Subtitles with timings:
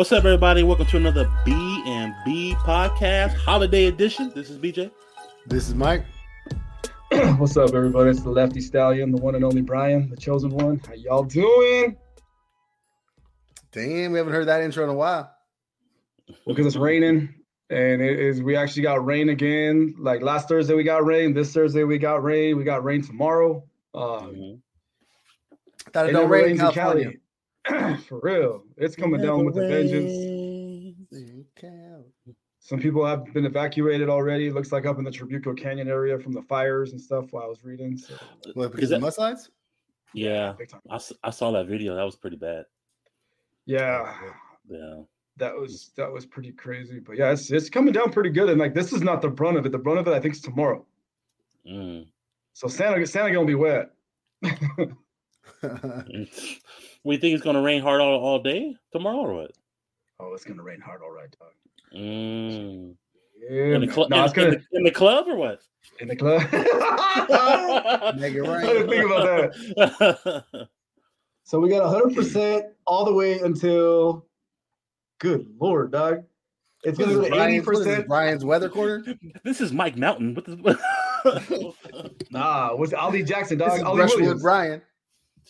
[0.00, 0.62] What's up, everybody?
[0.62, 1.52] Welcome to another B
[1.84, 4.32] and B podcast holiday edition.
[4.34, 4.90] This is BJ.
[5.46, 6.06] This is Mike.
[7.36, 8.08] What's up, everybody?
[8.08, 10.80] It's the Lefty Stallion, the one and only Brian, the chosen one.
[10.86, 11.98] How y'all doing?
[13.72, 15.30] Damn, we haven't heard that intro in a while.
[16.46, 17.34] Because it's raining,
[17.68, 18.42] and it is.
[18.42, 19.96] We actually got rain again.
[19.98, 21.34] Like last Thursday, we got rain.
[21.34, 22.56] This Thursday, we got rain.
[22.56, 23.64] We got rain tomorrow.
[23.92, 24.60] Um, Mhm.
[25.92, 27.04] Thought it it don't rain in rains in California.
[27.04, 27.20] Cali.
[28.08, 30.96] For real, it's coming down with a vengeance.
[32.60, 34.50] Some people have been evacuated already.
[34.50, 37.26] Looks like up in the Trabuco Canyon area from the fires and stuff.
[37.32, 38.14] While I was reading, so
[38.54, 39.48] What, because Is of that- mudslides?
[40.12, 40.80] Yeah, I, time.
[40.90, 41.94] I, s- I saw that video.
[41.94, 42.64] That was pretty bad.
[43.66, 44.12] Yeah,
[44.68, 45.02] Yeah.
[45.36, 46.98] that was that was pretty crazy.
[46.98, 48.48] But yeah, it's it's coming down pretty good.
[48.50, 49.72] And like this is not the brunt of it.
[49.72, 50.84] The brunt of it, I think, is tomorrow.
[51.64, 52.06] Mm.
[52.54, 53.90] So Santa Santa gonna be wet.
[57.04, 59.52] we think it's gonna rain hard all, all day tomorrow or what?
[60.20, 61.48] oh, it's gonna rain hard, all right, dog.
[61.94, 62.94] Mm.
[63.48, 65.60] Yeah, In, the cl- no, in, it's gonna the, in the club or what?
[65.98, 66.42] in the club.
[68.18, 70.68] Make it I didn't think about that.
[71.44, 74.26] So we got 100 percent all the way until.
[75.18, 76.22] Good lord, dog!
[76.84, 78.08] It's gonna is go to 80 Brian's, what is this, percent.
[78.08, 79.04] Brian's weather corner?
[79.42, 80.34] this is Mike Mountain.
[80.36, 81.74] What the?
[82.30, 83.78] Nah, was Ali Jackson, This dog?
[83.78, 84.42] is Ali Brushwood Williams.
[84.42, 84.82] Brian.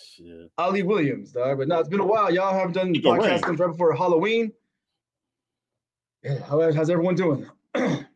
[0.03, 0.51] Shit.
[0.59, 1.59] Ali Williams, dog.
[1.59, 2.33] But no, it's been a while.
[2.33, 4.53] Y'all haven't done Keep it podcast since right before Halloween.
[6.23, 7.47] Yeah, how, how's everyone doing?
[7.75, 8.07] Great,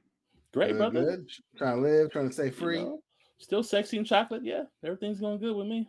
[0.53, 1.01] Good, brother.
[1.05, 1.29] good.
[1.57, 2.83] Trying to live, trying to stay You free.
[2.83, 3.01] know,
[3.39, 4.43] still sexy and chocolate.
[4.45, 5.89] Yeah, everything's going good with me.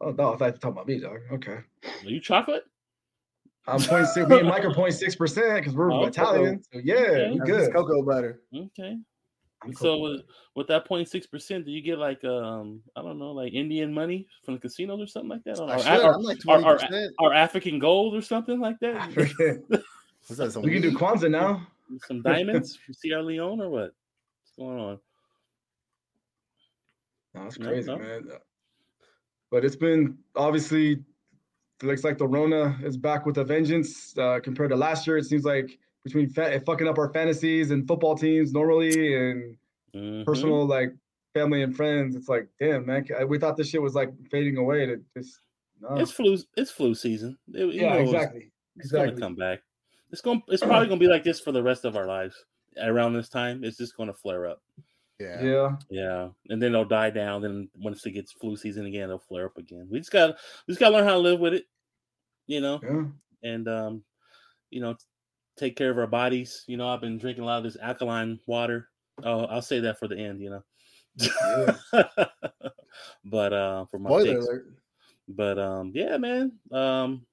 [0.00, 1.18] Oh no, I thought you were talking about me, dog.
[1.32, 1.58] Okay.
[1.84, 2.64] Are you chocolate?
[3.66, 4.28] I'm 0.6.
[4.28, 6.08] Me and Mike are 0.6 percent because we're Oh, okay.
[6.08, 6.62] Italian.
[6.72, 7.30] So yeah, Okay.
[7.32, 7.72] we good.
[7.72, 8.40] cocoa butter.
[8.54, 8.96] Okay.
[9.64, 10.02] I'm so cool.
[10.02, 10.20] with,
[10.54, 14.26] with that 0.6 percent, do you get like um I don't know like Indian money
[14.44, 16.78] from the casinos or something like that, or, or, like or-
[17.20, 19.62] or- African gold or something like that?
[20.30, 20.96] That, some we can do weed?
[20.98, 21.66] Kwanzaa now.
[22.06, 23.92] Some diamonds from Sierra Leone or what?
[24.40, 24.98] What's going on?
[27.34, 27.98] No, that's No, crazy, no.
[27.98, 28.28] man.
[29.50, 34.40] But it's been obviously it looks like the Rona is back with a vengeance uh,
[34.42, 35.18] compared to last year.
[35.18, 39.56] It seems like between fa- fucking up our fantasies and football teams normally and
[39.94, 40.24] Mhm.
[40.24, 40.92] personal like
[41.34, 44.56] family and friends, it's like damn man, I- we thought this shit was like fading
[44.58, 44.86] away.
[44.86, 45.40] To just
[45.80, 45.96] no.
[45.96, 46.36] It's flu.
[46.56, 47.36] It's flu season.
[47.52, 48.50] It- yeah, know it's- exactly.
[48.76, 49.62] It's gonna come back.
[50.12, 50.42] It's going.
[50.42, 52.44] to It's probably gonna be like this for the rest of our lives.
[52.80, 54.62] Around this time, it's just gonna flare up.
[55.20, 55.42] Yeah.
[55.44, 55.76] Yeah.
[55.90, 57.40] Yeah, and then it'll die down.
[57.40, 59.86] Then once it gets flu season again, it'll flare up again.
[59.90, 60.36] We just got
[60.66, 61.66] we just got to learn how to live with it,
[62.46, 63.04] you know, Yeah.
[63.48, 64.04] and um,
[64.70, 64.96] you know,
[65.56, 66.64] take care of our bodies.
[66.66, 68.88] You know, I've been drinking a lot of this alkaline water.
[69.22, 70.62] Oh, I'll say that for the end, you know.
[73.24, 74.44] but uh, for my Spoiler takes.
[74.46, 74.66] alert.
[75.28, 76.52] But um, yeah, man.
[76.72, 77.24] Um,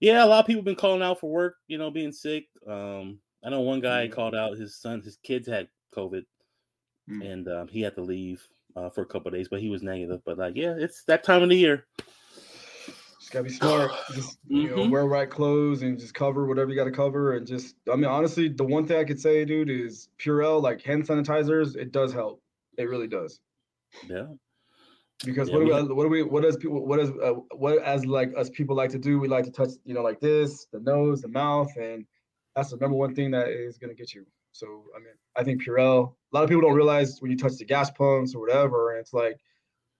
[0.00, 1.56] yeah, a lot of people been calling out for work.
[1.68, 2.46] You know, being sick.
[2.66, 4.12] Um, I know one guy Mm.
[4.12, 5.00] called out his son.
[5.00, 6.24] His kids had COVID,
[7.10, 7.32] Mm.
[7.32, 9.82] and um, he had to leave uh, for a couple of days, but he was
[9.82, 10.20] negative.
[10.24, 11.86] But like, yeah, it's that time of the year.
[13.32, 13.90] Gotta be smart.
[14.14, 14.90] Just you know, Mhm.
[14.90, 17.32] wear right clothes and just cover whatever you gotta cover.
[17.36, 20.82] And just I mean, honestly, the one thing I could say, dude, is Purell, like
[20.82, 22.42] hand sanitizers, it does help.
[22.78, 23.40] It really does.
[24.08, 24.26] Yeah.
[25.24, 27.34] Because Yeah, what do we we, what do we what does people what does uh,
[27.56, 29.18] what as like us people like to do?
[29.18, 32.04] We like to touch, you know, like this, the nose, the mouth, and
[32.54, 34.26] that's the number one thing that is gonna get you.
[34.52, 36.14] So I mean, I think Purell.
[36.32, 39.00] A lot of people don't realize when you touch the gas pumps or whatever, and
[39.00, 39.38] it's like,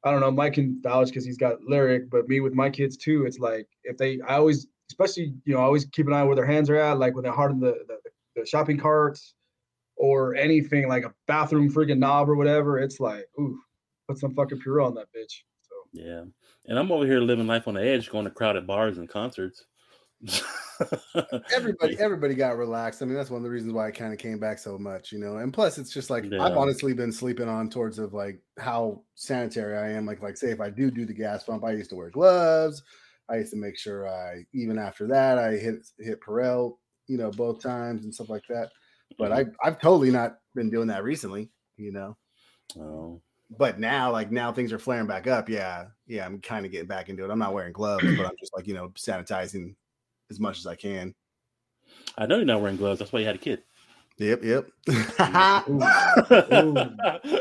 [0.05, 2.97] I don't know, Mike can vouch because he's got lyric, but me with my kids
[2.97, 6.25] too, it's like if they, I always, especially you know, I always keep an eye
[6.25, 7.99] where their hands are at, like when they're hard in the the,
[8.35, 9.35] the shopping carts
[9.97, 12.79] or anything like a bathroom freaking knob or whatever.
[12.79, 13.59] It's like, ooh,
[14.09, 15.43] put some fucking Purell on that bitch.
[15.63, 15.75] So.
[15.93, 16.25] Yeah.
[16.67, 19.65] And I'm over here living life on the edge, going to crowded bars and concerts.
[21.55, 23.03] Everybody, everybody got relaxed.
[23.03, 25.13] I mean, that's one of the reasons why I kind of came back so much,
[25.13, 25.39] you know.
[25.39, 26.43] And plus, it's just like Yeah.
[26.43, 30.07] I've honestly been sleeping on towards of like how sanitary I am.
[30.07, 32.83] Like, like say if I do do the gas pump, I used to wear gloves.
[33.29, 37.31] I used to make sure I even after that I hit hit Purell, you know,
[37.31, 38.71] both times and stuff like that.
[39.19, 39.51] But mm-hmm.
[39.65, 42.17] I I've totally not been doing that recently, you know.
[42.79, 43.21] Oh.
[43.59, 45.49] But now, like now, things are flaring back up.
[45.49, 47.31] Yeah, yeah, I'm kind of getting back into it.
[47.31, 49.75] I'm not wearing gloves, but I'm just like you know sanitizing
[50.33, 51.15] as much as I can.
[52.17, 52.99] I know you're not wearing gloves.
[52.99, 53.63] That's why you had a kid.
[54.19, 54.67] Yep, yep.
[54.89, 55.79] Ooh,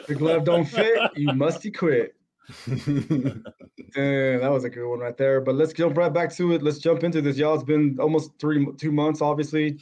[0.07, 2.15] the glove don't fit, you must quit.
[2.67, 5.41] Damn, that was a good one right there.
[5.41, 6.63] But let's jump right back to it.
[6.63, 7.55] Let's jump into this, y'all.
[7.55, 9.21] It's been almost three, two months.
[9.21, 9.79] Obviously,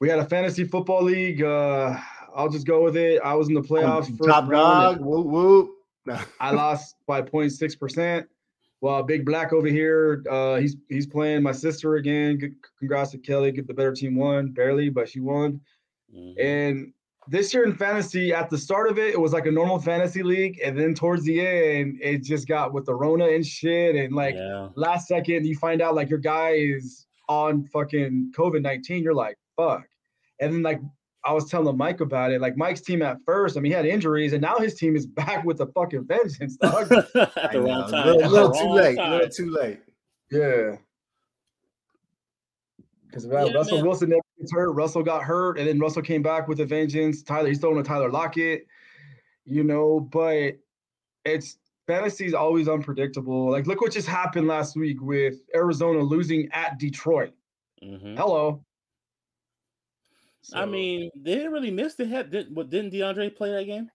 [0.00, 1.42] we had a fantasy football league.
[1.42, 1.98] Uh,
[2.34, 3.20] I'll just go with it.
[3.22, 4.06] I was in the playoffs.
[4.16, 5.00] first Top round, dog.
[5.00, 5.70] Whoop whoop.
[6.40, 8.28] I lost by 0.6 percent.
[8.80, 12.38] Well, Big Black over here, uh, he's he's playing my sister again.
[12.38, 13.50] Good, congrats to Kelly.
[13.50, 15.60] Get the better team won barely, but she won.
[16.14, 16.40] Mm-hmm.
[16.40, 16.92] And
[17.26, 20.22] this year in fantasy, at the start of it, it was like a normal fantasy
[20.22, 24.14] league, and then towards the end, it just got with the Rona and shit, and
[24.14, 24.68] like yeah.
[24.76, 29.02] last second, you find out like your guy is on fucking COVID nineteen.
[29.02, 29.86] You're like, fuck.
[30.40, 30.80] And then like
[31.24, 32.40] I was telling Mike about it.
[32.40, 35.06] Like Mike's team at first, I mean, he had injuries, and now his team is
[35.22, 36.56] back with the fucking vengeance.
[36.56, 36.90] Dog.
[36.92, 38.08] at the wrong time.
[38.08, 38.98] A little, little too late.
[38.98, 39.80] A little too late.
[40.30, 40.76] Yeah.
[43.06, 43.86] Because yeah, Russell man.
[43.86, 44.72] Wilson never gets hurt.
[44.72, 47.22] Russell got hurt, and then Russell came back with a vengeance.
[47.22, 48.66] Tyler, he's throwing a Tyler Lockett,
[49.44, 50.58] you know, but
[51.24, 53.50] it's fantasy is always unpredictable.
[53.50, 57.32] Like, look what just happened last week with Arizona losing at Detroit.
[57.82, 58.16] Mm-hmm.
[58.16, 58.62] Hello.
[60.48, 62.30] So, I mean, they didn't really miss the head.
[62.30, 63.90] Did, what didn't DeAndre play that game?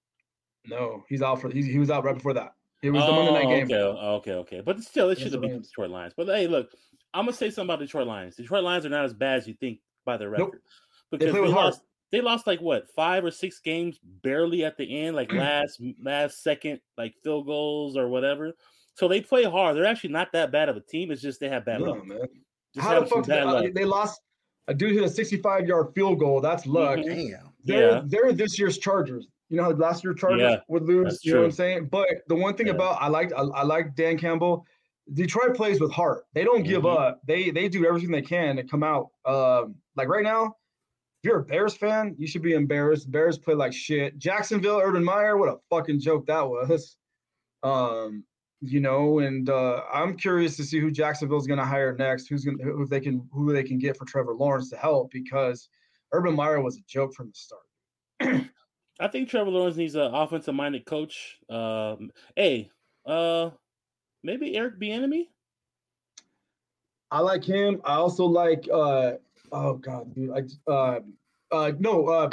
[0.68, 1.50] No, he's out for.
[1.50, 2.54] He, he was out right before that.
[2.84, 3.64] It was oh, the Monday night oh, game.
[3.66, 4.62] Okay, okay, okay.
[4.62, 6.14] But still, it should have been Detroit Lions.
[6.16, 6.70] But hey, look,
[7.12, 8.36] I'm gonna say something about Detroit Lions.
[8.36, 10.46] Detroit Lions are not as bad as you think by their record.
[10.52, 10.62] Nope.
[11.10, 11.82] Because they, they lost.
[12.12, 16.44] They lost like what five or six games barely at the end, like last last
[16.44, 18.54] second, like field goals or whatever.
[18.94, 19.76] So they play hard.
[19.76, 21.10] They're actually not that bad of a team.
[21.10, 22.06] It's just they have bad no, luck.
[22.06, 22.20] Man.
[22.78, 24.22] How the fuck they, uh, they lost
[24.68, 26.42] a dude hit a 65 yard field goal.
[26.42, 27.00] That's luck.
[27.00, 27.32] Mm-hmm.
[27.32, 27.54] Damn.
[27.66, 28.02] They're, yeah.
[28.06, 29.28] they're this year's Chargers.
[29.50, 31.24] You know how last year Chargers yeah, would lose.
[31.24, 31.40] You true.
[31.40, 31.90] know what I'm saying?
[31.92, 32.74] But the one thing yeah.
[32.74, 34.66] about I like I, I, like Dan Campbell.
[35.14, 36.24] Detroit plays with heart.
[36.34, 37.04] They don't give mm-hmm.
[37.04, 37.22] up.
[37.28, 39.10] They they do everything they can to come out.
[39.26, 43.12] Um, like right now, if you're a Bears fan, you should be embarrassed.
[43.12, 44.18] Bears play like shit.
[44.18, 46.98] Jacksonville, Urban Meyer, what a fucking joke that was.
[47.64, 48.24] Um,
[48.66, 52.28] you know, and uh, I'm curious to see who Jacksonville's going to hire next.
[52.28, 55.68] Who's going who they can who they can get for Trevor Lawrence to help because
[56.14, 58.48] Urban Meyer was a joke from the start.
[59.00, 61.40] I think Trevor Lawrence needs an offensive minded coach.
[61.50, 62.70] Um, hey,
[63.06, 63.50] uh,
[64.24, 65.28] maybe Eric Bieniemy.
[67.12, 67.82] I like him.
[67.84, 69.14] I also like uh,
[69.52, 71.00] oh god, dude, I uh,
[71.52, 72.30] uh, no uh,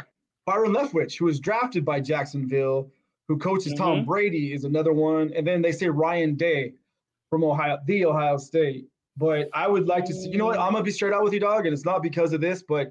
[0.46, 2.88] Byron Leftwich, who was drafted by Jacksonville
[3.30, 3.84] who coaches mm-hmm.
[3.84, 5.32] Tom Brady, is another one.
[5.36, 6.72] And then they say Ryan Day
[7.30, 8.86] from Ohio, the Ohio State.
[9.16, 10.58] But I would like to see, you know what?
[10.58, 12.90] I'm gonna be straight out with you, dog, and it's not because of this, but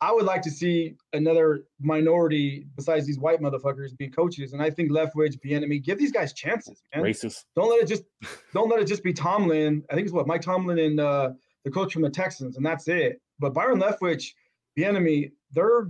[0.00, 4.52] I would like to see another minority besides these white motherfuckers be coaches.
[4.52, 7.02] And I think Leftwich, Bieniemy, give these guys chances, man.
[7.04, 7.44] Racist.
[7.56, 8.04] Don't let it just
[8.54, 9.82] don't let it just be Tomlin.
[9.90, 11.30] I think it's what Mike Tomlin and uh,
[11.64, 13.20] the coach from the Texans, and that's it.
[13.40, 14.26] But Byron Leftwich,
[14.78, 15.88] Bieniemy, they're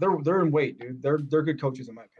[0.00, 1.00] they're they're in weight, dude.
[1.00, 2.15] They're they're good coaches in my opinion.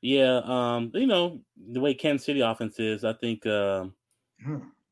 [0.00, 1.40] Yeah, um, you know
[1.70, 3.86] the way Kansas City offense is, I think uh,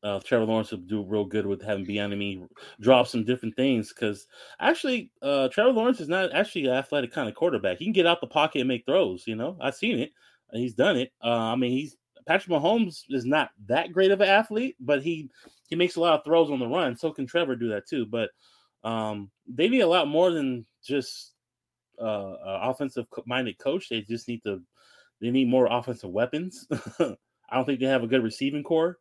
[0.03, 2.47] uh, Trevor Lawrence will do real good with having Bieniemy
[2.81, 3.93] drop some different things.
[3.93, 4.27] Because
[4.59, 7.77] actually, uh, Trevor Lawrence is not actually an athletic kind of quarterback.
[7.77, 9.25] He can get out the pocket and make throws.
[9.25, 10.11] You know, I've seen it.
[10.51, 11.11] He's done it.
[11.23, 11.97] Uh, I mean, he's
[12.27, 15.29] Patrick Mahomes is not that great of an athlete, but he
[15.69, 16.95] he makes a lot of throws on the run.
[16.95, 18.05] So can Trevor do that too.
[18.05, 18.29] But
[18.83, 21.33] um, they need a lot more than just
[22.01, 23.89] uh, offensive minded coach.
[23.89, 24.61] They just need to
[25.21, 26.67] they need more offensive weapons.
[26.99, 28.97] I don't think they have a good receiving core,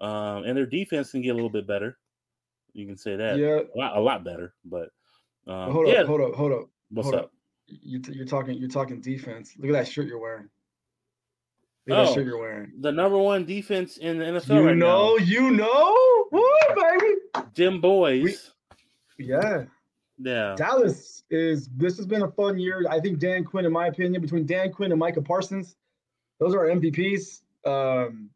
[0.00, 1.98] um, and their defense can get a little bit better.
[2.72, 4.54] You can say that, yeah, a lot, a lot better.
[4.64, 4.90] But
[5.46, 6.00] um, hold yeah.
[6.00, 6.68] up, hold up, hold up.
[6.90, 7.24] What's hold up?
[7.24, 7.30] up?
[7.66, 9.54] You, are talking, you're talking defense.
[9.58, 10.48] Look at that shirt you're wearing.
[11.86, 12.72] Look oh, that shirt you're wearing.
[12.80, 14.54] The number one defense in the NFL.
[14.54, 15.24] You right know, now.
[15.24, 17.42] you know, Woo, baby.
[17.54, 18.52] Jim boys.
[19.18, 19.64] We, yeah.
[20.18, 20.54] Yeah.
[20.56, 22.86] Dallas is this has been a fun year.
[22.88, 25.76] I think Dan Quinn, in my opinion, between Dan Quinn and Micah Parsons,
[26.38, 27.42] those are MVPs.
[27.64, 28.30] Um,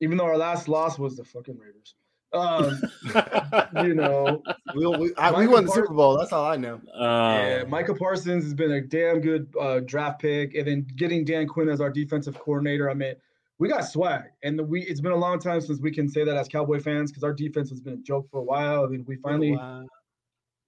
[0.00, 1.94] even though our last loss was the fucking Raiders.
[2.32, 2.80] Um,
[3.86, 4.42] you know,
[4.74, 6.18] we, we, I, we won the Super Bowl.
[6.18, 6.80] That's all I know.
[6.94, 11.24] Uh, yeah, Micah Parsons has been a damn good uh, draft pick, and then getting
[11.24, 12.90] Dan Quinn as our defensive coordinator.
[12.90, 13.14] I mean,
[13.58, 16.24] we got swag, and the, we it's been a long time since we can say
[16.24, 18.84] that as Cowboy fans because our defense has been a joke for a while.
[18.84, 19.58] I mean, we finally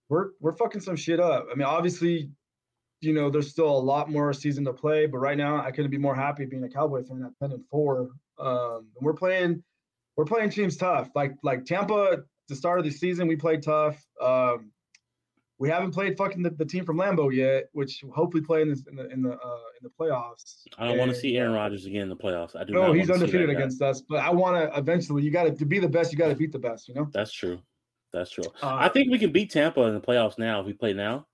[0.08, 1.46] we're we're fucking some shit up.
[1.50, 2.30] I mean, obviously,
[3.00, 5.90] you know, there's still a lot more season to play, but right now I couldn't
[5.90, 8.00] be more happy being a Cowboy fan at 10 and 4.
[8.00, 9.62] Um, and we're playing
[10.16, 11.10] we're playing teams tough.
[11.14, 14.02] Like like Tampa, the start of the season, we played tough.
[14.20, 14.72] Um,
[15.60, 18.84] we haven't played fucking the, the, team from Lambeau yet, which hopefully play in, this,
[18.88, 20.62] in the in the uh, in the playoffs.
[20.78, 22.54] I don't want to see Aaron Rodgers again in the playoffs.
[22.54, 22.72] I do.
[22.72, 25.22] No, he's undefeated against us, but I want to eventually.
[25.22, 26.12] You got to to be the best.
[26.12, 26.88] You got to beat the best.
[26.88, 27.08] You know.
[27.12, 27.58] That's true.
[28.12, 28.44] That's true.
[28.62, 31.26] Uh, I think we can beat Tampa in the playoffs now if we play now.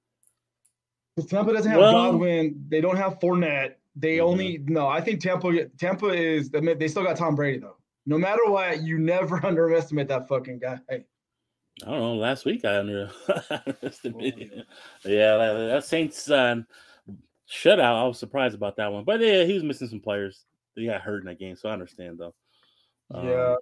[1.15, 2.65] Because Tampa doesn't have well, Godwin.
[2.69, 3.75] They don't have Fournette.
[3.97, 4.27] They mm-hmm.
[4.27, 4.89] only no.
[4.89, 5.67] I think Tampa.
[5.79, 6.51] Tampa is.
[6.51, 7.77] They still got Tom Brady though.
[8.07, 10.79] No matter what, you never underestimate that fucking guy.
[10.89, 11.05] Hey.
[11.83, 12.15] I don't know.
[12.15, 14.53] Last week I underestimated.
[14.55, 14.63] Oh,
[15.05, 15.37] yeah.
[15.37, 16.57] yeah, that Saints uh,
[17.51, 17.81] shutout.
[17.81, 20.45] I was surprised about that one, but yeah, he was missing some players.
[20.75, 22.35] He got hurt in that game, so I understand though.
[23.13, 23.57] Yeah.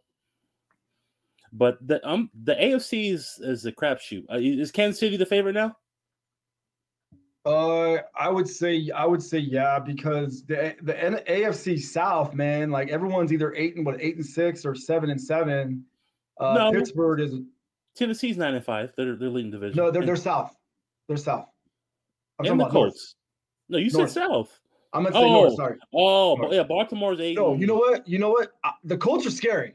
[1.53, 4.25] But the um the AFC is is a crapshoot.
[4.33, 5.77] Uh, is Kansas City the favorite now?
[7.45, 12.89] Uh, I would say I would say yeah because the the AFC South, man, like
[12.91, 15.85] everyone's either eight and what eight and six or seven and seven.
[16.41, 16.73] Uh, No.
[16.73, 17.35] Pittsburgh is
[17.97, 18.93] Tennessee's nine and five.
[18.97, 19.77] They're they're leading division.
[19.77, 20.55] no, they're they're South.
[21.09, 21.49] They're South.
[22.39, 22.93] I'm and the talking about North.
[22.93, 23.15] Colts.
[23.69, 24.11] No, you North.
[24.13, 24.61] said South.
[24.93, 25.57] I'm gonna say Oh, North.
[25.57, 25.79] Sorry.
[25.93, 26.53] Oh, North.
[26.53, 27.37] yeah, Baltimore's eight.
[27.37, 28.07] No, you know what?
[28.07, 28.53] You know what?
[28.85, 29.75] The Colts are scary.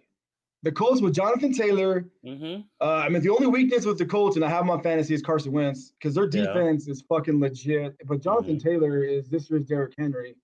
[0.64, 2.10] The Colts with Jonathan Taylor.
[2.26, 2.62] Mm-hmm.
[2.82, 5.22] Uh, I mean, the only weakness with the Colts, and I have on fantasy, is
[5.22, 6.48] Carson Wentz because their Yeah.
[6.48, 7.96] defense is fucking legit.
[8.06, 10.36] But Jonathan Taylor is this year's Derrick Henry.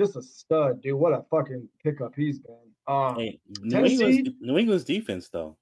[0.00, 0.94] Just a stud, dude.
[0.94, 2.54] What a fucking pickup he's been.
[2.86, 5.56] Um, Hey, New England's, New England's defense though.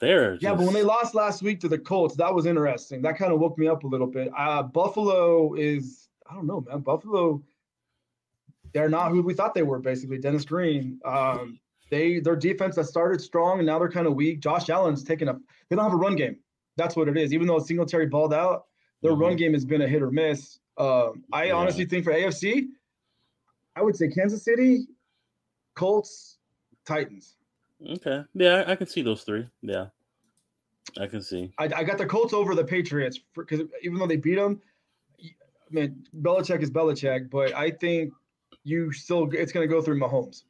[0.00, 3.02] They're Yeah, but when they lost last week to the Colts, that was interesting.
[3.02, 4.30] That kind of woke me up a little bit.
[4.36, 6.80] Uh, Buffalo is, I don't know, man.
[6.80, 7.42] Buffalo,
[8.72, 9.78] they're not who we thought they were.
[9.78, 10.98] Basically, Dennis Green.
[11.04, 11.60] Um,
[11.94, 14.40] they their defense that started strong and now they're kind of weak.
[14.40, 15.34] Josh Allen's taking a.
[15.68, 16.36] They don't have a run game.
[16.76, 17.32] That's what it is.
[17.32, 18.64] Even though Singletary balled out,
[19.02, 19.38] their run Mhm.
[19.38, 20.58] game has been a hit or miss.
[20.76, 21.52] Um, I Yeah.
[21.54, 22.68] honestly think for AFC,
[23.76, 24.88] I would say Kansas City,
[25.74, 26.38] Colts,
[26.84, 27.36] Titans.
[27.96, 28.24] okay.
[28.34, 29.46] Yeah, I, I can see those three.
[29.62, 29.86] Yeah,
[30.98, 31.52] I can see.
[31.58, 34.60] I, I got the Colts over the Patriots because even though they beat them,
[35.22, 35.28] I
[35.70, 38.12] mean Belichick is Belichick, but I think
[38.64, 40.42] you still it's going to go through Mahomes.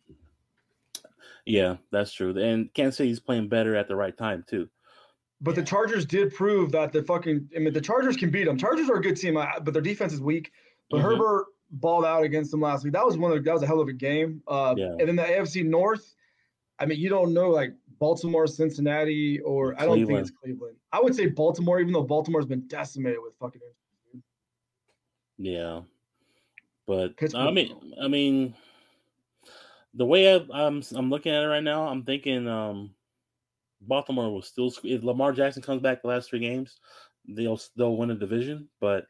[1.47, 2.37] Yeah, that's true.
[2.39, 4.69] And Kansas City's playing better at the right time too.
[5.41, 8.57] But the Chargers did prove that the fucking I mean the Chargers can beat them.
[8.57, 10.53] Chargers are a good team, but their defense is weak.
[10.91, 11.03] But Mhm.
[11.03, 12.93] Herbert balled out against them last week.
[12.93, 14.43] That was one of the, that was a hell of a game.
[14.47, 14.91] Uh, Yeah.
[14.99, 16.15] And then the AFC North,
[16.79, 20.77] I mean you don't know like Baltimore, Cincinnati, or I don't think it's Cleveland.
[20.93, 23.61] I would say Baltimore, even though Baltimore's been decimated with fucking.
[24.13, 24.25] injuries.
[25.39, 25.83] Yeah,
[26.87, 28.55] but I mean, I mean,
[29.95, 32.95] the way I, I'm I'm looking at it right now, I'm thinking um,
[33.81, 36.79] Baltimore will still if Lamar Jackson comes back the last three games,
[37.29, 38.69] they'll they'll win a division.
[38.81, 39.07] But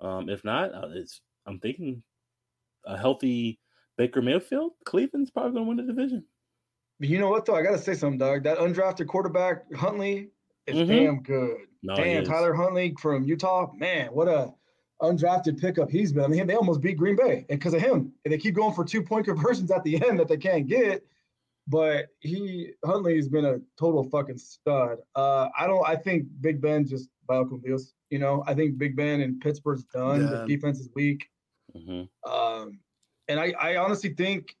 [0.00, 2.02] um, if not, uh, it's I'm thinking
[2.84, 3.60] a healthy
[3.96, 6.24] Baker Mayfield, Cleveland's probably going to win the division.
[6.98, 7.56] But you know what though?
[7.56, 8.44] I gotta say something, Doug.
[8.44, 10.30] That undrafted quarterback Huntley
[10.66, 10.88] is Mhm.
[10.88, 11.66] damn good.
[11.82, 12.24] No, damn.
[12.24, 13.72] Tyler Huntley from Utah.
[13.74, 14.52] Man, what a
[15.04, 16.24] undrafted pickup he's been.
[16.24, 18.12] I mean, they almost beat Green Bay because of him.
[18.24, 21.06] And they keep going for two point conversions at the end that they can't get.
[21.66, 24.98] But he Huntley has been a total fucking stud.
[25.14, 25.86] Uh, I don't.
[25.88, 27.94] I think Big Ben just Bills.
[28.10, 30.26] You know, I think Big Ben in Pittsburgh's done.
[30.26, 31.30] The defense is weak.
[31.74, 32.08] Mhm.
[32.28, 32.80] Um,
[33.28, 34.54] and I, I honestly think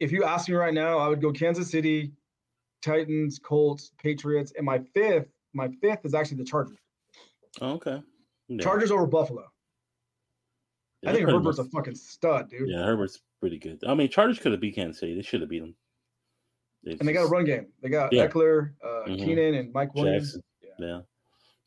[0.00, 2.12] if you ask me right now, I would go Kansas City,
[2.82, 6.78] Titans, Colts, Patriots, and my fifth, my fifth is actually the Chargers.
[7.60, 8.02] Oh, okay.
[8.50, 8.62] Yeah.
[8.64, 9.44] Chargers over Buffalo.
[11.02, 12.68] Yeah, I think Herbert's much- a fucking stud, dude.
[12.68, 13.78] Yeah, Herbert's pretty good.
[13.86, 15.14] I mean, Chargers could have beat Kansas City.
[15.14, 15.74] They should have beat them.
[16.84, 17.68] And they got a run game.
[17.82, 18.26] They got Yeah.
[18.26, 19.16] Ekeler, uh, Mhm.
[19.24, 20.32] Keenan, and Mike Williams.
[20.34, 20.42] Jackson.
[20.78, 21.00] Yeah,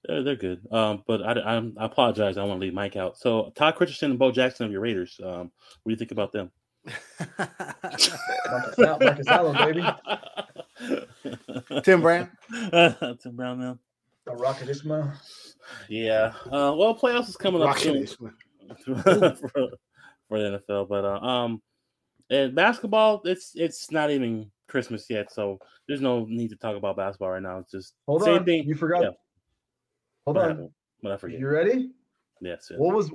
[0.06, 0.62] they're, they're good.
[0.72, 2.38] Um, but I, I, I apologize.
[2.38, 3.18] I want to leave Mike out.
[3.18, 5.20] So Todd Christensen and Bo Jackson of your Raiders.
[5.24, 5.52] Um,
[5.84, 6.52] what do you think about them?
[7.38, 9.86] Marcus, Marcus Allen, baby.
[11.84, 12.30] Tim Brown.
[13.22, 13.80] Tim Brown now.
[14.28, 15.12] A Rocket Ismail.
[15.90, 16.34] Yeah.
[16.46, 18.34] Uh, well, playoffs is coming up soon for,
[20.30, 20.90] for the NFL.
[20.90, 21.62] But uh, um,
[22.30, 26.98] and basketball, it's it's not even Christmas yet, so there's no need to talk about
[26.98, 27.60] basketball right now.
[27.60, 28.46] It's just Hold same on.
[28.46, 28.64] thing.
[28.68, 29.04] You forgot.
[29.04, 29.10] Yeah.
[30.26, 30.70] Hold What on.
[31.02, 31.40] What I forget?
[31.40, 31.92] You ready?
[32.42, 32.68] Yes.
[32.70, 32.80] yes.
[32.80, 33.12] What was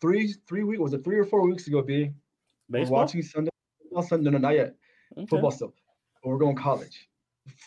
[0.00, 0.80] three three weeks?
[0.80, 1.82] Was it three or four weeks ago?
[1.82, 2.12] B.
[2.68, 3.50] We're watching Sunday.
[3.90, 4.74] Well, Sunday, no, not yet.
[5.18, 5.26] Okay.
[5.26, 5.50] football.
[5.58, 5.72] But
[6.28, 7.08] we're going college.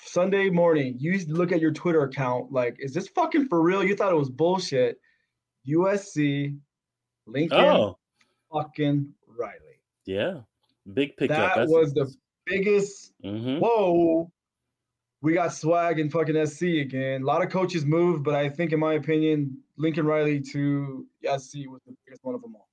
[0.06, 3.84] Sunday morning, you look at your Twitter account, like, is this fucking for real?
[3.84, 5.00] You thought it was bullshit.
[5.68, 6.58] USC,
[7.26, 7.98] Lincoln, Oh,
[8.52, 9.80] fucking Riley.
[10.06, 10.42] yeah.
[10.94, 11.56] Big pickup.
[11.56, 12.14] That was the
[12.46, 13.14] biggest.
[13.24, 14.30] hmm Whoa,
[15.22, 17.22] we got swag in fucking SC again.
[17.22, 21.60] A lot of coaches moved, but I think, in my opinion, Lincoln Riley to SC
[21.68, 22.68] was the biggest one of them all.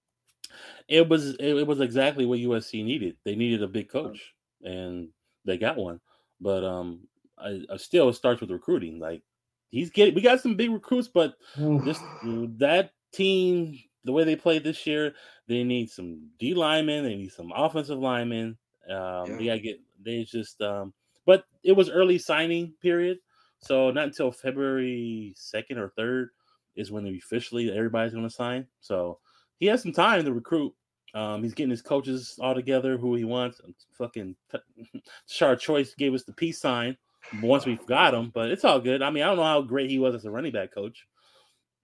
[0.88, 3.16] It was it was exactly what USC needed.
[3.24, 5.08] They needed a big coach, and
[5.44, 6.00] they got one.
[6.40, 8.98] But um, I, I still it starts with recruiting.
[8.98, 9.22] Like
[9.70, 11.36] he's getting, we got some big recruits, but
[11.84, 15.14] just that team, the way they played this year,
[15.46, 18.58] they need some D linemen, they need some offensive linemen.
[18.88, 19.52] Um, They Yeah.
[19.52, 20.94] gotta get they just um,
[21.26, 23.18] but it was early signing period,
[23.58, 26.30] so not until February second or third
[26.76, 28.66] is when they officially everybody's going to sign.
[28.80, 29.20] So
[29.58, 30.74] he has some time to recruit.
[31.14, 33.60] Um, he's getting his coaches all together, who he wants.
[33.98, 34.36] Fucking
[35.28, 36.96] Tashard Choice gave us the peace sign
[37.42, 39.02] once we got him, but it's all good.
[39.02, 41.06] I mean, I don't know how great he was as a running back coach.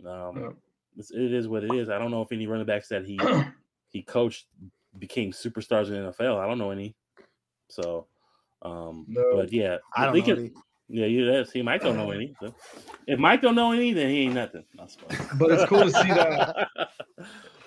[0.07, 0.51] Um, Yeah.
[0.97, 1.89] it's, it is what it is.
[1.89, 3.19] I don't know if any running backs that he
[3.91, 4.47] he coached
[4.99, 6.39] became superstars in the NFL.
[6.39, 6.95] I don't know any.
[7.69, 8.07] So,
[8.63, 9.37] um, No.
[9.37, 10.41] but yeah, I don't Lincoln- know.
[10.43, 10.53] Any.
[11.01, 12.35] yeah, you yeah, see, Mike don't know any.
[12.41, 12.55] So.
[13.07, 14.65] If Mike don't know any, then he ain't nothing.
[15.39, 16.69] But it's cool to see that.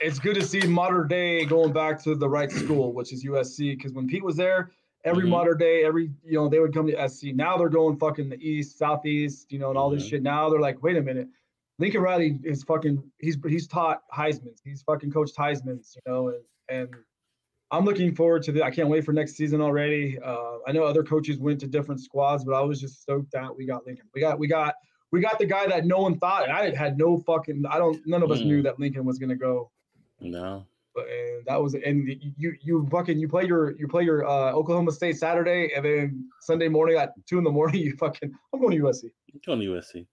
[0.01, 3.75] It's good to see Mater Dei going back to the right school, which is USC.
[3.75, 4.71] Because when Pete was there,
[5.03, 5.29] every Mhm.
[5.29, 7.31] Mater Dei, every you know, they would come to SC.
[7.33, 10.09] Now they're going fucking the east, southeast, you know, and all this Mhm.
[10.09, 10.23] shit.
[10.23, 11.27] Now they're like, wait a minute,
[11.79, 13.01] Lincoln Riley is fucking.
[13.19, 14.61] He's he's taught Heisman's.
[14.63, 16.95] He's fucking coached Heisman's, you know, and and
[17.71, 18.63] I'm looking forward to the.
[18.63, 20.17] I can't wait for next season already.
[20.19, 23.55] Uh, I know other coaches went to different squads, but I was just stoked that
[23.55, 24.07] we got Lincoln.
[24.13, 24.73] We got we got
[25.11, 26.43] we got the guy that no one thought.
[26.43, 27.63] And I had no fucking.
[27.69, 28.05] I don't.
[28.07, 28.45] None of us Mm.
[28.45, 29.71] knew that Lincoln was gonna go.
[30.21, 32.07] No, But and that was and
[32.37, 36.29] you you fucking you play your you play your uh, Oklahoma State Saturday and then
[36.41, 39.11] Sunday morning at two in the morning you fucking I'm going to USC.
[39.27, 40.05] he's going to USC.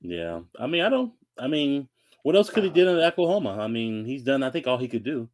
[0.00, 1.12] Yeah, I mean, I don't.
[1.38, 1.88] I mean,
[2.22, 3.56] what else could he did in Oklahoma?
[3.60, 4.42] I mean, he's done.
[4.42, 5.28] I think all he could do.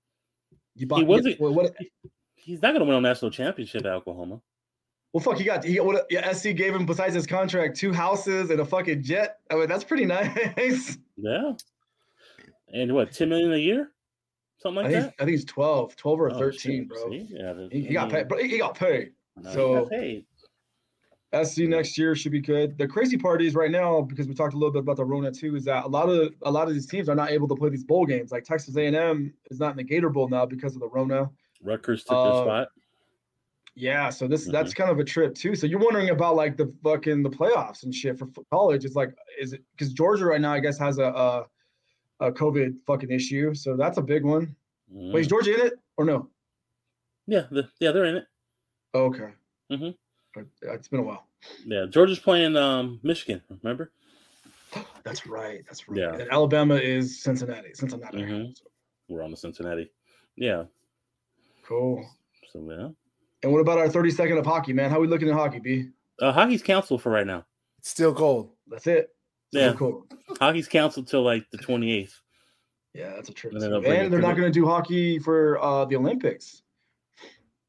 [0.76, 1.74] You bought, wasn't- Well, what,
[2.36, 4.40] He's not going to win a national championship at Oklahoma.
[5.12, 7.92] well, fuck, he got he got what yeah, SC gave him besides his contract two
[7.92, 9.38] houses and a fucking jet.
[9.50, 10.96] I mean, that's pretty nice.
[11.16, 11.52] Yeah,
[12.72, 13.90] and what ten million a year,
[14.58, 15.22] something I like think, that.
[15.22, 17.10] I think it's 12, 12 or Oh, 13, shit, bro.
[17.10, 17.26] see?
[17.30, 18.28] Yeah, the- He, he got paid.
[18.28, 19.12] Bro, he got paid.
[19.36, 20.24] no, he so- got paid.
[21.32, 22.76] SC next year should be good.
[22.76, 25.30] The crazy part is right now because we talked a little bit about the Rona
[25.30, 27.54] too is that a lot of a lot of these teams are not able to
[27.54, 28.32] play these bowl games.
[28.32, 31.30] Like Texas A&M is not in the Gator Bowl now because of the Rona.
[31.62, 32.68] Rutgers took Uh, their spot.
[33.76, 34.50] Yeah, so this Mm-hmm.
[34.50, 35.54] that's kind of a trip too.
[35.54, 38.84] So you're wondering about like the fucking the playoffs and shit for college.
[38.84, 41.46] It's like is it because Georgia right now I guess has a, a
[42.20, 43.54] a COVID fucking issue.
[43.54, 44.54] So that's a big one.
[44.94, 45.12] Mhm.
[45.12, 46.28] Wait, is Georgia in it or no?
[47.26, 48.26] Yeah, the, yeah, they're in it.
[48.94, 49.30] Oh, okay.
[49.70, 49.94] Mhm.
[50.36, 51.26] Uh, It's been a while.
[51.64, 53.40] Yeah, Georgia's playing um Michigan.
[53.62, 53.92] Remember?
[55.04, 55.64] That's right.
[55.66, 55.98] That's right.
[55.98, 56.14] Yeah.
[56.14, 57.72] And Alabama is Cincinnati.
[57.74, 58.18] Cincinnati.
[58.18, 58.60] Mhm.
[59.08, 59.90] We're on the Cincinnati.
[60.36, 60.64] Yeah.
[61.64, 62.04] Cool.
[62.52, 62.88] So yeah.
[63.42, 64.90] And what about our 30 second of hockey, man?
[64.90, 65.88] How we looking at hockey, B?
[66.20, 67.46] Uh, hockey's canceled for right now.
[67.78, 68.52] It's still cold.
[68.66, 69.14] That's it.
[69.52, 69.72] So Yeah.
[69.74, 70.06] Cool.
[70.38, 72.20] Hockey's canceled till like the twenty eighth.
[72.94, 73.52] Yeah, that's a trip.
[73.52, 75.96] And they'll And, bring it they're to not going to do hockey for uh, the
[75.96, 76.62] Olympics.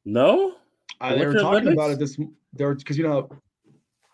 [0.05, 0.55] No.
[0.99, 2.19] Uh, they were Winter talking about it this.
[2.53, 3.29] They're because you know.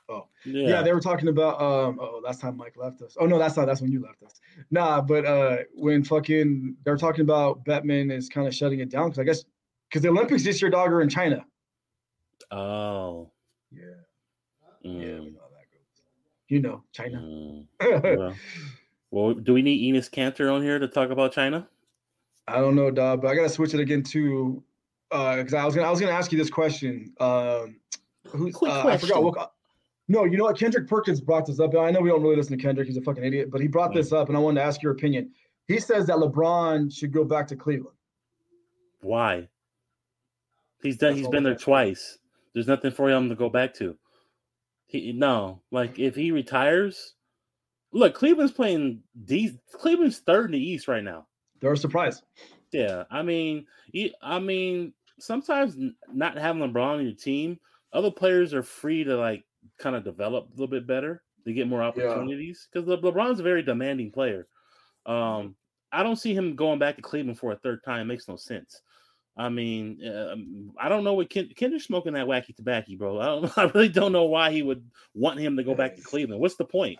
[0.09, 0.67] Oh Yeah.
[0.69, 0.81] Yeah.
[0.81, 1.61] they were talking about.
[1.61, 1.99] Um.
[2.01, 3.15] Oh, last time Mike left us.
[3.19, 3.65] Oh no, that's not.
[3.65, 4.39] That's when you left us.
[4.71, 9.09] Nah, but uh, when fucking they're talking about Bettman is kind of shutting it down
[9.09, 9.43] because I guess
[9.89, 11.45] because the Olympics this year, dog, are in China.
[12.51, 13.31] oh.
[13.71, 13.81] Yeah.
[14.85, 15.19] mm, Yeah.
[15.19, 16.01] We know how that goes.
[16.47, 17.19] You know, China.
[17.19, 17.65] mm.
[18.17, 18.35] Well,
[19.09, 21.67] well, do we need Enes Kanter on here to talk about China?
[22.47, 24.63] I don't know, dog, but I gotta switch it again too,
[25.09, 27.13] because I was gonna I was gonna ask you this question.
[27.19, 27.79] Um,
[28.25, 29.23] who's Quick uh, I forgot question.
[29.23, 29.53] what.
[30.09, 30.57] No, you know what?
[30.57, 31.75] Kendrick Perkins brought this up.
[31.75, 33.49] I know we don't really listen to Kendrick; he's a fucking idiot.
[33.51, 35.31] But he brought this up, and I wanted to ask your opinion.
[35.67, 37.95] He says that LeBron should go back to Cleveland.
[39.01, 39.49] Why?
[40.81, 41.09] He's done.
[41.09, 42.19] That's He's all been there twice.
[42.53, 43.97] There's nothing for him to go back to.
[44.87, 47.15] He no, like if he retires,
[47.91, 49.03] look, Cleveland's playing.
[49.25, 51.27] D, Cleveland's third in the East right now.
[51.59, 52.23] They're a surprise.
[52.71, 53.65] Yeah, I mean,
[54.21, 55.75] I mean, sometimes
[56.11, 57.59] not having LeBron on your team,
[57.93, 59.43] other players are free to like
[59.77, 63.43] kind of develop a little bit better to get more opportunities because Le- LeBron's a
[63.43, 64.47] very demanding player.
[65.05, 65.55] Um,
[65.91, 68.01] I don't see him going back to Cleveland for a third time.
[68.01, 68.81] It makes no sense.
[69.37, 73.19] I mean, um, I don't know what Ken, Kendrick's smoking that wacky tobacco, bro.
[73.19, 73.57] I don't.
[73.57, 76.41] I really don't know why he would want him to go back to Cleveland.
[76.41, 76.99] What's the point?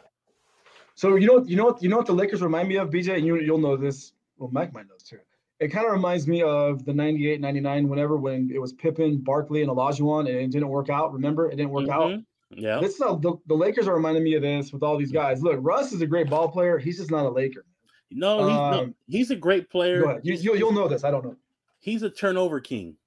[0.95, 3.15] So you know, you know, what- you know what the Lakers remind me of, BJ,
[3.17, 4.13] and you you'll know this.
[4.37, 5.19] Well, Mike might know this too.
[5.59, 9.63] It kind of reminds me of the 98, 99, whenever when it was Pippen, Barkley,
[9.63, 11.11] and Olajuwon, and it didn't work out.
[11.13, 12.11] Remember, it didn't work out.
[12.11, 12.25] Mhm.
[12.51, 12.79] Yeah.
[12.79, 15.41] This is how the, the Lakers are reminding me of this with all these guys.
[15.41, 16.77] Look, Russ is a great ball player.
[16.77, 17.65] He's just not a Laker.
[18.11, 19.99] No, he's, no, Um, he's a great player.
[20.23, 21.03] You, He's- you, you'll know this.
[21.03, 21.35] I don't know.
[21.79, 22.97] He's a turnover king.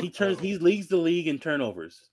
[0.00, 2.10] He turns he leads the league in turnovers.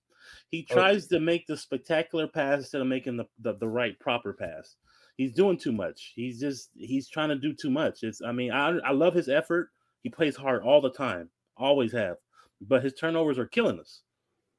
[0.49, 0.73] He Okay.
[0.73, 4.75] tries to make the spectacular pass instead of making the, the, the right proper pass.
[5.17, 6.13] He's doing too much.
[6.15, 8.03] He's just he's trying to do too much.
[8.03, 9.69] It's I mean, I I love his effort.
[10.01, 11.29] He plays hard all the time.
[11.57, 12.17] Always have.
[12.61, 14.01] But his turnovers are killing us.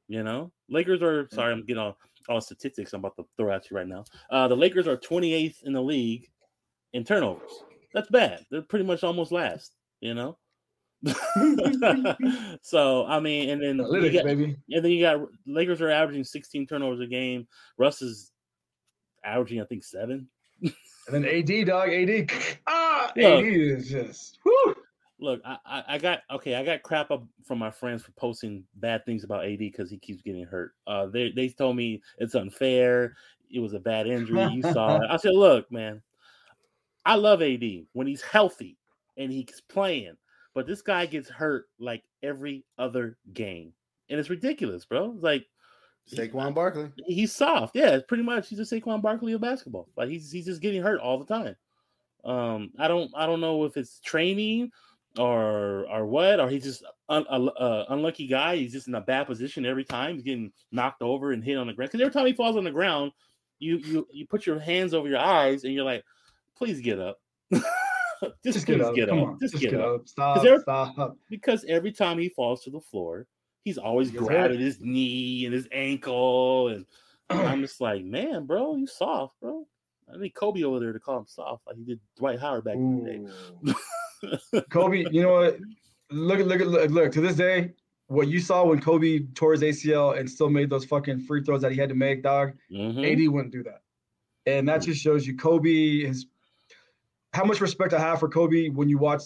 [0.09, 0.53] You know?
[0.69, 1.97] Lakers are sorry, I'm getting all,
[2.29, 4.05] all statistics I'm about to throw at you right now.
[4.31, 6.29] Uh the Lakers are 28th in the league
[6.93, 7.51] in turnovers.
[7.95, 8.45] That's bad.
[8.51, 10.37] They're pretty much almost last, you know?
[12.63, 14.57] so I mean, and then you Analytics, got, baby.
[14.71, 17.47] and then you got Lakers are averaging 16 turnovers a game.
[17.79, 18.33] Russ is
[19.25, 20.29] averaging, I think, seven.
[20.63, 20.73] And
[21.09, 22.31] then AD, dog, AD.
[22.67, 23.45] Ah, Look.
[23.45, 24.39] AD is just.
[24.45, 24.75] Whoo.
[25.21, 26.55] Look, I, I, I got okay.
[26.55, 29.97] I got crap up from my friends for posting bad things about AD because he
[29.99, 30.73] keeps getting hurt.
[30.87, 33.15] Uh, they they told me it's unfair.
[33.51, 34.45] It was a bad injury.
[34.53, 35.03] You saw it.
[35.09, 36.03] I said, look, man,
[37.05, 37.63] I love AD
[37.93, 38.77] when he's healthy
[39.17, 40.17] and he's playing,
[40.55, 43.73] but this guy gets hurt like every other game.
[44.09, 45.13] and it's ridiculous, bro.
[45.15, 45.47] It's like
[46.13, 46.93] Saquon Barkley.
[47.07, 47.99] He's soft, yeah.
[48.07, 49.89] Pretty much, he's a Saquon Barkley of basketball.
[49.97, 51.57] Like he's he's just getting hurt all the time.
[52.25, 54.71] Um, I don't I don't know if it's training
[55.19, 58.57] or or what, or he's just un, a, unlucky guy.
[58.57, 60.15] He's just in a bad position every time.
[60.15, 61.91] He's getting knocked over and hit on the ground.
[61.91, 63.13] Because every time he falls on the ground,
[63.59, 66.05] you you you put your hands over your eyes and you're like,
[66.57, 67.19] please get up.
[68.45, 68.95] just, just, get up.
[68.95, 69.41] Get up.
[69.41, 70.01] Just, just, get, get up.
[70.01, 70.09] up.
[70.09, 71.17] Stop, every, stop.
[71.31, 73.27] Because every time he falls to the floor,
[73.65, 76.69] he's always he grabbing his knee and his ankle.
[76.69, 76.87] And
[77.31, 79.67] I'm just like, man, bro, you soft, bro.
[80.13, 82.77] I need Kobe over there to call him soft, like he did Dwight Howard back
[82.77, 83.07] Ooh.
[83.07, 83.31] in
[83.65, 83.75] the
[84.53, 84.63] day.
[84.71, 85.59] Kobe, you know what?
[86.11, 87.73] Look at look at look, look to this day,
[88.09, 91.63] what you saw when Kobe tore his ACL and still made those fucking free throws
[91.63, 92.53] that he had to make, dog.
[92.71, 93.05] Mm-hmm.
[93.05, 93.81] AD wouldn't do that.
[94.47, 96.27] And that just shows you Kobe is
[97.35, 99.23] how much respect I have for Kobe when you watch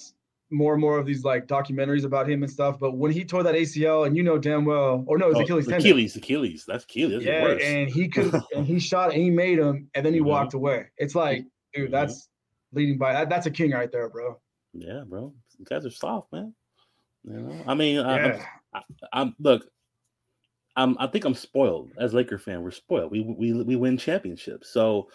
[0.51, 2.79] more and more of these like documentaries about him and stuff.
[2.81, 5.43] But when he tore that ACL, and you know damn well, or no, it's oh,
[5.43, 5.69] Achilles.
[5.69, 6.65] Achilles, Achilles.
[6.67, 7.25] That's Achilles.
[7.25, 10.29] Yeah, and he could, and he shot, and he made him, and then he mm-hmm.
[10.29, 10.87] walked away.
[10.97, 11.45] It's like,
[11.75, 11.93] dude, mm-hmm.
[11.93, 12.29] that's
[12.73, 13.13] leading by.
[13.13, 14.39] That, that's a king right there, bro.
[14.73, 15.33] Yeah, bro.
[15.59, 16.55] You guys are soft, man.
[17.25, 18.43] You know, I mean, yeah.
[18.73, 19.67] I, I, I'm look.
[20.77, 22.63] I'm, I think I'm spoiled as Laker fan.
[22.63, 23.11] We're spoiled.
[23.11, 24.71] We we we win championships.
[24.71, 25.09] So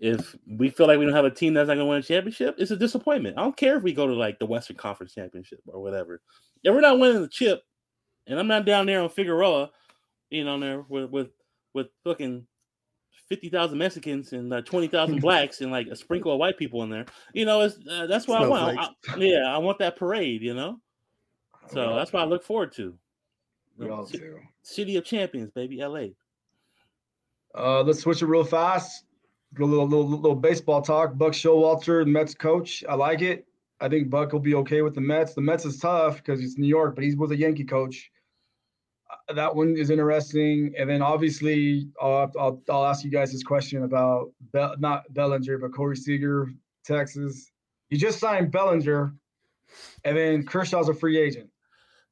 [0.00, 2.02] if we feel like we don't have a team that's not going to win a
[2.02, 3.38] championship, it's a disappointment.
[3.38, 6.20] I don't care if we go to like the Western Conference Championship or whatever.
[6.62, 7.62] If we're not winning the chip,
[8.26, 9.70] and I'm not down there on Figueroa,
[10.30, 11.30] you know, there with with
[11.74, 12.46] with fucking
[13.28, 16.82] fifty thousand Mexicans and uh, twenty thousand blacks and like a sprinkle of white people
[16.84, 18.78] in there, you know, it's uh, that's what I want.
[18.78, 20.80] I, yeah, I want that parade, you know.
[21.72, 22.94] So that's what I look forward to.
[23.76, 24.38] We all do.
[24.62, 26.06] City of Champions, baby, LA.
[27.54, 29.07] Uh, let's switch it real fast a
[29.56, 31.16] little, little, little baseball talk.
[31.16, 32.84] Buck Showalter, Mets coach.
[32.88, 33.46] I like it.
[33.80, 35.34] I think Buck will be okay with the Mets.
[35.34, 38.10] The Mets is tough because it's New York, but he was a Yankee coach.
[39.10, 40.74] Uh, that one is interesting.
[40.76, 45.58] And then obviously, I'll, I'll, I'll ask you guys this question about Be- not Bellinger,
[45.58, 46.50] but Corey Seager,
[46.84, 47.50] Texas.
[47.88, 49.14] He just signed Bellinger,
[50.04, 51.48] and then Kershaw's a free agent.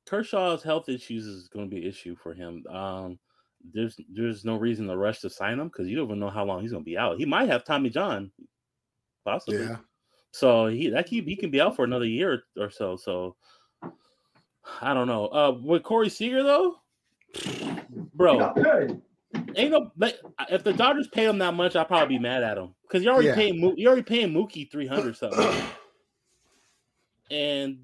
[0.07, 2.65] Kershaw's health issues is going to be an issue for him.
[2.71, 3.19] Um,
[3.73, 6.45] there's there's no reason to rush to sign him because you don't even know how
[6.45, 7.19] long he's gonna be out.
[7.19, 8.31] He might have Tommy John,
[9.25, 9.65] possibly.
[9.65, 9.77] Yeah.
[10.33, 12.97] So he that he, he can be out for another year or so.
[12.97, 13.37] So
[14.81, 15.27] I don't know.
[15.29, 16.77] Uh, with Corey Seager though,
[18.15, 18.53] bro,
[19.57, 19.91] ain't no.
[20.51, 23.15] If the Dodgers pay him that much, I'll probably be mad at him because you're
[23.15, 23.35] already yeah.
[23.35, 25.65] paying you're already paying Mookie three hundred something,
[27.31, 27.79] and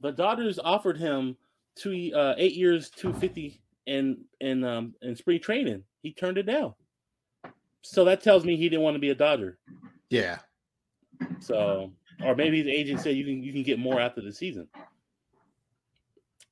[0.00, 1.36] the Dodgers offered him
[1.76, 5.84] two uh, eight years, two fifty in in um in spring training.
[6.02, 6.74] He turned it down.
[7.82, 9.58] So that tells me he didn't want to be a Dodger.
[10.10, 10.38] Yeah.
[11.40, 11.92] So
[12.24, 14.68] or maybe the agent said you can you can get more after the season.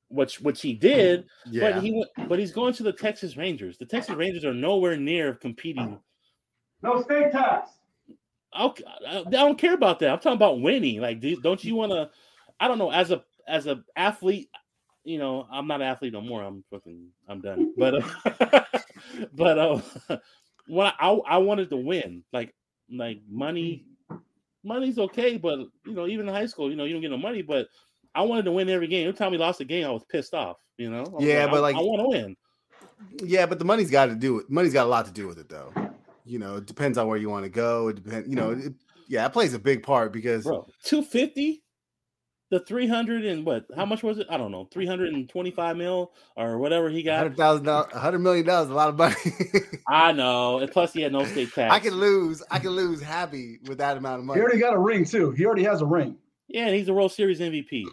[0.09, 1.71] Which which he did, yeah.
[1.71, 3.77] but he went, but he's going to the Texas Rangers.
[3.77, 5.99] The Texas Rangers are nowhere near competing.
[6.83, 7.69] No state tax.
[8.53, 10.09] I don't care about that.
[10.09, 10.99] I'm talking about winning.
[10.99, 12.09] Like, don't you want to?
[12.59, 12.91] I don't know.
[12.91, 14.49] As a as a athlete,
[15.03, 16.43] you know, I'm not an athlete no more.
[16.43, 17.73] I'm fucking, I'm done.
[17.77, 18.63] But, uh,
[19.33, 19.81] but uh,
[20.67, 22.53] when I, I wanted to win, like,
[22.89, 23.85] like money,
[24.63, 27.17] money's okay, but you know, even in high school, you know, you don't get no
[27.17, 27.41] money.
[27.41, 27.67] But
[28.13, 29.07] I wanted to win every game.
[29.07, 30.57] Every time we lost a game, I was pissed off.
[30.77, 31.17] You know.
[31.19, 32.37] Yeah, like, but like, I, I want to win.
[33.23, 34.49] Yeah, but the money's got to do it.
[34.49, 35.73] Money's got a lot to do with it, though.
[36.25, 37.87] You know, it depends on where you want to go.
[37.87, 38.29] It depends.
[38.29, 38.73] You know, it,
[39.07, 40.49] yeah, it plays a big part because
[40.83, 41.63] two fifty
[42.51, 44.27] the 300 and what how much was it?
[44.29, 47.25] I don't know 325 mil or whatever he got.
[47.25, 49.15] $100000 $100 million a lot of money.
[49.87, 51.73] I know and plus he had no state tax.
[51.73, 54.73] I can lose i can lose happy with that amount of money he already got
[54.73, 55.31] a ring too.
[55.31, 56.17] He already has a ring.
[56.47, 57.85] Yeah and he's a world series mvp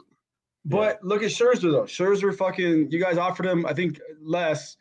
[0.65, 1.09] but yeah.
[1.09, 1.85] look at Scherzer though.
[1.85, 4.77] Scherzer fucking you guys offered him, I think less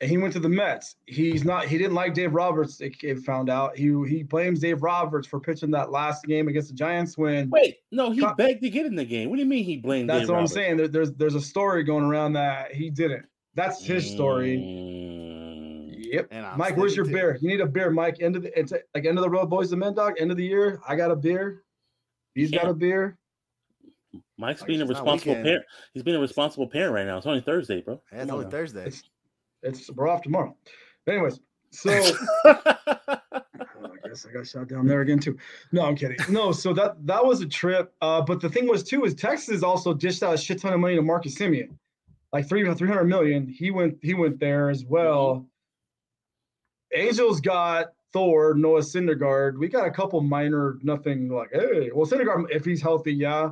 [0.00, 0.96] and he went to the Mets.
[1.06, 1.66] He's not.
[1.66, 2.80] He didn't like Dave Roberts.
[2.80, 3.76] It, found out.
[3.76, 7.16] He he blames Dave Roberts for pitching that last game against the Giants.
[7.16, 9.30] When wait, no, he begged to get in the game.
[9.30, 10.10] What do you mean he blamed?
[10.10, 10.52] That's Dave what Roberts?
[10.52, 10.76] I'm saying.
[10.76, 13.24] There, there's there's a story going around that he didn't.
[13.54, 14.56] That's his story.
[14.56, 15.94] Mm.
[16.12, 16.32] Yep.
[16.56, 17.12] Mike, where's your too.
[17.12, 17.38] beer?
[17.40, 18.16] You need a beer, Mike.
[18.20, 20.14] End of the it's like end of the road, boys and men, dog.
[20.18, 20.80] End of the year.
[20.86, 21.62] I got a beer.
[22.34, 23.16] He's got a beer.
[24.36, 25.64] Mike's being a responsible parent.
[25.92, 27.16] He's being a responsible parent right now.
[27.16, 28.00] It's only Thursday, bro.
[28.12, 28.86] Yeah, it's only Thursday.
[28.86, 29.02] It's,
[29.64, 30.56] it's we're off tomorrow.
[31.08, 31.90] Anyways, so
[32.44, 33.10] I
[34.06, 35.36] guess I got shot down there again too.
[35.72, 36.18] No, I'm kidding.
[36.28, 37.92] No, so that that was a trip.
[38.00, 40.80] Uh, but the thing was too is Texas also dished out a shit ton of
[40.80, 41.70] money to Marcus Semien,
[42.32, 43.48] like three 300 million.
[43.48, 45.46] He went he went there as well.
[46.94, 49.58] Angels got Thor, Noah Syndergaard.
[49.58, 51.90] We got a couple minor, nothing like hey.
[51.92, 53.50] Well, Syndergaard if he's healthy, yeah.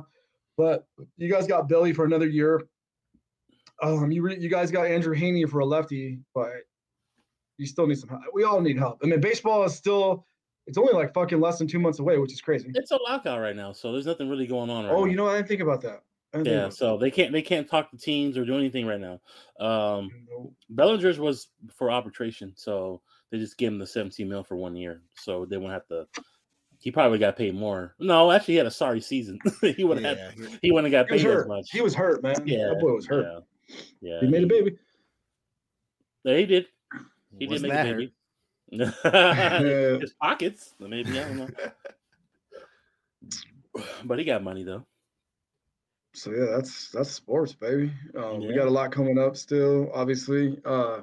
[0.55, 2.61] But you guys got Billy for another year.
[3.83, 6.51] Um, you re- you guys got Andrew Heaney for a lefty, but
[7.57, 8.21] you still need some help.
[8.33, 8.99] We all need help.
[9.03, 10.25] I mean, baseball is still
[10.65, 12.71] it's only like fucking less than two months away, which is crazy.
[12.73, 14.85] It's a lockout right now, so there's nothing really going on.
[14.85, 14.97] Right now.
[14.97, 15.11] oh, now.
[15.11, 16.03] you know, I didn't think about that.
[16.33, 18.57] I didn't think Yeah, about so they can't they can't talk to teams or do
[18.57, 19.19] anything right now.
[19.59, 20.25] Um, that.
[20.29, 20.53] No.
[20.69, 25.01] Bellinger's was for arbitration, so they just gave him the 17 mil for one year,
[25.15, 26.07] so they won't have to.
[26.79, 27.95] He probably got paid more.
[27.97, 29.39] No, actually, he had a sorry season.
[29.61, 30.47] he would have yeah.
[30.61, 31.69] he wouldn't have got He was paid as much.
[31.71, 32.35] He was hurt, man.
[32.45, 33.25] yeah, that boy was hurt.
[33.25, 33.39] Yeah,
[34.01, 34.19] yeah.
[34.21, 34.77] He made a baby.
[36.23, 36.65] Yeah, he did.
[37.37, 38.13] He Wasn't did make that a baby.
[38.69, 39.99] Yeah.
[39.99, 41.47] His pockets, maybe I don't know.
[44.03, 44.85] But he got money though.
[46.13, 47.91] So yeah, that's that's sports, baby.
[48.15, 50.59] Um, We got a lot coming up still, obviously.
[50.63, 51.01] Uh,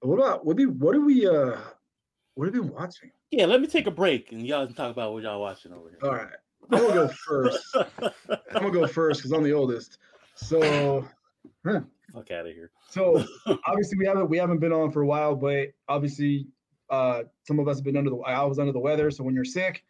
[0.00, 1.56] what about what do what do we uh
[2.34, 3.12] what have we been watching?
[3.30, 5.90] Yeah, let me take a break and y'all can talk about what y'all watching over
[5.90, 5.98] here.
[6.02, 6.32] All right,
[6.72, 7.76] I'm gonna go first.
[7.76, 8.12] I'm
[8.52, 9.98] gonna go first because I'm the oldest.
[10.34, 11.08] So,
[12.12, 12.70] Fuck out of here.
[12.90, 13.24] so
[13.66, 16.46] obviously we haven't we haven't been on for a while, but obviously
[16.90, 19.10] uh, some of us have been under the I was under the weather.
[19.10, 19.82] So when you're sick,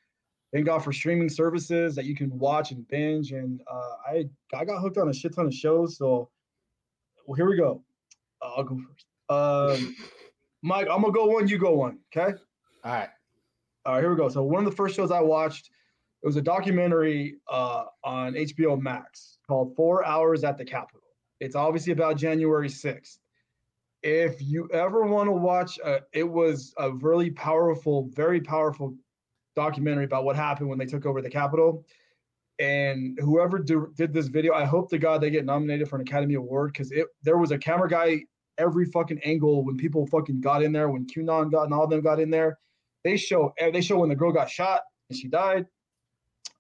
[0.53, 3.33] thank God for streaming services that you can watch and binge.
[3.33, 5.97] And uh, I I got hooked on a shit ton of shows.
[5.97, 6.31] So
[7.27, 7.83] well, here we go.
[8.41, 9.07] Uh, I'll go first.
[9.29, 9.97] Um,
[10.63, 11.49] Mike, I'm gonna go one.
[11.49, 11.99] You go one.
[12.15, 12.35] Okay.
[12.85, 13.09] All right.
[13.85, 14.29] All right, here we go.
[14.29, 15.71] So one of the first shows I watched,
[16.23, 21.02] it was a documentary uh, on HBO Max called Four Hours at the Capitol.
[21.43, 23.19] It's obviously about January 6th.
[24.03, 28.95] If you ever want to watch, uh, it was a really powerful, very powerful
[29.55, 31.85] documentary about what happened when they took over the Capitol.
[32.59, 36.03] And whoever do, did this video, I hope to God they get nominated for an
[36.03, 38.23] Academy Award because it there was a camera guy
[38.59, 41.91] every fucking angle when people fucking got in there, when QAnon got and all of
[41.91, 42.59] them got in there
[43.05, 45.67] they show eh, they show when the girl got shot and she died.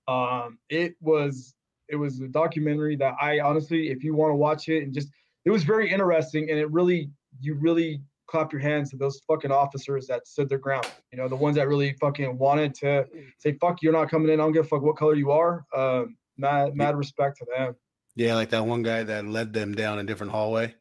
[0.08, 1.54] Um, it was
[1.92, 5.08] it was a documentary that I honestly, if you want to watch it and just
[5.44, 9.52] it was very interesting and it really you really clap your hands to those fucking
[9.52, 10.86] officers that stood their ground.
[11.12, 13.06] You know, the ones that really fucking wanted to
[13.38, 14.40] say, fuck, you're not coming in.
[14.40, 15.66] I don't give a fuck what color you are.
[15.76, 17.76] Um, mad, mad respect to them.
[18.16, 20.74] Yeah, like that one guy that led them down a different hallway.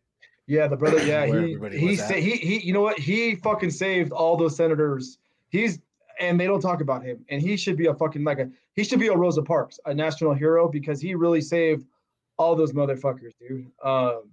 [0.47, 1.05] Yeah, the brother.
[1.05, 2.59] Yeah, he he sa- he he.
[2.59, 2.99] You know what?
[2.99, 5.17] He fucking saved all those senators.
[5.49, 5.79] He's
[6.21, 7.25] and they don't talk about him.
[7.29, 9.93] And he should be a fucking like a he should be a Rosa Parks, a
[9.93, 11.85] national hero because he really saved
[12.37, 13.71] all those motherfuckers, dude.
[13.83, 14.23] Um,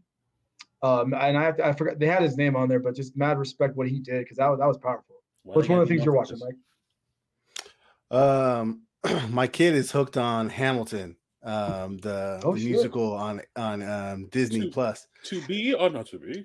[0.82, 3.16] um, and I have to, I forgot they had his name on there, but just
[3.16, 5.16] mad respect what he did because that was that was powerful.
[5.42, 6.38] Why What's one of the things you're watching.
[6.38, 8.20] Mike?
[8.20, 8.82] Um,
[9.30, 14.62] my kid is hooked on Hamilton, um, the, Oh, the musical on on um, Disney
[14.62, 14.70] Two.
[14.70, 15.06] Plus.
[15.24, 16.44] To be or not to be?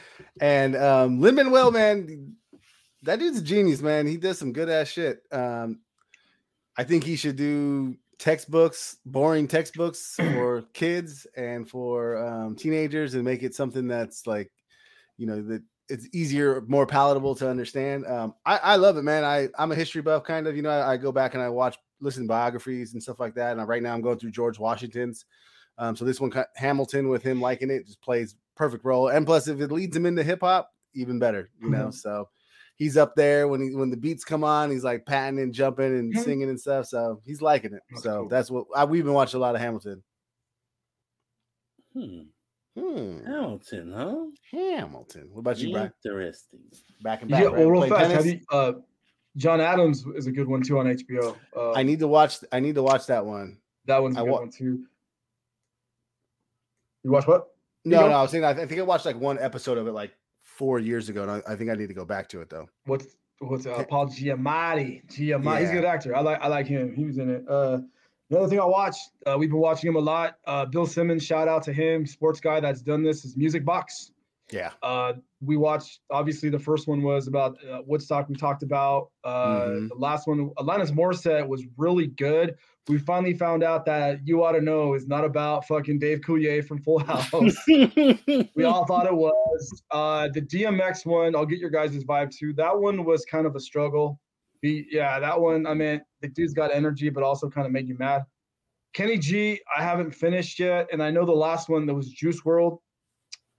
[0.40, 2.33] and um Lin Manuel, man,
[3.04, 4.06] that dude's a genius, man.
[4.06, 5.22] He does some good ass shit.
[5.30, 5.80] Um,
[6.76, 13.24] I think he should do textbooks, boring textbooks for kids and for um, teenagers, and
[13.24, 14.50] make it something that's like,
[15.16, 18.06] you know, that it's easier, more palatable to understand.
[18.06, 19.24] Um, I, I love it, man.
[19.24, 20.56] I I'm a history buff, kind of.
[20.56, 23.34] You know, I, I go back and I watch, listen to biographies and stuff like
[23.34, 23.56] that.
[23.56, 25.24] And right now, I'm going through George Washington's.
[25.76, 29.08] Um, so this one, Hamilton, with him liking it, just plays perfect role.
[29.08, 31.50] And plus, if it leads him into hip hop, even better.
[31.60, 32.28] You know, so
[32.76, 35.96] he's up there when he when the beats come on, he's like patting and jumping
[35.98, 36.24] and Mhm.
[36.24, 36.86] singing and stuff.
[36.86, 37.82] So he's liking it.
[37.90, 38.28] That's so cool.
[38.28, 40.02] that's what I, we've been watching a lot of Hamilton.
[41.92, 42.22] Hmm.
[42.76, 43.24] Hmm.
[43.24, 44.26] Hamilton, huh?
[44.50, 45.28] Hamilton.
[45.32, 45.92] What about you, Brian?
[46.04, 46.58] Interesting.
[47.02, 47.40] Back and back.
[47.42, 47.58] Yeah, right?
[47.58, 48.10] well, real fast.
[48.12, 48.40] Have you?
[48.50, 48.72] Uh,
[49.36, 51.36] John Adams is a good one too on HBO.
[51.56, 52.38] Uh, I need to watch.
[52.50, 53.58] I need to watch that one.
[53.86, 54.84] that one's a I good wa- one too.
[57.04, 57.48] You watch what?
[57.84, 58.08] No, go.
[58.08, 60.12] no, I was saying I, I think I watched like one episode of it like
[60.56, 62.68] four years ago, and I, I think I need to go back to it though.
[62.86, 65.06] What's what's uh, Paul Giamatti?
[65.06, 66.14] Giamatti, he's a good actor.
[66.16, 66.94] I like I like him.
[66.94, 67.44] He was in it.
[67.48, 67.80] Uh,
[68.30, 70.38] another thing I watched, uh, we've been watching him a lot.
[70.46, 73.24] Uh, Bill Simmons, shout out to him, sports guy that's done this.
[73.24, 74.12] Is Music Box.
[74.50, 74.70] Yeah.
[75.44, 76.00] We watched.
[76.10, 78.28] Obviously, the first one was about uh, Woodstock.
[78.28, 79.10] We talked about.
[79.22, 79.88] Uh, Mhm.
[79.88, 82.56] The last one, Alanis Morissette, was really good.
[82.88, 86.62] We finally found out that you ought to know is not about fucking Dave Coulier
[86.66, 87.32] from Full House.
[87.66, 89.82] we all thought it was.
[89.90, 92.52] Uh, the DMX one, I'll get your guys' vibe too.
[92.54, 94.20] That one was kind of a struggle.
[94.62, 97.88] He, yeah, that one, I mean, the dude's got energy, but also kind of made
[97.88, 98.22] you mad.
[98.94, 100.88] Kenny G, I haven't finished yet.
[100.92, 102.78] And I know the last one that was Juice WRLD.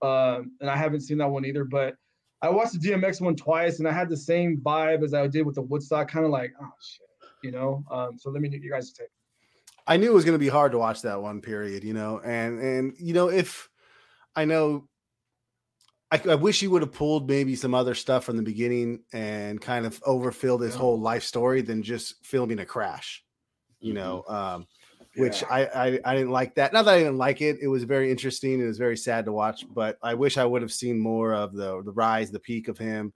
[0.02, 1.64] Um, and I haven't seen that one either.
[1.64, 1.96] But
[2.42, 5.46] I watched the DMX one twice and I had the same vibe as I did
[5.46, 7.06] with the Woodstock, kind of like, oh shit,
[7.42, 7.82] you know.
[7.90, 9.08] Um, so let me get you guys' take.
[9.86, 12.20] I knew it was going to be hard to watch that one period, you know,
[12.20, 13.68] and and you know if
[14.34, 14.88] I know,
[16.10, 19.60] I, I wish you would have pulled maybe some other stuff from the beginning and
[19.60, 20.80] kind of overfilled his Yeah.
[20.80, 23.24] whole life story than just filming a crash,
[23.80, 23.96] you Mhm.
[23.96, 24.24] know.
[24.28, 24.66] Um,
[25.16, 25.48] which yeah.
[25.50, 26.72] I, I, I didn't like that.
[26.72, 27.58] Not that I didn't like it.
[27.60, 28.60] It was very interesting.
[28.60, 31.54] It was very sad to watch, but I wish I would have seen more of
[31.54, 33.12] the the rise, the peak of him,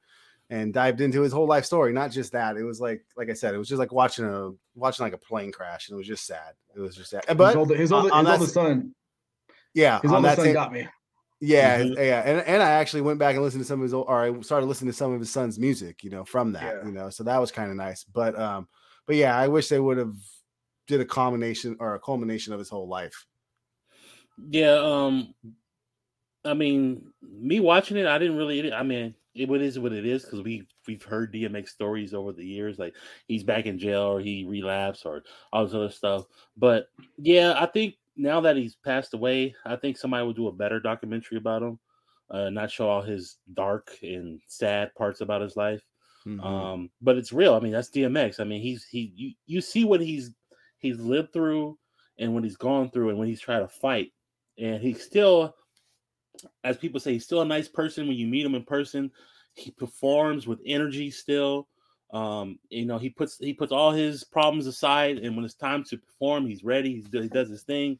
[0.49, 1.93] and dived into his whole life story.
[1.93, 2.57] Not just that.
[2.57, 5.19] It was like like I said, it was just like watching a watching like a
[5.19, 6.55] plane crash, and it was just sad.
[6.75, 7.25] It was just sad.
[7.37, 8.95] But his older, his older, his older son,
[9.75, 10.89] yeah, his older son same, got me.
[11.43, 11.95] Yeah, mm-hmm.
[11.95, 14.23] yeah, and and I actually went back and listened to some of his, old, or
[14.23, 16.85] I started listening to some of his son's music, you know, from that, yeah.
[16.85, 18.05] you know, so that was kind of nice.
[18.05, 18.69] But um,
[19.07, 20.15] but yeah, I wish they would have
[20.91, 23.27] did a combination or a culmination of his whole life.
[24.51, 25.35] Yeah, um,
[26.45, 28.73] I mean, me watching it, I didn't really.
[28.73, 32.33] I mean, it what is what it is because we we've heard DMX stories over
[32.33, 32.95] the years, like
[33.29, 35.23] he's back in jail or he relapsed or
[35.53, 36.25] all this other stuff.
[36.57, 40.53] But yeah, I think now that he's passed away, I think somebody will do a
[40.53, 41.79] better documentary about him,
[42.31, 45.83] uh, not show all his dark and sad parts about his life.
[46.27, 46.41] Mm-hmm.
[46.41, 47.55] Um, but it's real.
[47.55, 48.41] I mean, that's DMX.
[48.41, 50.33] I mean, he's he you, you see what he's
[50.81, 51.79] he's lived through
[52.19, 54.13] and what he's gone through and when he's trying to fight.
[54.59, 55.55] And he's still,
[56.65, 59.11] as people say, he's still a nice person when you meet him in person.
[59.55, 61.69] He performs with energy still.
[62.13, 65.85] Um, you know, he puts he puts all his problems aside, and when it's time
[65.85, 66.95] to perform, he's ready.
[66.95, 67.99] He's, he does his thing.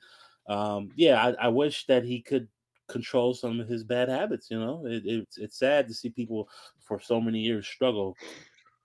[0.49, 2.49] Um, yeah, I, I wish that he could
[2.89, 4.51] control some of his bad habits.
[4.51, 6.49] You know, it, it's it's sad to see people
[6.81, 8.17] for so many years struggle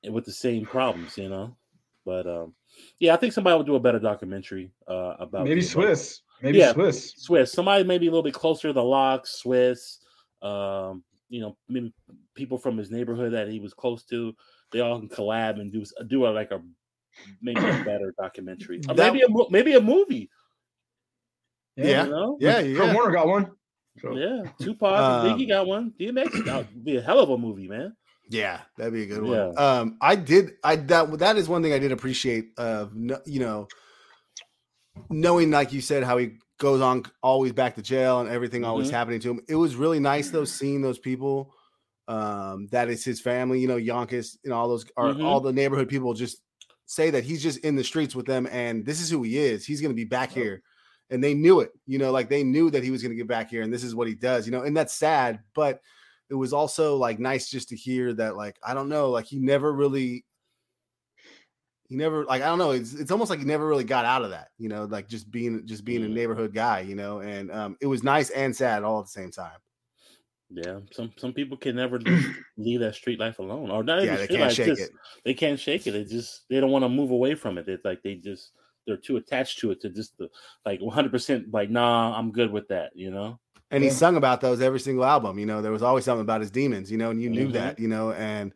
[0.08, 1.18] with the same problems.
[1.18, 1.58] You know,
[2.06, 2.54] but um,
[3.00, 6.74] yeah, I think somebody will do a better documentary uh, about maybe Swizz, maybe yeah,
[6.74, 7.50] Swiss, Swizz.
[7.50, 9.98] Somebody maybe a little bit closer to the lock, Swizz.
[10.42, 11.94] Um, you know, maybe
[12.36, 14.34] people from his neighborhood that he was close to.
[14.72, 16.62] They all can collab and do do a, like a
[17.42, 20.30] maybe a better documentary, that, maybe a maybe a movie.
[21.76, 22.38] Yeah, you know?
[22.40, 22.78] yeah, yeah.
[22.78, 23.52] Kurt Warner got one.
[24.00, 24.16] So.
[24.16, 25.94] Yeah, Tupac um, and Biggie got one.
[26.00, 27.96] DMX would be a hell of a movie, man.
[28.30, 29.32] Yeah, that'd be a good one.
[29.32, 29.50] Yeah.
[29.52, 30.54] Um, I did.
[30.64, 32.50] I that that is one thing I did appreciate.
[32.58, 33.68] Of uh, you know,
[35.10, 38.72] knowing like you said how he goes on always back to jail and everything mm-hmm.
[38.72, 39.42] always happening to him.
[39.48, 41.54] It was really nice though seeing those people.
[42.08, 43.60] Um, that is his family.
[43.60, 45.26] You know, Yonkers and all those are mm-hmm.
[45.26, 46.42] all the neighborhood people just
[46.86, 49.66] say that he's just in the streets with them and this is who he is.
[49.66, 50.40] He's going to be back oh.
[50.40, 50.64] here.
[51.12, 53.28] And they knew it, you know, like they knew that he was going to get
[53.28, 55.80] back here and this is what he does, you know, and that's sad, but
[56.30, 59.40] it was also like nice just to hear that like I don't know, like he
[59.40, 60.26] never really
[61.88, 64.24] he never like I don't know, it's it's almost like he never really got out
[64.24, 67.52] of that, you know, like just being just being a neighborhood guy, you know, and
[67.52, 69.58] um it was nice and sad all at the same time.
[70.50, 72.00] Yeah, some some people can never
[72.58, 74.92] leave that street life alone, or not yeah, they can't life, shake just, it.
[75.24, 75.92] They can't shake it.
[75.92, 77.68] They just they don't want to move away from it.
[77.68, 78.52] It's like they just
[78.86, 80.30] they're too attached to it to just the,
[80.64, 82.92] like 100 percent like nah, I'm good with that.
[82.96, 83.40] You know
[83.76, 85.38] and he sung about those every single album.
[85.38, 86.92] You know, there was always something about his demons.
[86.92, 87.54] You know, and you knew mm-hmm.
[87.54, 87.80] that.
[87.80, 88.54] You know, and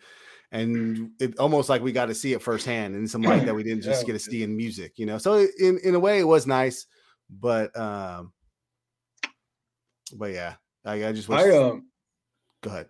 [0.52, 3.64] and it almost like we got to see it firsthand in some light that we
[3.64, 4.08] didn't just yeah.
[4.08, 4.94] get to see in music.
[4.98, 6.88] You know, so in in a way it was nice,
[7.30, 8.34] but um,
[10.16, 10.56] but yeah,
[10.86, 11.40] I, I just wish.
[11.40, 11.88] I um,
[12.62, 12.88] go ahead.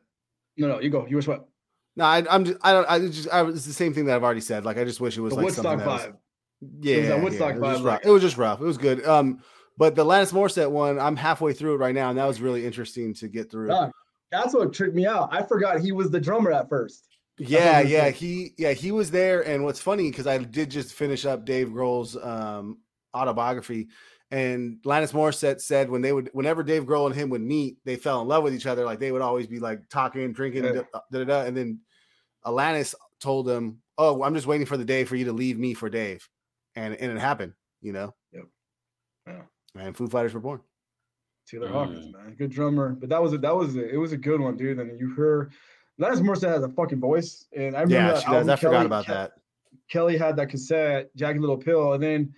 [0.58, 1.06] No, no, you go.
[1.08, 1.48] You wish what?
[1.96, 2.60] No, I, am just.
[2.62, 2.90] I don't.
[2.90, 3.28] I just.
[3.32, 4.66] I, it's the same thing that I've already said.
[4.66, 7.24] Like I just wish it was the like Woodstock something that was, Yeah, it was
[7.24, 8.62] Woodstock yeah, it, was like, it was just rough.
[8.62, 9.06] It was good.
[9.06, 9.42] Um,
[9.80, 12.66] but the Alanis Morissette one, I'm halfway through it right now, and that was really
[12.66, 13.70] interesting to get through.
[14.30, 15.30] that's what tricked me out.
[15.32, 17.08] I forgot he was the drummer at first.
[17.38, 19.48] Yeah, yeah, he yeah he was there.
[19.48, 22.80] And what's funny because I did just finish up Dave Grohl's um,
[23.16, 23.88] autobiography,
[24.32, 27.96] and Alanis Morissette said when they would whenever Dave Grohl and him would meet, they
[27.96, 28.84] fell in love with each other.
[28.84, 30.82] Like they would always be like talking, drinking, yeah.
[30.92, 31.80] da, da, da, and then
[32.46, 35.74] Alanis told him, "Oh, I'm just waiting for the day for you to leave me
[35.74, 36.28] for Dave,"
[36.76, 37.54] and and it happened.
[37.82, 38.14] You know.
[38.34, 38.44] Yep.
[39.26, 39.42] Yeah
[39.76, 40.62] and Foo Fighters were born.
[41.48, 41.72] Taylor mm.
[41.72, 42.90] Hawkins, man, good drummer.
[42.90, 44.80] But that was a, that was a, it was a good one, dude.
[44.80, 45.52] And you heard
[46.00, 48.48] Alanis Morissette has a fucking voice, and I remember yeah, she does.
[48.48, 49.32] I Kelly, forgot about that.
[49.90, 52.34] Kelly had that cassette, Jagged Little Pill, and then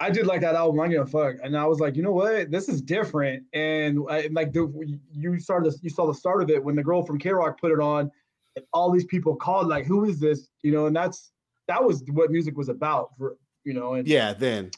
[0.00, 0.80] I did like that album.
[0.80, 3.44] I give a fuck, and I was like, you know what, this is different.
[3.52, 4.70] And I, like the
[5.12, 7.80] you started, you saw the start of it when the girl from KROQ put it
[7.80, 8.10] on,
[8.56, 10.48] and all these people called like, who is this?
[10.62, 11.30] You know, and that's
[11.68, 13.94] that was what music was about for you know.
[13.94, 14.70] And yeah, then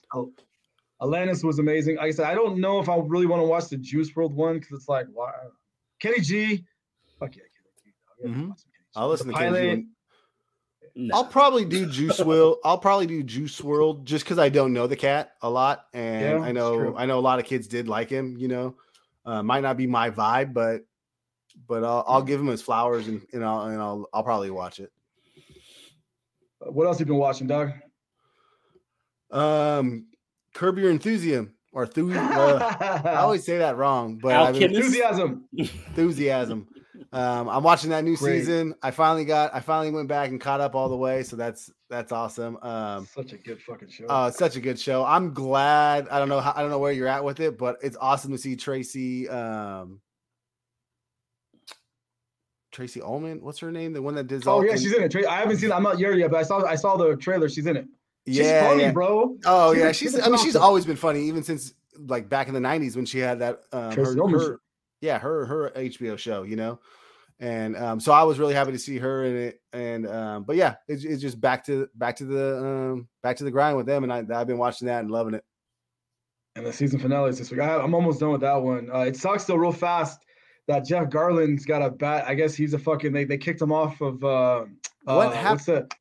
[1.01, 1.97] Alanis was amazing.
[1.97, 4.33] Like I said, I don't know if I really want to watch the Juice WRLD
[4.33, 5.33] one because it's like, wow,
[6.01, 6.65] Kenny G.
[7.19, 7.95] Fuck yeah, Kenny
[8.25, 8.29] G.
[8.29, 8.51] Mm-hmm.
[8.95, 9.87] I'll listen the to Kenny G.
[10.99, 11.15] No.
[11.15, 12.57] I'll probably do Juice WRLD.
[12.65, 16.41] I'll probably do Juice WRLD just because I don't know the cat a lot, and
[16.41, 18.37] yeah, I know I know a lot of kids did like him.
[18.39, 18.75] You know,
[19.27, 20.87] uh, might not be my vibe, but
[21.69, 24.81] but I'll, I'll give him his flowers and, and I'll and I'll I'll probably watch
[24.81, 24.91] it.
[26.61, 27.73] What else have you been watching, Doug?
[29.31, 30.07] Um,
[30.57, 35.45] curb your enthusiasm or thu- uh, I always say that wrong, but I mean, enthusiasm,
[35.57, 36.67] enthusiasm.
[37.13, 38.41] Um, I'm watching that new Great.
[38.41, 38.75] season.
[38.83, 41.23] I finally got, I finally went back and caught up all the way.
[41.23, 42.57] So that's that's awesome.
[42.63, 44.07] Um, such a good fucking show.
[44.07, 45.05] Uh, such a good show.
[45.05, 46.09] I'm glad.
[46.09, 48.33] I don't know how, I don't know where you're at with it, but it's awesome
[48.33, 49.29] to see Tracy.
[49.29, 50.01] Um,
[52.73, 53.93] Tracey Ullman, what's her name?
[53.93, 54.47] The one that did.
[54.47, 55.15] Oh yeah, she's in it.
[55.27, 55.73] I haven't seen.
[55.73, 56.65] I'm not here yet, but I saw.
[56.65, 57.49] I saw the trailer.
[57.49, 57.87] She's in it.
[58.27, 58.93] She's yeah, funny, yeah.
[58.93, 59.37] bro.
[59.45, 60.13] Oh she's, yeah, she's.
[60.13, 63.07] she's I mean, she's always been funny, even since like back in the '90s when
[63.07, 63.63] she had that.
[63.73, 64.61] Um, her, her,
[65.01, 66.43] yeah, her her HBO show.
[66.43, 66.81] You know,
[67.39, 69.61] and um, so I was really happy to see her in it.
[69.73, 73.45] And um, but yeah, it's, it's just back to back to the um, back to
[73.45, 75.45] the grind with them, and I, I've been watching that and loving it.
[76.57, 77.61] And the season finale is this week.
[77.61, 78.89] I, am almost done with that one.
[78.93, 80.25] Uh, it sucks though, real fast
[80.67, 82.25] that Jeff Garlin's got a bat.
[82.27, 83.13] I guess he's a fucking.
[83.13, 84.25] They, they kicked him off of.
[84.25, 84.65] Uh,
[85.05, 85.93] what uh, happened?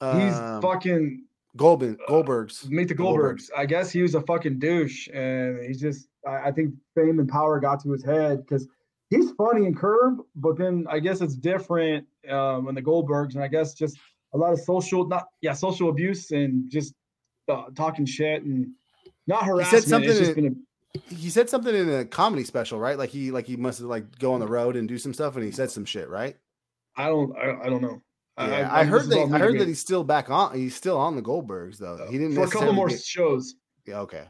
[0.00, 1.23] He's um, fucking
[1.56, 1.98] Goldberg.
[2.08, 2.66] Goldbergs.
[2.66, 3.50] Uh, meet the Goldbergs.
[3.50, 3.50] Goldbergs.
[3.56, 6.08] I guess he was a fucking douche, and he's just.
[6.26, 8.66] I, I think fame and power got to his head because
[9.10, 13.42] he's funny in Curb, but then I guess it's different um, in the Goldbergs, and
[13.42, 13.98] I guess just
[14.32, 16.94] a lot of social, not yeah, social abuse and just
[17.48, 18.68] uh, talking shit and
[19.26, 19.84] not harassment.
[19.84, 20.44] He said something.
[20.44, 22.98] In, a, he said something in a comedy special, right?
[22.98, 25.36] Like he like he must have like go on the road and do some stuff,
[25.36, 26.36] and he said some shit, right?
[26.96, 27.36] I don't.
[27.36, 28.02] I, I don't know.
[28.36, 29.30] Yeah, I, I, I heard that.
[29.32, 30.56] I heard that he's still back on.
[30.56, 32.06] He's still on the Goldbergs though.
[32.10, 33.54] He didn't for a couple more get, shows.
[33.86, 34.00] Yeah.
[34.00, 34.24] Okay.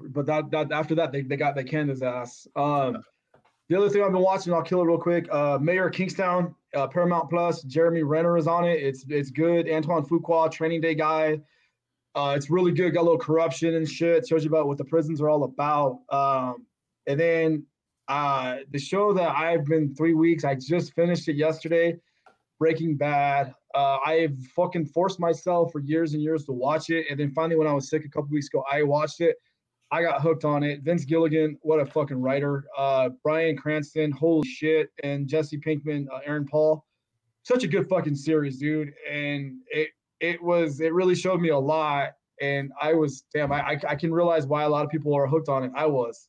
[0.00, 2.46] But that that after that they, they got they canned his ass.
[2.54, 3.02] Um,
[3.68, 5.26] the other thing I've been watching, I'll kill it real quick.
[5.32, 7.62] Uh, Mayor Kingstown, uh, Paramount Plus.
[7.62, 8.82] Jeremy Renner is on it.
[8.82, 9.70] It's it's good.
[9.70, 11.40] Antoine Fuqua, Training Day guy.
[12.14, 12.92] Uh, it's really good.
[12.92, 14.28] Got a little corruption and shit.
[14.28, 16.00] Shows you about what the prisons are all about.
[16.10, 16.66] Um,
[17.06, 17.66] and then
[18.08, 20.44] uh, the show that I've been three weeks.
[20.44, 21.96] I just finished it yesterday.
[22.60, 23.54] Breaking Bad.
[23.74, 27.56] Uh, I've fucking forced myself for years and years to watch it, and then finally,
[27.56, 29.36] when I was sick a couple weeks ago, I watched it.
[29.90, 30.82] I got hooked on it.
[30.82, 32.64] Vince Gilligan, what a fucking writer.
[32.78, 36.84] Uh, Bryan Cranston, holy shit, and Jesse Pinkman, uh, Aaron Paul,
[37.42, 38.92] such a good fucking series, dude.
[39.10, 39.88] And it
[40.20, 42.10] it was it really showed me a lot.
[42.40, 45.26] And I was damn, I I, I can realize why a lot of people are
[45.26, 45.72] hooked on it.
[45.74, 46.28] I was,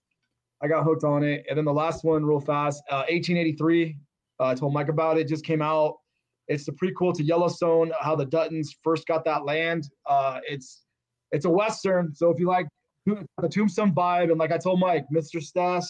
[0.63, 1.45] I got hooked on it.
[1.47, 3.97] And then the last one, real fast, uh, 1883.
[4.39, 5.27] Uh, I told Mike about it.
[5.27, 5.97] Just came out.
[6.51, 9.89] It's the prequel to Yellowstone, how the Duttons first got that land.
[10.05, 10.83] Uh, it's
[11.31, 12.67] it's a western, so if you like
[13.05, 14.31] the Tombstone vibe.
[14.31, 15.41] And like I told Mike, Mr.
[15.41, 15.85] Stash,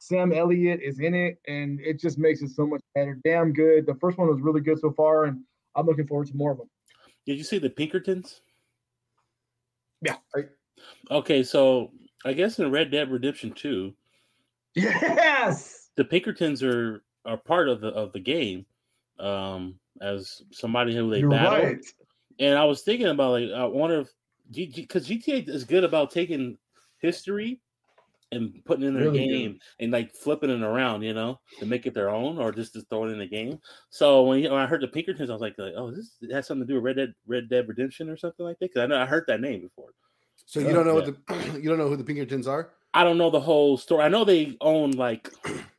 [0.00, 3.18] Sam Elliott is in it, and it just makes it so much better.
[3.24, 3.84] Damn good.
[3.84, 5.40] The first one was really good so far, and
[5.74, 6.70] I'm looking forward to more of them.
[7.26, 8.40] Did you see the Pinkertons?
[10.00, 10.16] Yeah.
[11.10, 11.90] Okay, so
[12.24, 13.92] I guess in Red Dead Redemption 2,
[14.76, 18.64] yes, the Pinkertons are are part of the of the game
[19.18, 21.64] um as somebody who they You're battle.
[21.64, 21.84] Right.
[22.38, 24.08] And I was thinking about like I wonder if
[24.74, 26.58] because GTA is good about taking
[26.98, 27.60] history
[28.32, 29.60] and putting it in their really game good.
[29.80, 32.82] and like flipping it around, you know, to make it their own or just to
[32.82, 33.58] throw it in the game.
[33.90, 36.66] So when, when I heard the Pinkertons, I was like, like oh, this has something
[36.66, 38.72] to do with Red Dead Red Dead Redemption or something like that.
[38.72, 39.90] Because I know I heard that name before.
[40.44, 41.10] So you don't know yeah.
[41.10, 42.70] what the you don't know who the Pinkertons are?
[42.94, 44.04] I don't know the whole story.
[44.04, 45.30] I know they own like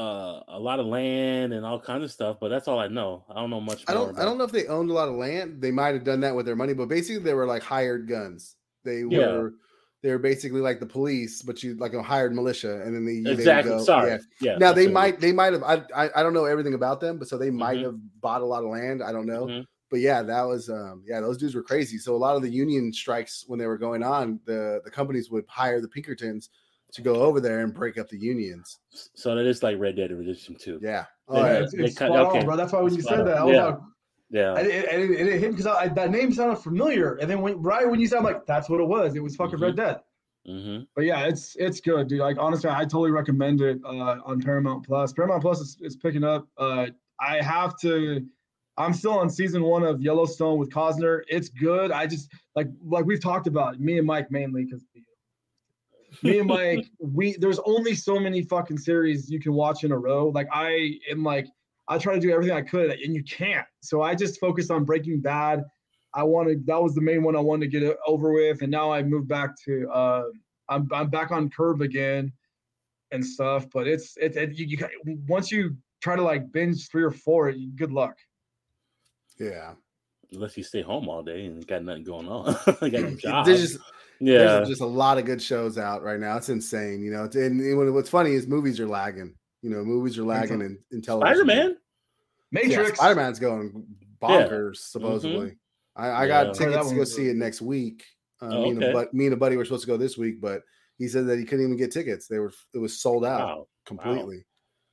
[0.00, 3.24] uh, a lot of land and all kinds of stuff, but that's all I know.
[3.28, 3.84] I don't know much.
[3.86, 4.18] I don't.
[4.18, 5.60] I don't know if they owned a lot of land.
[5.60, 8.56] They might have done that with their money, but basically they were like hired guns.
[8.84, 9.26] They yeah.
[9.26, 9.54] were.
[10.02, 13.30] They were basically like the police, but you like a hired militia, and then they
[13.30, 13.72] exactly.
[13.72, 14.18] They go, Sorry, yeah.
[14.40, 15.20] yeah now they might.
[15.20, 15.62] They might have.
[15.62, 17.84] I, I, I don't know everything about them, but so they might mm-hmm.
[17.84, 19.02] have bought a lot of land.
[19.02, 19.46] I don't know.
[19.46, 19.62] Mm-hmm.
[19.90, 21.98] But yeah, that was um yeah, those dudes were crazy.
[21.98, 25.30] So a lot of the union strikes when they were going on, the the companies
[25.30, 26.48] would hire the Pinkertons
[26.92, 28.78] to go over there and break up the unions.
[29.14, 30.80] So that is like Red Dead Redemption 2.
[30.82, 31.04] Yeah.
[31.28, 31.52] Oh, yeah.
[31.60, 32.40] It's, it's cut, okay.
[32.40, 32.56] on, bro.
[32.56, 33.64] That's why when you said that, I was yeah.
[33.64, 33.78] like,
[34.32, 37.88] yeah, and it, it, it, hit because that name sounded familiar, and then when right
[37.88, 39.16] when you said, I'm like, that's what it was.
[39.16, 39.64] It was fucking mm-hmm.
[39.64, 40.00] Red Dead.
[40.48, 40.84] Mm-hmm.
[40.94, 42.20] But yeah, it's it's good, dude.
[42.20, 45.12] Like honestly, I totally recommend it uh, on Paramount Plus.
[45.12, 46.46] Paramount Plus is, is picking up.
[46.56, 46.86] Uh,
[47.20, 48.24] I have to.
[48.78, 51.22] I'm still on season one of Yellowstone with Costner.
[51.26, 51.90] It's good.
[51.90, 54.84] I just like like we've talked about me and Mike mainly because
[56.22, 59.98] me and Mike, we there's only so many fucking series you can watch in a
[59.98, 60.28] row.
[60.28, 61.46] Like I am like
[61.88, 63.66] I try to do everything I could, and you can't.
[63.80, 65.64] So I just focused on Breaking Bad.
[66.14, 68.70] I wanted that was the main one I wanted to get it over with, and
[68.70, 70.24] now I moved back to uh,
[70.68, 72.32] I'm I'm back on Curb again
[73.12, 73.66] and stuff.
[73.72, 77.52] But it's it's it, you, you once you try to like binge three or four,
[77.52, 78.16] good luck.
[79.38, 79.72] Yeah,
[80.32, 83.46] unless you stay home all day and got nothing going on, got no job.
[83.46, 83.78] There's just
[84.20, 86.36] yeah, there's just a lot of good shows out right now.
[86.36, 87.28] It's insane, you know.
[87.34, 89.34] And what's funny is movies are lagging.
[89.62, 91.36] You know, movies are lagging in, in television.
[91.36, 91.76] Spider Man,
[92.52, 93.86] Matrix, yeah, Spider Man's going
[94.20, 94.74] bonkers.
[94.74, 94.80] Yeah.
[94.80, 96.02] Supposedly, mm-hmm.
[96.02, 96.52] I, I got yeah.
[96.52, 98.04] tickets to go see it next week.
[98.42, 100.40] Uh, oh, me, and a, me and a buddy were supposed to go this week,
[100.40, 100.62] but
[100.98, 102.26] he said that he couldn't even get tickets.
[102.26, 103.66] They were it was sold out wow.
[103.86, 104.44] completely.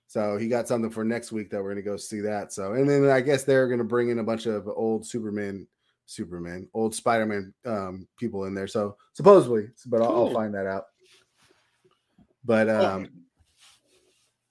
[0.07, 2.53] So he got something for next week that we're gonna go see that.
[2.53, 5.67] So and then I guess they're gonna bring in a bunch of old Superman,
[6.07, 8.65] Superman, old Spider-Man um, people in there.
[8.67, 10.85] So supposedly, but I'll, I'll find that out.
[12.43, 13.09] But um,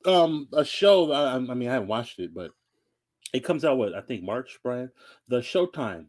[0.05, 1.11] um, a show.
[1.13, 2.51] I, I mean, I haven't watched it, but
[3.33, 4.91] it comes out what I think March, Brian.
[5.29, 6.07] The Showtime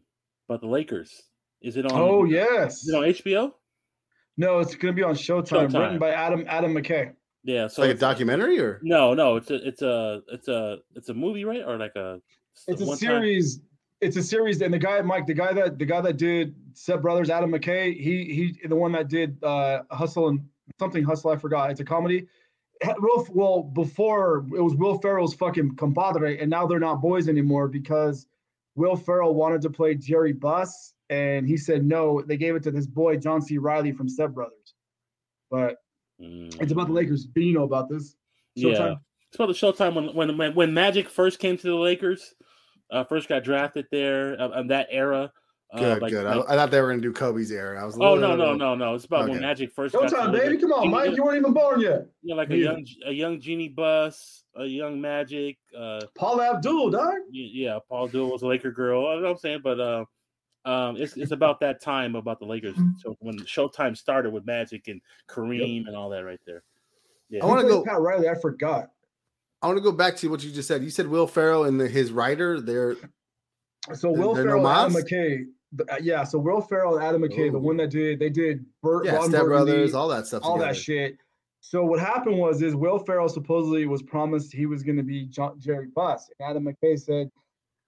[0.48, 1.22] about the Lakers.
[1.62, 1.98] Is it on?
[2.00, 2.82] Oh yes.
[2.84, 3.52] Is it on HBO?
[4.36, 5.80] No, it's gonna be on Showtime, Showtime.
[5.80, 7.12] written by Adam Adam McKay.
[7.42, 10.76] Yeah, it's so like a documentary or No, no, it's a it's a it's a
[10.94, 11.62] it's a movie, right?
[11.66, 12.20] Or like a
[12.66, 13.60] It's a one-time- series.
[14.00, 17.02] It's a series, and the guy Mike, the guy that the guy that did Step
[17.02, 20.40] Brothers, Adam McKay, he he the one that did uh Hustle and
[20.78, 21.70] something Hustle, I forgot.
[21.70, 22.28] It's a comedy.
[23.00, 27.66] Will, well, before it was Will Ferrell's fucking compadre, and now they're not boys anymore
[27.66, 28.28] because
[28.76, 32.22] Will Ferrell wanted to play Jerry Buss, and he said no.
[32.22, 33.58] They gave it to this boy John C.
[33.58, 34.74] Reilly from Step Brothers,
[35.50, 35.78] but
[36.20, 36.96] it's about the Mm.
[36.96, 37.24] Lakers.
[37.24, 38.14] Do you know about this?
[38.54, 38.94] Yeah,
[39.28, 42.34] it's about the Showtime when when, when Magic first came to the Lakers,
[42.90, 45.32] uh, first got drafted there uh, of that era.
[45.72, 46.24] Uh, good, like- good.
[46.24, 47.80] like- I, I thought they were gonna do Kobe's era.
[47.82, 47.96] I was.
[47.96, 48.94] a oh no little- no no no!
[48.94, 49.94] It's about when Magic first.
[49.94, 50.48] got to the Showtime, Lakers.
[50.48, 50.58] baby.
[50.62, 51.16] Come on, Genie- Mike.
[51.16, 52.06] You weren't even born yet.
[52.22, 55.58] Yeah, like a young a young Jeanie Buss, a young Magic.
[55.78, 57.12] Uh, Paula Abdul, dog.
[57.30, 59.06] yeah, Paul Dewar was a Laker girl.
[59.08, 60.04] I know what I'm saying, but uh,
[60.64, 62.76] um, it's it's about that time about the Lakers.
[63.00, 66.62] So when Showtime started with Magic and Kareem and all that right there.
[67.28, 68.30] Yeah, I wanna go- Pat Riley.
[68.30, 68.88] I forgot.
[69.62, 70.82] I want to go back to what you just said.
[70.82, 72.60] You said Will Ferrell and the, his writer.
[72.60, 72.96] They're
[73.94, 74.92] So Will they're Adam?
[74.92, 75.46] McKay.
[75.72, 78.64] the- uh, yeah, so Will Ferrell and Adam McKay, the one that did they did
[78.82, 80.42] Burt, yeah, Ron Step Burgundy, Brothers, all that stuff.
[80.44, 81.16] all that shit.
[81.60, 85.26] So what happened was is Will Ferrell supposedly was promised he was going to be
[85.26, 86.30] John, Jerry Buss.
[86.38, 87.30] And Adam McKay said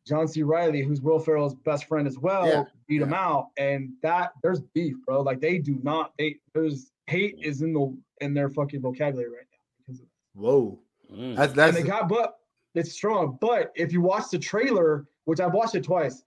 [0.07, 0.43] John C.
[0.43, 3.51] Reilly, who's Will Ferrell's best friend as well, Yeah, beat him out.
[3.57, 5.23] And that there's beef, bro.
[5.23, 6.13] Like they do not.
[6.19, 10.79] They there's hate is in the in their fucking vocabulary right now because of Whoa,
[11.13, 11.37] Mm.
[11.37, 12.37] that's that's and they got but
[12.75, 13.39] it's strong.
[13.41, 16.23] But if you watch the trailer, which I've watched it twice,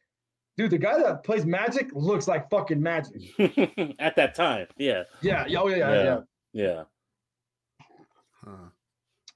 [0.57, 3.21] dude, the guy that plays Magic looks like fucking Magic.
[3.99, 6.03] At that time, yeah, Yeah, yeah, oh yeah, yeah, Yeah.
[6.53, 6.63] yeah.
[6.63, 6.83] yeah.
[8.43, 8.69] huh.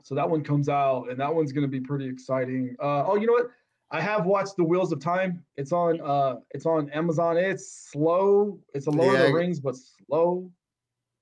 [0.04, 2.76] So that one comes out, and that one's gonna be pretty exciting.
[2.82, 3.48] Uh, oh, you know what?
[3.90, 5.44] I have watched The Wheels of Time.
[5.56, 7.38] It's on uh it's on Amazon.
[7.38, 8.60] It's slow.
[8.74, 9.76] It's a Lord of the Rings, but
[10.08, 10.52] slow.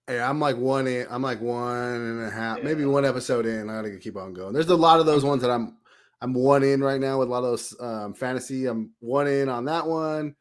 [0.08, 1.08] Hey, I'm like one in.
[1.10, 3.70] I'm like one and a half, maybe one episode in.
[3.70, 4.54] I gotta keep on going.
[4.54, 5.78] There's a lot of those ones that I'm.
[6.22, 8.68] I'm one in right now with a lot of those um, fantasy.
[8.68, 10.36] I'm one in on that one.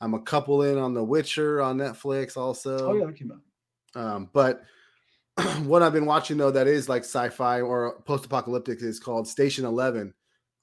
[0.00, 2.90] I'm a couple in on The Witcher on Netflix also.
[2.90, 4.00] Oh yeah, that came out.
[4.00, 4.62] Um, but
[5.64, 10.14] what I've been watching though that is like sci-fi or post-apocalyptic is called Station Eleven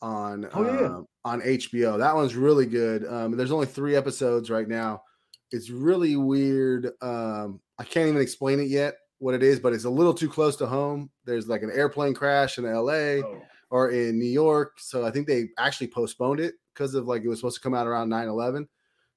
[0.01, 0.85] on Oh, yeah, yeah.
[0.87, 1.97] um, on HBO.
[1.97, 3.05] That one's really good.
[3.05, 5.03] Um, there's only three episodes right now.
[5.51, 6.91] It's really weird.
[7.01, 10.29] Um, I can't even explain it yet what it is, but it's a little too
[10.29, 11.09] close to home.
[11.25, 13.41] There's like an airplane crash in LA Oh.
[13.69, 14.73] or in New York.
[14.79, 17.73] So I think they actually postponed it because of like it was supposed to come
[17.73, 18.67] out around 9 11.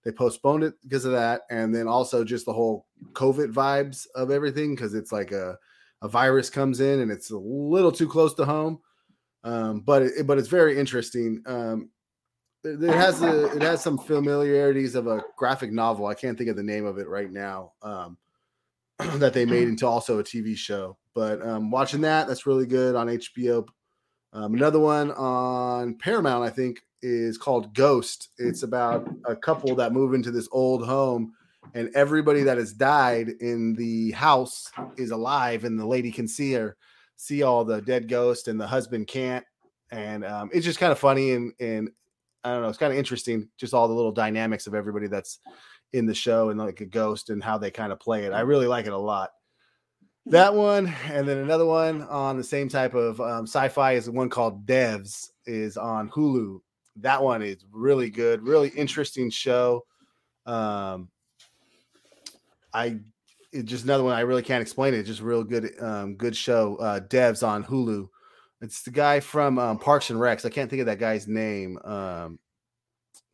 [0.04, 1.42] They postponed it because of that.
[1.50, 5.58] And then also just the whole COVID vibes of everything because it's like a,
[6.02, 8.78] a virus comes in and it's a little too close to home.
[9.42, 11.42] Um, but it, but it's very interesting.
[11.46, 11.90] Um,
[12.64, 16.06] it, it has a, it has some familiarities of a graphic novel.
[16.06, 17.72] I can't think of the name of it right now.
[17.82, 18.16] Um,
[19.18, 20.96] that they made into also a TV show.
[21.14, 23.66] But um, watching that, that's really good on HBO.
[24.32, 28.30] Um, another one on Paramount, I think, is called Ghost.
[28.38, 31.32] It's about a couple that move into this old home,
[31.74, 36.52] and everybody that has died in the house is alive, and the lady can see
[36.52, 36.76] her,
[37.16, 39.44] see all the dead ghosts, and the husband can't.
[39.90, 41.90] And um, it's just kind of funny and and
[42.46, 45.40] I don't know, it's kind of interesting, just all the little dynamics of everybody that's
[45.96, 48.32] in the show and like a ghost and how they kind of play it.
[48.32, 49.30] I really like it a lot.
[50.26, 54.28] That one, and then another one on the same type of um, sci-fi is one
[54.28, 56.58] called Devs is on Hulu.
[56.96, 59.84] That one is really good, really interesting show.
[60.44, 61.08] Um,
[62.74, 62.98] I
[63.52, 65.04] it's just another one I really can't explain it.
[65.04, 66.76] Just real good, um, good show.
[66.76, 68.08] Uh, Devs on Hulu.
[68.60, 70.44] It's the guy from um, Parks and Recs.
[70.44, 71.78] I can't think of that guy's name.
[71.84, 72.38] Um,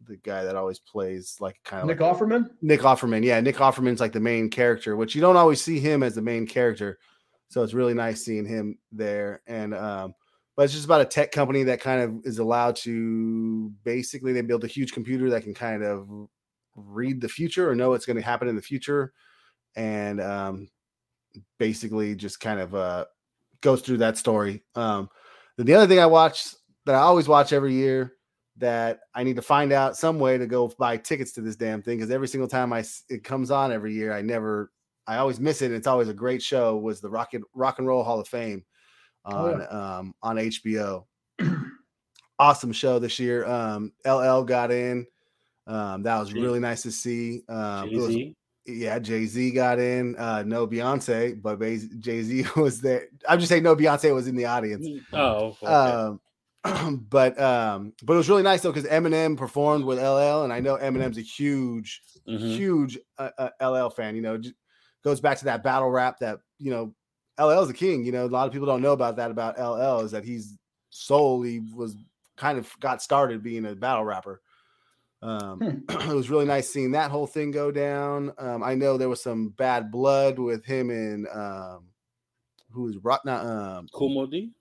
[0.06, 2.50] the guy that always plays like kind of Nick like Offerman.
[2.60, 3.24] Nick Offerman.
[3.24, 6.22] Yeah, Nick Offerman's like the main character, which you don't always see him as the
[6.22, 6.98] main character.
[7.48, 9.42] So it's really nice seeing him there.
[9.46, 10.14] And um,
[10.56, 14.42] but it's just about a tech company that kind of is allowed to basically they
[14.42, 16.08] build a huge computer that can kind of
[16.74, 19.12] read the future or know what's going to happen in the future.
[19.76, 20.68] And um
[21.58, 23.06] basically just kind of uh
[23.60, 24.62] goes through that story.
[24.74, 25.08] Um
[25.56, 26.54] then the other thing I watch
[26.86, 28.14] that I always watch every year
[28.62, 31.82] that I need to find out some way to go buy tickets to this damn
[31.82, 34.70] thing because every single time I it comes on every year, I never,
[35.06, 35.66] I always miss it.
[35.66, 36.76] And it's always a great show.
[36.76, 38.64] Was the Rocket Rock and Roll Hall of Fame
[39.24, 39.96] on oh, yeah.
[39.98, 41.04] um, on HBO.
[42.38, 43.44] awesome show this year.
[43.46, 45.06] Um, LL got in.
[45.66, 47.42] Um, that was really nice to see.
[47.48, 48.16] Um, was,
[48.64, 50.14] yeah, Jay Z got in.
[50.16, 51.60] Uh, no Beyonce, but
[51.98, 53.08] Jay Z was there.
[53.28, 54.86] I'm just saying, no Beyonce was in the audience.
[55.12, 55.66] Oh, okay.
[55.66, 56.20] um,
[57.10, 60.60] but um, but it was really nice though because Eminem performed with LL, and I
[60.60, 62.46] know Eminem's a huge, mm-hmm.
[62.46, 64.14] huge uh, uh, LL fan.
[64.14, 64.40] You know,
[65.02, 66.94] goes back to that battle rap that you know,
[67.38, 68.04] LL is a king.
[68.04, 70.56] You know, a lot of people don't know about that about LL is that he's
[70.90, 71.96] solely was
[72.36, 74.40] kind of got started being a battle rapper.
[75.22, 76.10] Um, hmm.
[76.10, 78.32] it was really nice seeing that whole thing go down.
[78.38, 81.88] Um, I know there was some bad blood with him and um,
[82.70, 82.96] who was
[83.26, 84.52] um, Kool Moe Dee.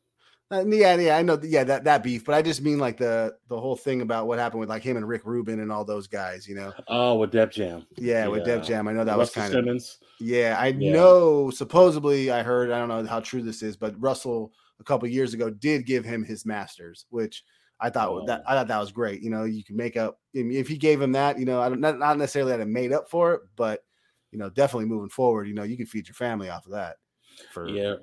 [0.51, 1.39] Uh, yeah, yeah, I know.
[1.41, 4.37] Yeah, that that beef, but I just mean like the the whole thing about what
[4.37, 6.47] happened with like him and Rick Rubin and all those guys.
[6.47, 6.73] You know.
[6.89, 7.87] Oh, with Def Jam.
[7.95, 8.27] Yeah, yeah.
[8.27, 8.87] with Def Jam.
[8.87, 9.99] I know that Russell was kind Simmons.
[10.01, 10.07] of.
[10.19, 10.91] Yeah, I yeah.
[10.91, 11.51] know.
[11.51, 12.69] Supposedly, I heard.
[12.69, 16.03] I don't know how true this is, but Russell a couple years ago did give
[16.03, 17.43] him his masters, which
[17.79, 18.25] I thought oh.
[18.25, 19.21] that I thought that was great.
[19.21, 21.39] You know, you can make up if he gave him that.
[21.39, 23.85] You know, I don't not, not necessarily that it made up for it, but
[24.31, 25.47] you know, definitely moving forward.
[25.47, 26.97] You know, you can feed your family off of that.
[27.53, 27.95] For yeah,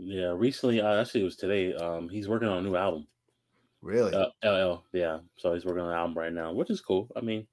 [0.00, 0.32] yeah.
[0.34, 1.74] Recently, uh, actually, it was today.
[1.74, 3.06] Um, he's working on a new album.
[3.82, 4.14] Really?
[4.14, 5.18] Uh, LL, yeah.
[5.36, 7.08] So he's working on an album right now, which is cool.
[7.16, 7.46] I mean,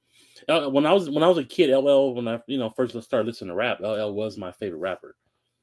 [0.48, 3.28] when I was when I was a kid, LL when I you know first started
[3.28, 5.16] listening to rap, LL was my favorite rapper.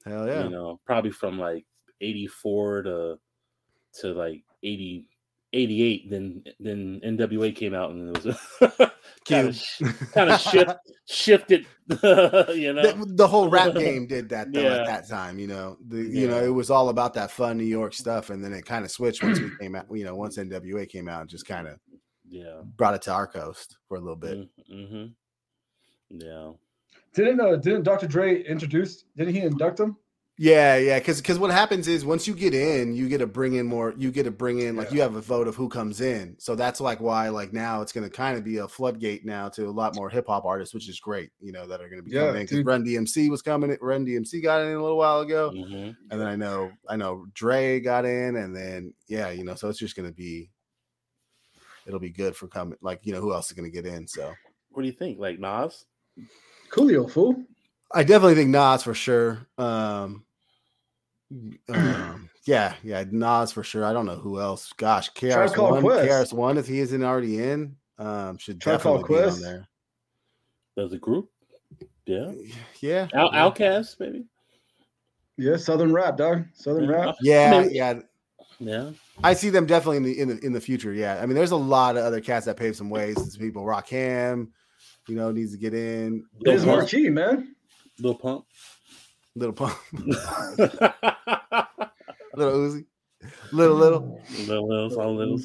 [0.04, 0.44] Hell yeah!
[0.44, 1.64] You know, probably from like
[2.00, 3.18] '84 to
[4.00, 5.06] to like 80
[5.54, 8.90] 88 then then nwa came out and it was
[9.26, 10.74] kind of kind of shift,
[11.06, 14.80] shifted you know the, the, whole rap game did that though yeah.
[14.80, 16.20] at that time you know the yeah.
[16.20, 18.84] you know it was all about that fun new york stuff and then it kind
[18.84, 21.68] of switched once we came out you know once nwa came out and just kind
[21.68, 21.78] of
[22.28, 25.06] yeah brought it to our coast for a little bit mm-hmm.
[26.10, 26.50] yeah
[27.14, 29.96] didn't uh didn't dr dre introduce didn't he induct him
[30.36, 33.54] yeah, yeah, because because what happens is once you get in, you get to bring
[33.54, 33.94] in more.
[33.96, 34.94] You get to bring in like yeah.
[34.94, 36.34] you have a vote of who comes in.
[36.38, 39.48] So that's like why like now it's going to kind of be a floodgate now
[39.50, 41.30] to a lot more hip hop artists, which is great.
[41.40, 43.70] You know that are going to be yeah, coming in because Run DMC was coming.
[43.70, 43.78] in.
[43.80, 45.90] Run DMC got in a little while ago, mm-hmm.
[46.10, 49.68] and then I know I know Dre got in, and then yeah, you know, so
[49.68, 50.50] it's just going to be
[51.86, 52.76] it'll be good for coming.
[52.82, 54.08] Like you know, who else is going to get in?
[54.08, 54.34] So
[54.70, 55.20] what do you think?
[55.20, 55.84] Like Nas,
[56.70, 57.36] Coolio, fool.
[57.92, 59.46] I definitely think Nas for sure.
[59.56, 60.23] Um,
[61.68, 63.84] um, yeah, yeah, Nas for sure.
[63.84, 64.72] I don't know who else.
[64.76, 69.22] Gosh, KRS One, KRS One, if he isn't already in, um, should Try definitely be
[69.22, 69.68] on there.
[70.76, 71.30] There's a group.
[72.06, 72.32] Yeah,
[72.80, 73.08] yeah.
[73.14, 74.24] Al- OutKast, maybe.
[75.36, 76.44] Yeah, Southern rap, dog.
[76.54, 77.16] Southern rap.
[77.20, 78.00] Yeah, yeah,
[78.60, 78.90] yeah.
[79.22, 80.92] I see them definitely in the in the in the future.
[80.92, 83.16] Yeah, I mean, there's a lot of other cats that pave some ways.
[83.16, 84.48] There's people, Rakim,
[85.08, 86.24] you know, needs to get in.
[86.40, 87.54] There's Marquis, man.
[87.98, 88.44] Little Pump.
[89.36, 89.76] Little Pump.
[92.34, 92.84] little Uzi.
[93.52, 94.20] Little little.
[94.46, 95.40] Little little all little.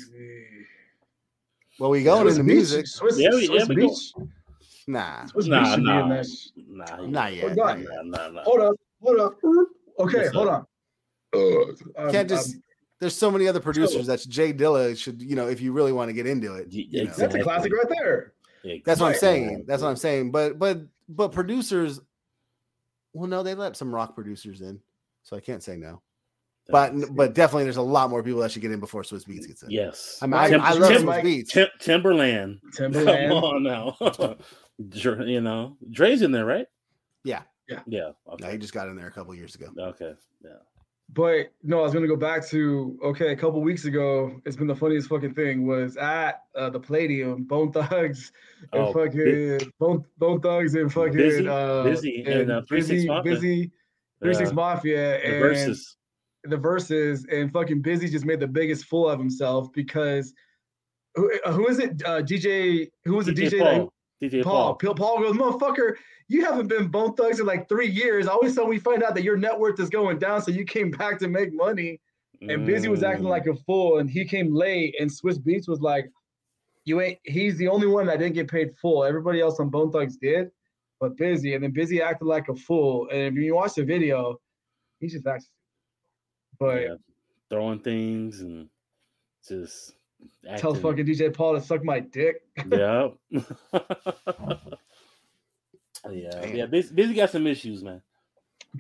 [1.80, 2.86] Well, we going into music.
[2.86, 4.14] Swizz, yeah, we, Swizz yeah, we Beach.
[4.88, 5.24] Nah.
[5.24, 6.24] Swizz nah, Beach nah, nah,
[6.68, 7.56] nah, not yet.
[7.56, 7.88] Not yet.
[7.88, 8.44] Nah, nah, nah.
[8.44, 8.76] Hold up.
[9.02, 9.36] Hold up.
[10.00, 10.70] Okay, What's hold up?
[11.34, 11.76] on.
[11.98, 12.56] Uh, Can't just.
[12.56, 12.64] Um,
[13.00, 16.10] there's so many other producers that Jay Dilla should, you know, if you really want
[16.10, 16.68] to get into it.
[16.74, 17.06] Exactly.
[17.06, 18.34] That's a classic right there.
[18.64, 18.84] Exactly.
[18.86, 19.64] That's what I'm saying.
[19.66, 20.32] That's what I'm saying.
[20.32, 22.02] But but but producers
[23.14, 24.80] well, no, they let some rock producers in,
[25.24, 26.02] so I can't say no.
[26.72, 29.48] But but definitely, there's a lot more people that should get in before Swizz Beatz
[29.48, 29.72] gets in.
[29.72, 31.48] Yes, I mean, I, Tim- I love Tim- Swizz Beatz.
[31.50, 32.60] Tim- Timbaland.
[32.78, 33.30] Timbaland.
[33.30, 34.38] Come on now,
[35.26, 36.68] you know Dre's in there, right?
[37.24, 38.12] Yeah, yeah, yeah.
[38.32, 38.46] Okay.
[38.46, 39.70] No, he just got in there a couple years ago.
[39.80, 40.52] Okay, yeah.
[41.12, 43.32] But no, I was gonna go back to okay.
[43.32, 47.46] A couple weeks ago, it's been the funniest fucking thing was at uh, the Palladium,
[47.46, 48.32] Bone Thugs
[48.74, 53.08] and oh, fucking Bone, Bone Thugs and fucking Bizzy, uh, Bizzy and, and uh, Bizzy,
[53.26, 53.72] Bizzy,
[54.22, 55.96] three six mafia and the Verzuz.
[56.44, 60.32] the Verzuz and fucking Bizzy just made the biggest fool of himself because
[61.16, 62.04] who, uh, who is it?
[62.06, 63.50] Uh, DJ who was the DJ?
[63.50, 63.86] DJ Paul.
[63.86, 63.90] That,
[64.22, 64.76] DJ Paul.
[64.76, 64.96] Paul.
[64.96, 65.96] Paul goes, motherfucker
[66.30, 68.28] you haven't been Bone Thugs in like three years.
[68.28, 70.92] Always time we find out that your net worth is going down, so you came
[70.92, 72.00] back to make money.
[72.42, 73.32] And Bizzy was acting mm.
[73.32, 74.96] like a fool, and he came late.
[74.98, 76.10] And Swizz Beatz was like,
[76.86, 79.04] "You ain't." He's the only one that didn't get paid full.
[79.04, 80.50] Everybody else on Bone Thugs did,
[81.02, 81.56] but Bizzy.
[81.56, 83.10] And then Bizzy acted like a fool.
[83.12, 84.40] And if you watch the video,
[85.02, 85.50] he's just acts.
[86.60, 86.96] But yeah,
[87.50, 88.70] throwing things and
[89.46, 89.96] just
[90.58, 92.44] tells fucking DJ Paul to suck my dick.
[92.72, 93.10] Yeah.
[96.10, 96.66] Yeah, yeah.
[96.66, 98.02] Bizzy, Bizzy got some issues, man.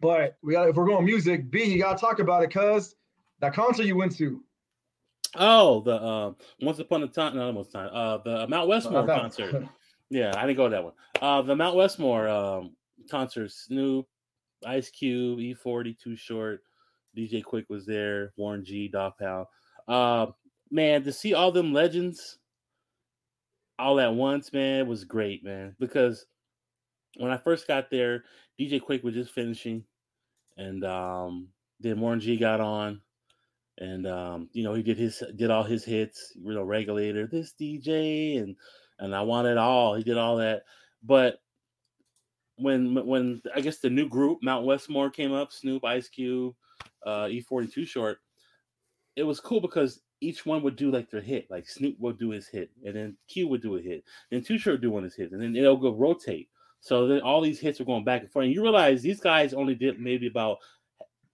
[0.01, 2.95] But we got if we're going music, B, you gotta talk about it, cuz
[3.39, 4.41] that concert you went to.
[5.35, 7.89] Oh, the uh, Once Upon a Time, no, almost time.
[7.91, 9.67] Uh, the Mount Westmore concert.
[10.09, 10.93] yeah, I didn't go to that one.
[11.21, 12.75] Uh, the Mount Westmore um
[13.09, 13.51] concert.
[13.51, 14.07] Snoop,
[14.65, 16.63] Ice Cube, E40, Too Short,
[17.17, 19.45] DJ Quik was there, Warren G, Dog Pound.
[19.87, 20.27] Uh,
[20.71, 22.37] man, to see all them legends
[23.77, 25.75] all at once, man, was great, man.
[25.79, 26.25] Because
[27.17, 28.23] when I first got there,
[28.59, 29.83] DJ Quik was just finishing,
[30.57, 31.47] and um,
[31.79, 33.01] then Warren G got on,
[33.77, 37.53] and um, you know he did his did all his hits, you know, regulator, this
[37.59, 38.55] DJ, and
[38.99, 39.95] and I want it all.
[39.95, 40.63] He did all that,
[41.03, 41.39] but
[42.57, 46.53] when when I guess the new group Mount Westmore came up, Snoop, Ice Cube,
[47.05, 48.19] uh, E40 Too Short,
[49.15, 51.49] it was cool because each one would do like their hit.
[51.49, 54.57] Like Snoop would do his hit, and then Q would do a hit, then Too
[54.57, 56.49] Short do one of his hit, and then it'll go rotate.
[56.81, 58.45] So then all these hits are going back and forth.
[58.45, 60.59] And you realize these guys only did maybe about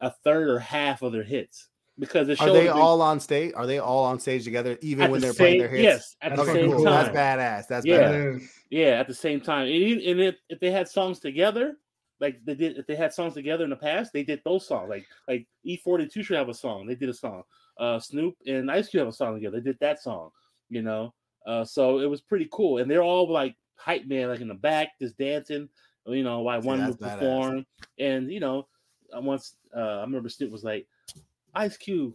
[0.01, 3.53] a third or half of their hits because the show are they all on stage?
[3.55, 5.83] Are they all on stage together, even when the they're same, playing their hits?
[5.83, 6.83] Yes, at the same cool.
[6.83, 7.13] time.
[7.13, 7.67] That's badass.
[7.67, 8.49] That's yeah, badass.
[8.69, 8.88] yeah.
[8.99, 11.77] At the same time, and, and if, if they had songs together,
[12.19, 14.89] like they did, if they had songs together in the past, they did those songs.
[14.89, 16.86] Like like E40 Too Short have a song.
[16.86, 17.43] They did a song.
[17.78, 19.59] Uh, Snoop and Ice Cube have a song together.
[19.59, 20.32] They did that song.
[20.69, 21.13] You know,
[21.45, 24.53] uh, so it was pretty cool, and they're all like hype man, like in the
[24.53, 25.69] back, just dancing.
[26.07, 27.65] You know, why one would perform,
[27.99, 28.67] and you know,
[29.15, 30.88] uh, once uh, I remember Snoop was like,
[31.53, 32.13] Ice Cube,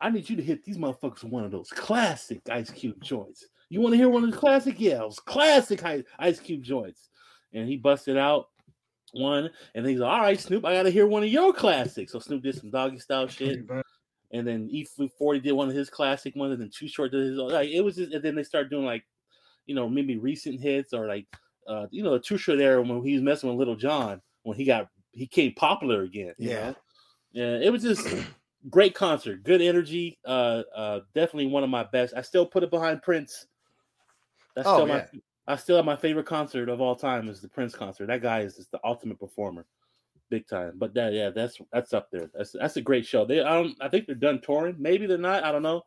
[0.00, 3.46] I need you to hit these motherfuckers with one of those classic Ice Cube joints.
[3.68, 4.76] You want to hear one of the classic?
[4.78, 5.82] Yeah, classic
[6.18, 7.08] Ice Cube joints.
[7.54, 8.48] And he busted out
[9.12, 12.12] one, and he's like, "All right, Snoop, I got to hear one of your classics."
[12.12, 13.66] So Snoop did some doggy style shit,
[14.32, 17.36] and then E40 did one of his classic ones, and then Too Short did his.
[17.36, 19.04] Like it was, just, and then they started doing like,
[19.66, 21.26] you know, maybe recent hits or like,
[21.68, 24.56] uh, you know, the Too Short era when he was messing with Little John when
[24.56, 26.34] he got he came popular again.
[26.38, 26.76] yeah, know?
[27.32, 28.06] yeah, it was just
[28.70, 30.18] great concert, good energy.
[30.24, 32.14] Uh, uh, definitely one of my best.
[32.16, 33.46] I still put it behind Prince.
[34.56, 35.06] That's oh, still yeah.
[35.12, 35.20] my.
[35.48, 38.06] I still have my favorite concert of all time is the Prince concert.
[38.06, 39.66] That guy is just the ultimate performer,
[40.32, 40.72] big time.
[40.76, 42.30] But that, yeah, that's that's up there.
[42.34, 43.26] That's that's a great show.
[43.26, 44.76] They, I don't, I think they're done touring.
[44.78, 45.44] Maybe they're not.
[45.44, 45.82] I don't know.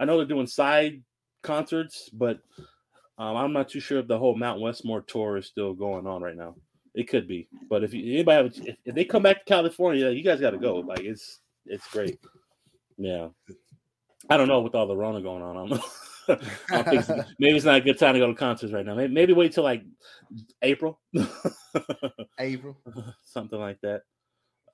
[0.00, 1.00] I know they're doing side
[1.44, 2.40] concerts, but
[3.18, 6.20] um, I'm not too sure if the whole Mount Westmore tour is still going on
[6.22, 6.56] right now.
[6.94, 10.10] It could be, but if you, anybody have, if, if they come back to California,
[10.10, 10.78] you guys got to go.
[10.78, 12.18] Like it's it's great.
[12.96, 13.28] Yeah,
[14.28, 15.56] I don't know with all the Rona going on.
[15.56, 15.84] I don't know.
[17.38, 18.94] Maybe it's not a good time to go to concerts right now.
[18.94, 19.82] Maybe, maybe wait till like
[20.62, 21.00] April.
[22.38, 22.76] April,
[23.24, 24.02] something like that.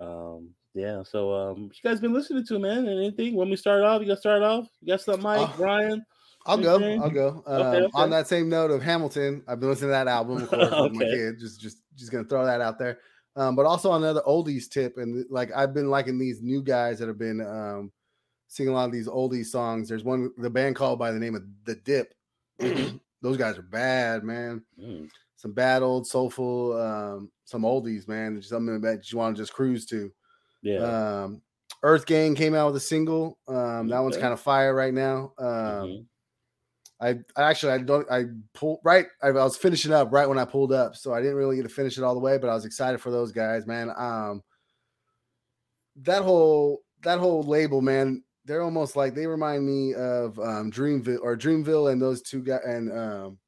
[0.01, 1.03] Um, yeah.
[1.05, 2.89] So, um, you guys been listening to man?
[2.89, 3.37] Anything?
[3.37, 4.67] When we start off, you got to start off.
[4.81, 6.05] You got something, Mike, uh, Brian?
[6.47, 6.75] I'll go.
[6.75, 7.43] I'll go.
[7.47, 7.91] Um, okay, okay.
[7.95, 10.99] On that same note of Hamilton, I've been listening to that album of course, okay.
[10.99, 11.39] my kid.
[11.39, 12.99] Just, just, just gonna throw that out there.
[13.37, 17.09] Um, but also another oldies tip, and like I've been liking these new guys that
[17.09, 17.91] have been um,
[18.55, 19.89] singing a lot of these oldies songs.
[19.89, 22.15] There's one the band called by the name of The Dip.
[23.21, 24.63] Those guys are bad, man.
[24.81, 25.09] Mm.
[25.35, 28.41] Some bad old soulful, um, some oldies, man.
[28.41, 30.13] Something that you want to just cruise to.
[30.63, 30.79] Yeah.
[30.79, 31.43] Um,
[31.83, 33.39] Earth Gang came out with a single.
[33.49, 35.33] Um, that one's kind of fire right now.
[35.39, 36.03] Um, mm-hmm.
[37.01, 40.39] I, I actually I don't I pulled right I, I, was finishing up right when
[40.39, 42.49] I pulled up, so I didn't really get to finish it all the way, but
[42.49, 43.91] I was excited for those guys, man.
[43.95, 44.43] Um,
[45.97, 51.21] that whole that whole label, man, they're almost like they remind me of um, Dreamville
[51.23, 53.39] or Dreamville and those two guys and um,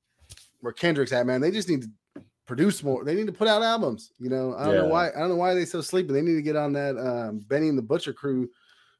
[0.61, 1.41] where Kendrick's at, man.
[1.41, 3.05] They just need to produce more.
[3.05, 4.13] They need to put out albums.
[4.19, 4.81] You know, I don't yeah.
[4.83, 5.09] know why.
[5.09, 6.13] I don't know why they so sleepy.
[6.13, 8.49] They need to get on that um, Benny and the Butcher Crew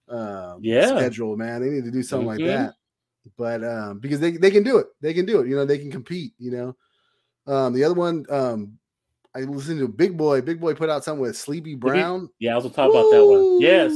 [0.09, 0.89] um, yeah.
[0.89, 1.63] schedule, man.
[1.63, 2.47] They need to do something mm-hmm.
[2.47, 2.75] like that
[3.37, 5.49] but um, because they, they can do it, they can do it.
[5.49, 6.33] You know, they can compete.
[6.39, 8.79] You know, um, the other one, um,
[9.35, 10.41] I listened to Big Boi.
[10.41, 12.29] Big Boi put out something with Sleepy Brown.
[12.39, 13.61] Yeah, I was gonna talk about that one.
[13.61, 13.93] Yes.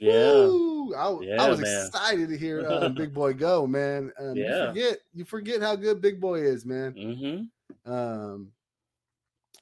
[0.00, 0.71] Yeah.
[0.96, 1.86] I, yeah, I, was man.
[1.86, 4.12] excited to hear uh, Big Boi go, man.
[4.18, 4.44] Um, yeah.
[4.44, 6.92] You forget, you forget how good Big Boi is, man.
[6.92, 7.92] Mm-hmm.
[7.92, 8.52] Um,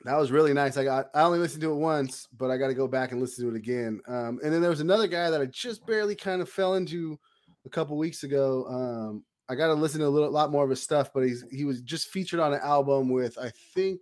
[0.05, 0.77] that was really nice.
[0.77, 3.21] I got, I only listened to it once, but I got to go back and
[3.21, 4.01] listen to it again.
[4.09, 7.19] Um, and then there was another guy that I just barely kind of fell into
[7.67, 8.65] a couple weeks ago.
[8.67, 11.45] Um, I got to listen to a little lot more of his stuff, but he's
[11.51, 14.01] he was just featured on an album with I think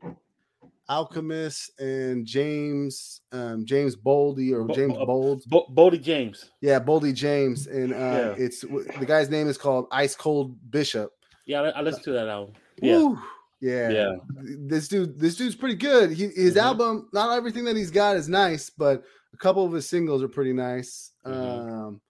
[0.88, 6.50] Alchemist and James um, James Boldy or James uh, Bold Boldy James.
[6.60, 8.34] Yeah, Boldy James, and uh, yeah.
[8.36, 11.12] it's the guy's name is called Ice Cold Bishop.
[11.46, 12.54] Yeah, I listened to that album.
[12.80, 13.14] Yeah.
[13.60, 14.12] Yeah, yeah.
[14.40, 16.12] This dude, this dude's pretty good.
[16.12, 16.58] He, his mm-hmm.
[16.58, 19.02] album, not everything that he's got is nice, but
[19.34, 21.10] a couple of his singles are pretty nice.
[21.26, 21.70] Mm-hmm.
[21.72, 22.00] Um,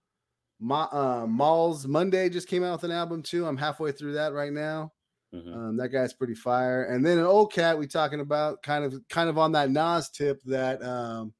[0.59, 3.47] Ma, uh, Malls Monday just came out with an album too.
[3.47, 4.91] I'm halfway through that right now.
[5.33, 5.53] Mm-hmm.
[5.53, 6.85] Um, that guy's pretty fire.
[6.85, 10.09] And then an old cat we talking about, kind of kind of on that Nas
[10.09, 11.33] tip that um,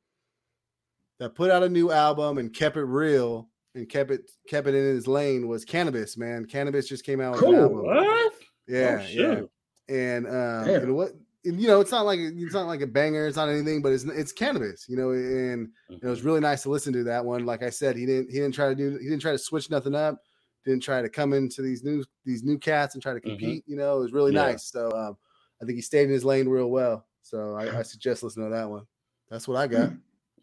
[1.20, 4.76] that put out a new album and kept it real and kept it kept it
[4.76, 6.18] in his lane was Canibus.
[6.18, 7.86] Man, Canibus just came out with an album.
[7.86, 8.34] What?
[8.68, 9.42] Yeah, oh, yeah.
[9.90, 11.14] And um, and what
[11.46, 13.92] and, you know, it's not like it's not like a banger, it's not anything, but
[13.92, 16.28] it's it's Canibus, you know, and it was Mm-hmm.
[16.28, 17.46] really nice to listen to that one.
[17.46, 19.72] Like I said, he didn't he didn't try to do he didn't try to switch
[19.72, 20.22] nothing up,
[20.66, 23.64] didn't try to come into these new these new cats and try to compete.
[23.68, 24.38] You know, it was really Mm-hmm.
[24.38, 24.52] Yeah.
[24.52, 24.66] nice.
[24.72, 25.18] So um,
[25.62, 27.06] I think he stayed in his lane real well.
[27.22, 28.86] So I, I suggest listening to that one.
[29.30, 29.92] That's what I got.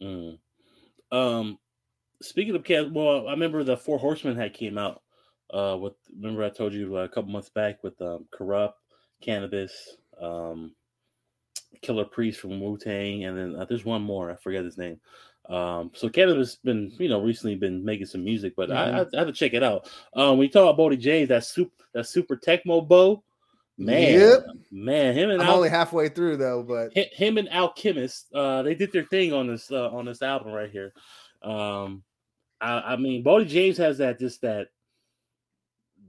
[0.01, 0.39] Mm.
[1.13, 1.59] Um,
[2.23, 5.03] speaking of cats, well, I remember the Four Horsemen had came out.
[5.53, 8.73] Uh, with remember I told you uh, a couple months back with um, Kurupt,
[9.25, 9.71] Canibus,
[10.21, 10.75] um,
[11.83, 15.01] Killah Priest from Wu Tang, and then uh, there's one more I forget his name.
[15.49, 19.01] Um, so Canibus has been you know recently been making some music, but I, I,
[19.03, 19.89] I have to check it out.
[20.15, 23.23] Um, when you talk about Boldy James, that super that super Tecmo Bo,
[23.79, 24.47] man, Yep.
[24.73, 28.75] man, him and I'm Al- only halfway through though, but him and Alchemist, uh, they
[28.75, 30.93] did their thing on this uh, on this album right here.
[31.43, 32.03] Um,
[32.61, 34.69] I, I mean, Boldy James has that just that.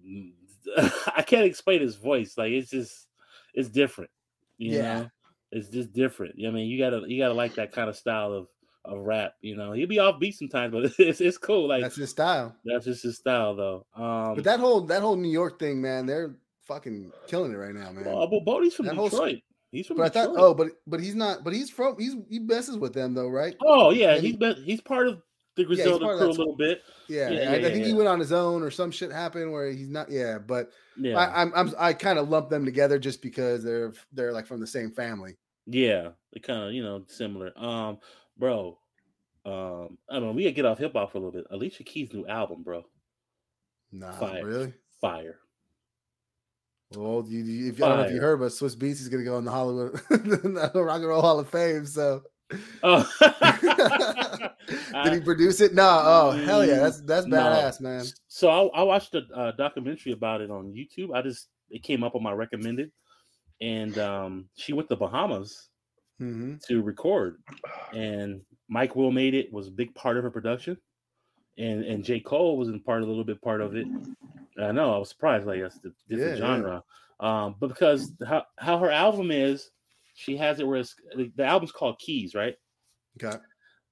[1.16, 2.38] I can't explain his voice.
[2.38, 3.08] Like it's just,
[3.54, 4.12] it's different.
[4.58, 4.82] You Yeah.
[5.02, 5.12] know,
[5.52, 6.36] it's just different.
[6.46, 8.48] I mean, you gotta you gotta like that kind of style of
[8.88, 9.34] of rap.
[9.42, 11.68] You know, he'll be off beat sometimes, but it's it's cool.
[11.68, 12.56] Like that's his style.
[12.66, 13.86] that's just his style, though.
[13.96, 16.36] Um, But that whole that whole New York thing, man, they're
[16.66, 18.06] fucking killing it right now, man.
[18.06, 19.40] well, well, Boldy's from that Detroit.
[19.72, 20.36] He's from But I Detroit.
[20.38, 21.44] thought, oh, but but he's not.
[21.44, 21.96] But he's from.
[22.00, 23.56] He's he messes with them though, right?
[23.66, 25.22] Oh yeah, And- he's been he's part of
[25.56, 26.84] the Griselda of crew a little bit.
[27.10, 29.12] Yeah, Yeah, I, yeah, I yeah, think he went on his own or some shit
[29.12, 30.10] happened where he's not.
[30.12, 33.92] Yeah, but Yeah, I, I'm, I'm I kind of lump them together just because they're
[34.14, 35.36] they're like from the same family.
[35.66, 37.52] yeah, they kind of you know similar.
[37.58, 37.98] Um,
[38.38, 38.78] bro,
[39.46, 40.32] um, I don't know.
[40.32, 41.46] We gotta get off hip hop for a little bit.
[41.52, 42.86] Alicia Keys' new album, bro,
[43.92, 44.46] Nah, Fire.
[44.46, 44.74] really.
[45.02, 45.40] fire.
[46.96, 49.24] Well, you, you, if I don't know if you heard, but Swizz Beatz is gonna
[49.26, 51.86] go in the Hollywood the Rock and Roll Hall of Fame.
[51.86, 52.24] So
[52.82, 53.06] Oh,
[55.04, 55.74] did he produce it?
[55.74, 56.02] No.
[56.04, 57.38] Oh hell yeah, that's that's No.
[57.38, 58.06] badass, man.
[58.30, 61.14] so I, I watched a uh, documentary about it on YouTube.
[61.14, 62.92] I just it came up on my recommended,
[63.60, 65.68] and um, she went to Bahamas
[66.20, 67.42] hmm to record,
[67.94, 70.78] and Mike Will made it was a big part of her production,
[71.58, 73.88] and and J Cole was in part a little bit part of it.
[74.60, 76.62] I know I was surprised, like that's the different Yeah, yeah.
[76.62, 76.84] genre,
[77.20, 79.72] um, but because how how her album is,
[80.16, 82.56] she has it where it's the, album's called Keys, right?
[83.22, 83.38] Okay.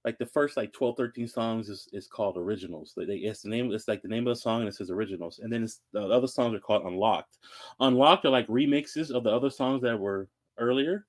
[0.04, 2.94] Like the first like 12, 13 songs is, is called originals.
[2.96, 5.40] They, it's the name, it's like the name of the song and it says originals.
[5.40, 7.40] And then it's the other songs are called unlocked.
[7.80, 11.08] Unlocked are like remixes of the other songs that were earlier,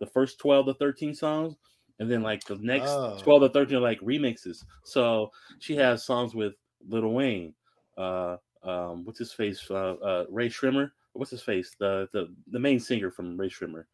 [0.00, 1.54] the first 12 to 13 songs.
[1.98, 3.18] And then like the next Oh.
[3.22, 4.64] 12 to 13 are like remixes.
[4.84, 6.54] So she has songs with
[6.88, 7.54] Little Wayne,
[7.98, 9.70] uh, um, what's his face?
[9.70, 10.90] Uh, uh, Rae Sremmurd.
[11.12, 11.74] What's his face?
[11.78, 13.84] The the the main singer from Rae Sremmurd.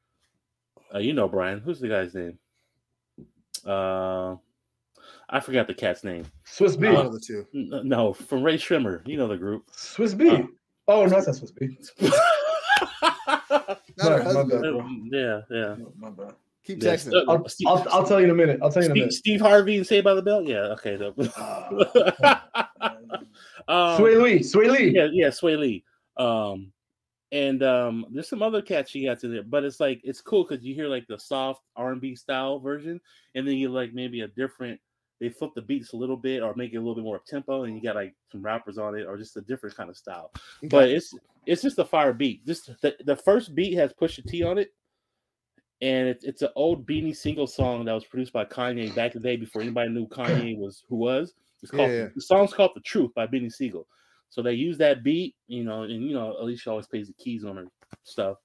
[0.95, 1.61] Uh, you know Brian.
[1.61, 2.39] Who's the guy's name?
[3.65, 4.37] Uh,
[5.29, 6.25] I forgot the cat's name.
[6.47, 6.89] Swizz B.
[6.89, 7.47] One of the two.
[7.55, 9.07] N- No, from Rae Sremmurd.
[9.09, 9.67] You know the group.
[9.77, 10.29] Swizz B.
[10.31, 10.43] Uh,
[10.89, 11.77] oh no, that's not Swizz B.
[13.99, 15.11] Not her My- my husband.
[15.11, 15.75] bad, yeah, yeah.
[15.79, 16.35] No, my bad.
[16.65, 17.25] Keep Yeah, texting.
[17.29, 18.59] I'll, Steve, I'll, I'll tell you in a minute.
[18.61, 19.13] I'll tell you in a Steve, minute.
[19.15, 20.43] Steve Harvey and Saved by the Bell.
[20.43, 20.97] Yeah, okay.
[20.97, 21.15] no.
[23.69, 24.41] um, Swae Lee.
[24.41, 24.91] Swae Lee.
[24.95, 25.85] yeah, yeah, Swae Lee.
[26.17, 26.73] Um,
[27.33, 30.45] and um, there's some other cats she got in there, but it's like it's cool
[30.45, 33.01] because you hear like the soft R and B style version,
[33.35, 34.81] and then you like maybe a different.
[35.21, 37.65] They flip the beats a little bit, or make it a little bit more tempo,
[37.65, 40.31] and you got like some rappers on it, or just a different kind of style.
[40.65, 41.15] But it's
[41.47, 42.45] it's just a fire beat.
[42.47, 44.75] Just the, the first beat has Pusha T on it,
[45.81, 49.23] and it, it's an old Beanie single song that was produced by Kanye back in
[49.23, 51.35] the day before anybody knew Kanye was who was.
[51.63, 52.09] It's called Yeah, yeah.
[52.15, 53.87] the song's called "The Truth" by Beanie Sigel.
[54.29, 57.45] So they use that beat, you know, and you know Alicia always plays the keys
[57.45, 57.67] on her
[58.03, 58.37] stuff,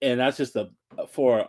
[0.00, 0.68] and that's just a
[1.08, 1.48] for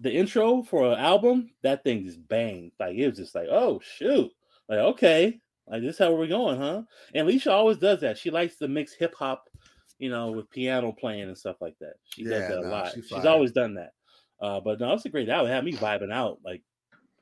[0.00, 1.50] the intro for an album.
[1.62, 4.30] That thing just banged like it was just like oh shoot,
[4.68, 6.82] like okay, like this is how we're going, huh?
[7.14, 8.18] And Alicia always does that.
[8.18, 9.48] She likes to mix hip hop,
[9.98, 11.94] you know, with piano playing and stuff like that.
[12.04, 12.92] She Yeah, does that no, a lot.
[12.94, 13.92] she She's always done that.
[14.40, 15.50] Uh, but no, it's a great album.
[15.50, 16.62] It had me vibing out like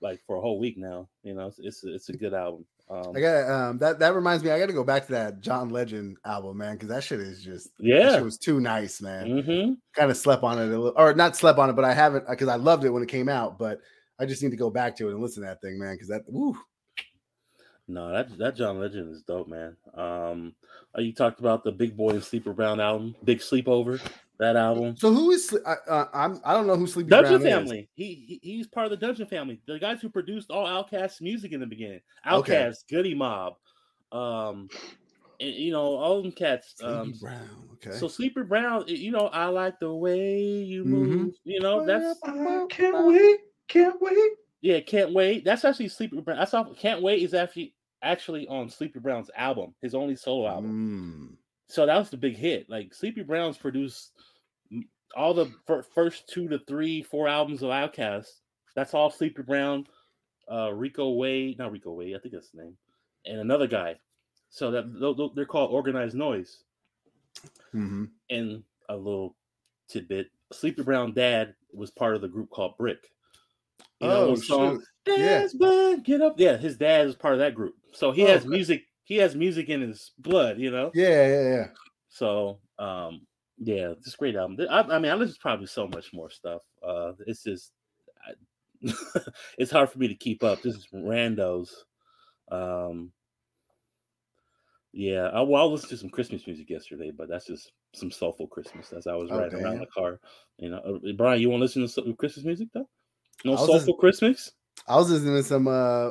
[0.01, 1.09] like for a whole week now.
[1.23, 2.67] You know, it's it's, it's a good album.
[2.91, 4.51] Um, I got um that that reminds me.
[4.51, 7.43] I got to go back to that John Legend album, man, because that shit is
[7.43, 8.17] just yeah.
[8.17, 9.43] shit was too nice, man.
[9.43, 11.95] hmm Kind of slept on it a little, or not slept on it, but I
[11.95, 13.59] haven't because I loved it when it came out.
[13.59, 13.81] But
[14.19, 16.09] I just need to go back to it and listen to that thing, man, because
[16.09, 16.57] that woo,
[17.89, 19.77] No, that that John Legend is dope, man.
[19.95, 20.55] Um,
[20.97, 24.01] uh, you talked about the Big Boi and Sleepy Brown album, Big Sleepover,
[24.39, 24.97] that album.
[24.97, 25.57] So who is?
[25.67, 26.41] I, uh, I'm.
[26.45, 27.31] I don't know who Sleepy Brown is.
[27.31, 27.89] Dungeon Brown Family.
[27.95, 29.61] He, he he's part of the Dungeon Family.
[29.67, 32.01] The guys who produced all OutKast music in the beginning.
[32.31, 32.55] Okay.
[32.55, 33.55] OutKast, Goodie Mob,
[34.13, 34.69] um,
[35.41, 36.69] and, you know all them cats.
[36.69, 36.75] is.
[36.79, 37.69] Sleepy Um, Brown.
[37.75, 37.97] Okay.
[37.99, 40.89] so Sleepy Brown, you know, I like the way you Mhm.
[40.89, 41.35] move.
[41.45, 43.41] You know, that's I can't wait.
[43.69, 44.33] Can't wait.
[44.63, 45.45] yeah, can't wait.
[45.45, 46.39] That's actually Sleepy Brown.
[46.39, 46.75] That's all.
[46.75, 51.31] Can't wait is actually actually on Sleepy Brown's album, his only solo album.
[51.33, 51.37] Mm.
[51.75, 52.71] So that was the big hit.
[52.71, 54.13] Like Sleepy Brown's produced
[55.17, 55.51] all the
[55.93, 58.29] first two to three, four albums of Outkast.
[58.77, 59.89] That's all Sleepy Brown,
[60.51, 62.77] uh, Rico Wade, not Rico Wade, I think that's the name,
[63.27, 63.97] and another guy.
[64.51, 66.59] So that they're called Organized Noise.
[67.75, 68.05] Mm-hmm.
[68.31, 69.35] And a little
[69.89, 73.11] tidbit: Sleepy Brown dad was part of the group called Brick.
[74.01, 75.47] You know, oh, song, yeah.
[76.05, 76.39] get up.
[76.39, 77.75] Yeah, his dad is part of that group.
[77.93, 78.85] So he oh, has music.
[79.05, 80.59] He has music in his blood.
[80.59, 80.91] You know.
[80.95, 81.67] Yeah, yeah, yeah.
[82.09, 83.27] So, um,
[83.59, 84.67] yeah, this great album.
[84.71, 86.63] I, I mean, I listen probably so much more stuff.
[86.87, 87.73] Uh, it's just,
[88.25, 88.93] I,
[89.59, 90.63] it's hard for me to keep up.
[90.63, 91.71] This is randos.
[92.51, 93.13] Um,
[94.93, 98.47] yeah, I, well, I listened to some Christmas music yesterday, but that's just some soulful
[98.47, 100.21] Christmas as I was oh, riding around the car.
[100.59, 102.89] You know, uh, Brian, you want to listen to some Christmas music though?
[103.45, 104.53] No soulful Christmas.
[104.87, 105.67] I was listening to some.
[105.67, 106.11] uh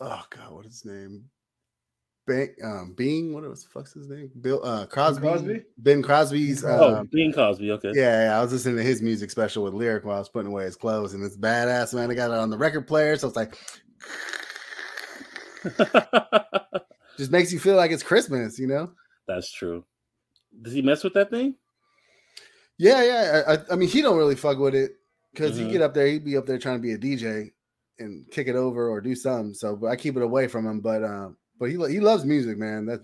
[0.00, 1.24] Oh God, what is his name?
[2.28, 4.30] Bing, um, Bing, what was the fuck's his name?
[4.40, 6.62] Bill uh, Crosby, Crosby, Ben Crosby's.
[6.64, 7.72] oh, um, Bing Crosby.
[7.72, 7.92] Okay.
[7.94, 10.50] Yeah, yeah, I was listening to his music special with lyric while I was putting
[10.50, 12.10] away his clothes, and it's badass, man.
[12.10, 13.58] I got it on the record player, so it's like,
[17.16, 18.92] just makes you feel like it's Christmas, you know.
[19.26, 19.84] That's true.
[20.60, 21.54] Does he mess with that thing?
[22.76, 23.42] Yeah, yeah.
[23.48, 24.92] I, I mean, he don't really fuck with it
[25.32, 25.66] because mm-hmm.
[25.66, 27.50] he get up there, he'd be up there trying to be a DJ
[27.98, 29.54] and kick it over or do something.
[29.54, 30.80] So, but I keep it away from him.
[30.80, 32.86] But um, but he he loves music, man.
[32.86, 33.00] That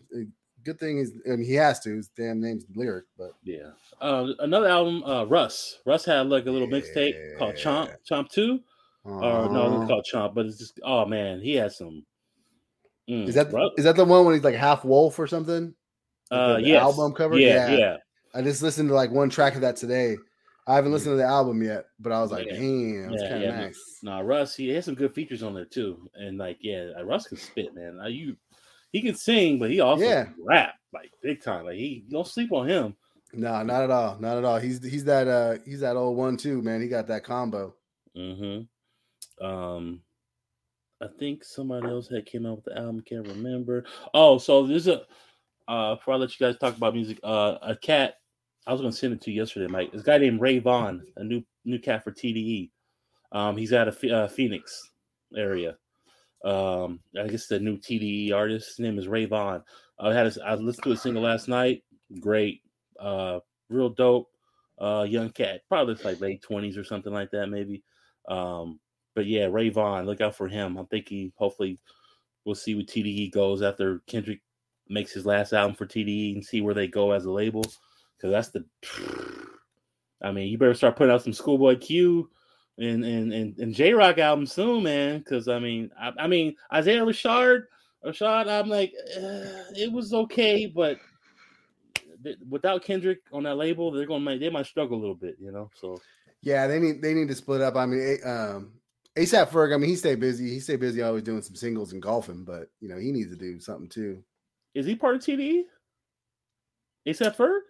[0.64, 1.94] good thing is, I mean, he has to.
[1.94, 3.70] His damn name's lyric, but yeah.
[4.00, 5.78] Uh, another album, uh, Russ.
[5.86, 6.80] Russ had like a little yeah.
[6.80, 8.60] mixtape called Chomp Chomp Two,
[9.04, 9.14] uh-huh.
[9.14, 10.34] or no, it's called Chomp.
[10.34, 12.04] But it's just oh man, he has some.
[13.08, 13.72] Mm, is that Russ.
[13.76, 15.74] is that the one when he's like half wolf or something?
[16.30, 16.80] Like uh, yeah.
[16.80, 17.38] Album cover.
[17.38, 17.96] Yeah, yeah, yeah.
[18.34, 20.16] I just listened to like one track of that today.
[20.66, 22.54] I haven't listened to the album yet, but I was like, yeah.
[22.54, 23.60] damn, it's yeah, kind of yeah.
[23.60, 23.98] nice.
[24.02, 27.36] Nah, Russ, he has some good features on there too, and like, yeah, Russ can
[27.36, 27.98] spit, man.
[28.00, 28.36] Are you
[28.94, 30.28] he can sing, but he also yeah.
[30.38, 31.66] rap like big time.
[31.66, 32.96] Like he don't sleep on him.
[33.32, 34.16] No, not at all.
[34.20, 34.60] Not at all.
[34.60, 36.80] He's he's that uh he's that old one too, man.
[36.80, 37.74] He got that combo.
[38.16, 39.44] Mm-hmm.
[39.44, 40.00] Um
[41.02, 43.84] I think somebody else had came out with the album, can't remember.
[44.14, 45.02] Oh, so there's a
[45.66, 48.14] uh before I let you guys talk about music, uh a cat
[48.64, 49.90] I was gonna send it to you yesterday, Mike.
[49.90, 52.70] This guy named Ray Vaughn, a new new cat for TDE.
[53.32, 54.90] Um, he's out of uh, Phoenix
[55.36, 55.76] area.
[56.44, 58.76] Um, I guess the new TDE artist.
[58.76, 59.62] His name is Ray Vaughn.
[59.98, 61.82] I had a, I listened to a single last night.
[62.20, 62.60] Great,
[63.00, 63.40] uh,
[63.70, 64.28] real dope.
[64.78, 67.82] Uh, young cat, probably like late twenties or something like that, maybe.
[68.28, 68.80] Um,
[69.14, 70.76] but yeah, Ray Vaughn, look out for him.
[70.76, 71.78] I'm thinking hopefully
[72.44, 74.40] we'll see what TDE goes after Kendrick
[74.88, 77.62] makes his last album for TDE and see where they go as a label.
[78.20, 78.64] Cause that's the
[80.22, 82.30] I mean, you better start putting out some Schoolboy Q
[82.78, 85.18] and and and, and Jay Rock album soon, man.
[85.18, 87.62] Because I mean, I, I, mean Isaiah Rashad,
[88.04, 90.98] Rashad, I'm like, uh, it was okay, but
[92.22, 95.36] th- without Kendrick on that label, they're gonna make, they might struggle a little bit,
[95.40, 95.70] you know.
[95.80, 96.00] So
[96.42, 97.76] yeah, they need they need to split up.
[97.76, 98.72] I mean, um,
[99.16, 100.50] ASAP Ferg, I mean, he stayed busy.
[100.50, 103.36] He stayed busy always doing some singles and golfing, but you know, he needs to
[103.36, 104.22] do something too.
[104.74, 105.62] Is he part of TDE?
[107.06, 107.60] ASAP Ferg?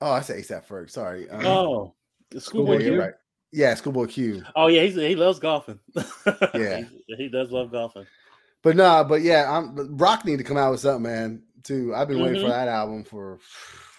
[0.00, 0.90] Oh, I say ASAP Ferg.
[0.90, 1.28] Sorry.
[1.28, 1.94] Um, oh,
[2.38, 3.00] Schoolboy Q.
[3.00, 3.14] Right.
[3.56, 4.42] Yeah, Schoolboy Q.
[4.54, 5.78] Oh yeah, he's, he loves golfing.
[6.54, 8.06] yeah, he, he, does love golfing.
[8.62, 11.42] But nah, but yeah, I'm Rock need to come out with something, man.
[11.62, 11.94] Too.
[11.94, 12.24] I've been mm-hmm.
[12.26, 12.66] waiting for mm-hmm.
[12.66, 13.38] that album for.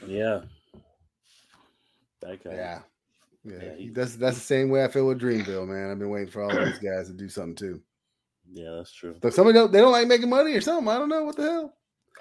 [0.06, 0.42] Yeah.
[2.22, 2.38] Guy.
[2.46, 2.80] Yeah.
[3.44, 5.90] Yeah, yeah he, that's that's the same way I feel with Dreamville, man.
[5.90, 7.82] I've been waiting for all these guys to do something too.
[8.54, 9.16] Yeah, that's true.
[9.20, 10.88] But some of them they don't like making money or something.
[10.88, 11.74] I don't know what the hell.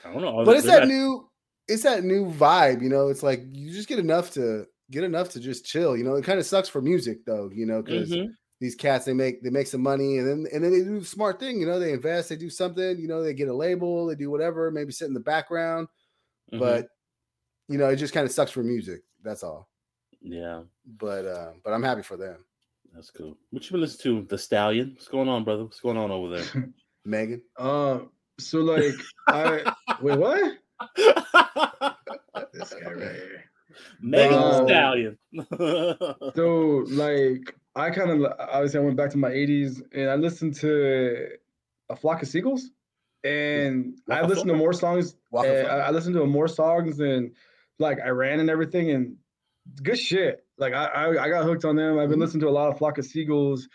[0.06, 0.42] I don't know.
[0.42, 0.88] But it's that not...
[0.88, 1.28] new,
[1.68, 2.80] it's that new vibe.
[2.80, 5.96] You know, it's like you just get enough to get enough to just chill.
[5.96, 8.30] You know, it kind of sucks for music though, you know, because mm-hmm.
[8.60, 11.06] these cats they make they make some money and then and then they do the
[11.06, 14.06] smart thing, you know, they invest, they do something, you know, they get a label,
[14.06, 15.88] they do whatever, maybe sit in the background.
[16.52, 16.60] Mm-hmm.
[16.60, 16.88] But
[17.68, 19.02] you know, it just kind of sucks for music.
[19.22, 19.68] That's all.
[20.20, 20.62] Yeah.
[20.98, 22.44] But uh, but I'm happy for them.
[22.94, 23.36] That's cool.
[23.50, 24.28] What you been listening to?
[24.28, 24.92] The Stallion.
[24.94, 25.64] What's going on, brother?
[25.64, 26.68] What's going on over there?
[27.04, 27.42] Megan.
[27.56, 28.00] Uh
[28.38, 28.94] so like
[29.28, 29.72] I
[30.02, 30.58] wait, what?
[32.52, 33.44] this guy right here.
[34.00, 35.18] Megan um, Stallion.
[36.34, 40.54] so like I kind of obviously I went back to my 80s and I listened
[40.56, 41.28] to
[41.88, 42.70] a flock of seagulls
[43.24, 45.16] and I listened to more songs.
[45.36, 47.32] I, I listened to more songs and
[47.78, 49.16] like I Ran and everything and
[49.82, 50.44] good shit.
[50.58, 51.98] Like I, I, I got hooked on them.
[51.98, 52.22] I've been mm-hmm.
[52.22, 53.68] listening to a lot of flock of seagulls,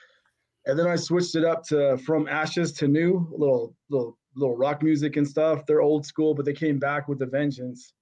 [0.65, 4.81] and then I switched it up to from ashes to new, little little little rock
[4.81, 5.65] music and stuff.
[5.65, 7.93] They're old school, but they came back with a vengeance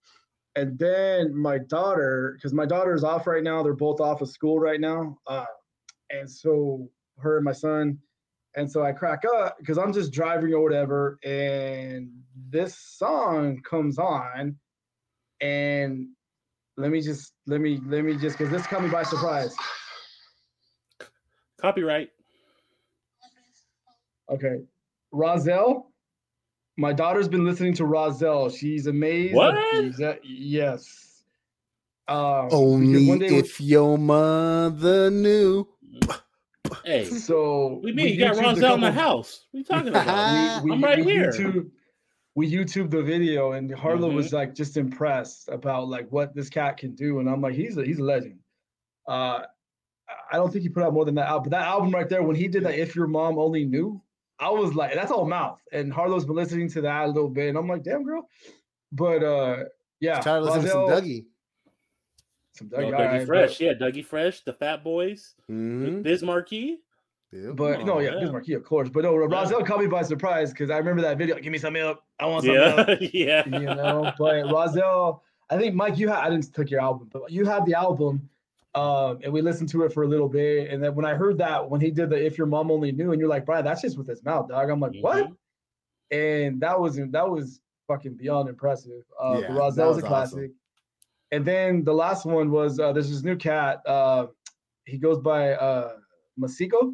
[0.59, 4.27] and then my daughter, because my daughter is off right now, they're both off of
[4.27, 5.45] school right now, uh,
[6.09, 7.97] and so her and my son,
[8.57, 12.09] and so I crack up because I'm just driving or whatever, and
[12.49, 14.57] this song comes on,
[15.39, 16.09] and
[16.75, 19.55] let me just let me let me just because this caught me by surprise.
[21.61, 22.09] Copyright.
[24.29, 24.63] Okay,
[25.13, 25.88] Rahzel.
[26.79, 28.57] My daughter's been listening to Rahzel.
[28.57, 29.35] She's amazed.
[29.35, 29.53] What?
[30.23, 31.23] yes.
[32.07, 35.67] Um, because Only one day- if your mother knew.
[36.85, 38.13] Hey, So we do you mean?
[38.13, 39.45] You got YouTubed a Rahzel in the house.
[39.51, 40.63] What are you talking about?
[40.63, 41.31] we, we, I'm right we here.
[41.31, 41.69] YouTube,
[42.35, 44.15] we YouTube the video, and Harlow Mhm.
[44.15, 47.77] was like just impressed about like what this cat can do, and I'm like, he's
[47.77, 48.39] a he's a legend.
[49.05, 49.41] Uh,
[50.31, 51.49] I don't think he put out more than that album.
[51.49, 54.01] But that album right there, when he did that, if your mom only knew,
[54.39, 55.61] I was like, that's all mouth.
[55.71, 58.27] And Harlow's been listening to that a little bit, and I'm like, damn girl.
[58.91, 59.63] But uh,
[59.99, 61.25] yeah, Try to listen to some Dougie.
[62.55, 66.03] Some Oh, Dougie, Dougie all right, Fresh, yeah, Dougie Fresh, the Fat Boys, Mhm.
[66.03, 66.79] Biz Markie.
[67.31, 67.51] Yeah.
[67.53, 68.19] But, but no, yeah, yeah.
[68.21, 68.89] Biz Markie, of course.
[68.89, 69.27] But no, Yeah.
[69.27, 71.37] Rahzel caught me by surprise because I remember that video.
[71.39, 72.01] Give me some milk.
[72.19, 72.87] I want some milk.
[73.01, 73.45] Yeah, yeah.
[73.59, 74.11] you know.
[74.17, 75.19] But Rahzel,
[75.49, 78.27] I think Mike, you had I didn't took your album, but you had the album,
[78.75, 80.69] um, and we listened to it for a little bit.
[80.71, 83.11] And then when I heard that when he did the "If Your Mom Only Knew,"
[83.11, 84.69] and you're like, Brian, that's just with his mouth, dog.
[84.69, 85.27] I'm like, what?
[85.27, 85.35] Mhm.
[86.11, 89.03] And that was that was fucking beyond impressive.
[89.21, 90.07] Uh, Yeah, but that Rahzel was, was a awesome.
[90.07, 90.51] classic.
[91.31, 93.81] And then the last one was uh, there's this new cat.
[93.85, 94.27] Uh,
[94.85, 95.93] he goes by uh,
[96.39, 96.93] Masiko,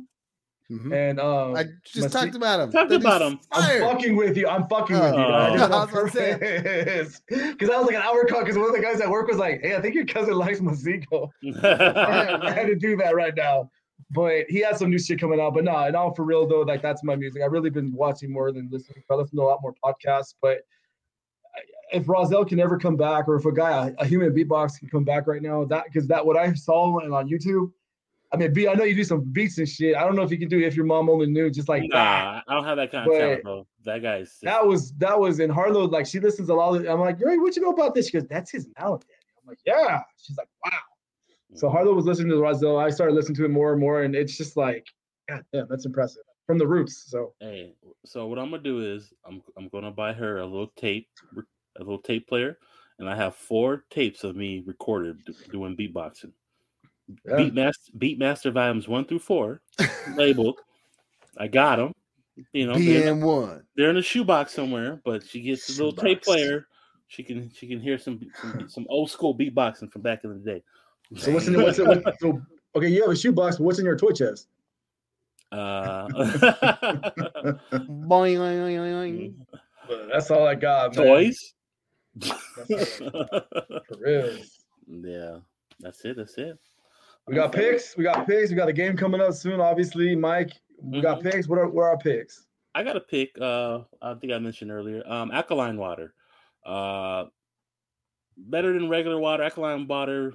[0.72, 0.92] Mhm.
[0.94, 2.72] and um, I just Masi- talked about him.
[2.72, 3.40] Talked That about him.
[3.52, 3.80] I'm fire.
[3.82, 4.48] fucking with you.
[4.48, 5.18] I'm fucking with you.
[5.18, 5.20] dude.
[5.20, 5.78] I did it Oh.
[5.78, 7.52] I was gonna.
[7.52, 8.40] Because I was like an hour cut.
[8.46, 10.60] Because one of the guys at work was like, "Hey, I think your cousin likes
[10.62, 11.30] Maziko."
[11.64, 13.70] I had to do that right now.
[14.12, 15.54] But he has some new shit coming out.
[15.54, 17.42] But no, and all for real though, like that's my music.
[17.44, 19.04] I've really been watching more than listening.
[19.12, 20.34] I listen to a lot more podcasts.
[20.42, 20.60] But
[21.94, 24.90] if Rahzel can ever come back, or if a guy, a, a human beatbox can
[24.90, 27.72] come back right now, that because that what I saw and on YouTube.
[28.36, 29.96] I mean, B, I know you do some beats and shit.
[29.96, 31.94] I don't know if you can do if your mom only knew, just like that.
[31.94, 33.68] nah, I don't have that kind of talent, bro.
[33.86, 35.86] That guy's just- That was that was in Harlow.
[35.86, 36.76] Like she listens a lot.
[36.76, 38.08] Of, I'm like, Yuri, what you know about this?
[38.08, 39.02] She goes, that's his mouth.
[39.02, 40.02] Daddy." I'm like, yeah.
[40.22, 40.72] She's like, wow.
[41.54, 41.76] So mm-hmm.
[41.76, 42.84] Harlow was listening to Rahzel.
[42.84, 44.86] I started listening to it more and more, and it's just like,
[45.30, 47.06] God damn, that's impressive from the roots.
[47.08, 47.74] So Hey,
[48.06, 51.08] so what I'm gonna do is I'm I'm gonna buy her a little tape,
[51.78, 52.58] a little tape player,
[53.00, 55.22] and I have four tapes of me recorded
[55.52, 56.32] doing beatboxing.
[57.26, 57.34] Yeah.
[57.34, 59.62] Beatmaster Beatmaster volumes one through four,
[60.16, 60.60] labeled.
[61.38, 61.94] I got them.
[62.52, 63.62] You know, they're, in, BM1.
[63.78, 66.68] they're in a shoebox somewhere, but she gets a little tape player.
[67.08, 70.40] She can she can hear some some, some old school beatboxing from back in the
[70.40, 70.64] day.
[71.16, 72.42] so what's in the what's in, what, so
[72.76, 72.88] okay?
[72.88, 74.48] You have a shoebox, but what's in your toy chest?
[75.52, 77.60] Uh, Boing,
[78.10, 79.36] boing, boing,
[79.88, 80.10] boing.
[80.12, 80.96] That's all I got.
[80.96, 81.06] man.
[81.06, 81.54] toys.
[82.16, 84.38] That's all I got, for real.
[84.88, 85.38] yeah,
[85.80, 86.18] that's it.
[86.18, 86.58] That's it.
[87.28, 87.98] We got picks.
[87.98, 88.50] We got picks.
[88.52, 89.60] We got a game coming up soon.
[89.60, 90.52] Obviously, Mike.
[90.82, 91.32] We got Mhm.
[91.32, 91.48] picks.
[91.48, 92.46] What are what are our picks?
[92.76, 93.40] I got a pick.
[93.40, 95.02] Uh, I think I mentioned earlier.
[95.08, 96.14] Um, alkaline water.
[96.66, 97.26] Uh,
[98.38, 99.44] better than regular water.
[99.44, 100.34] Alkaline water.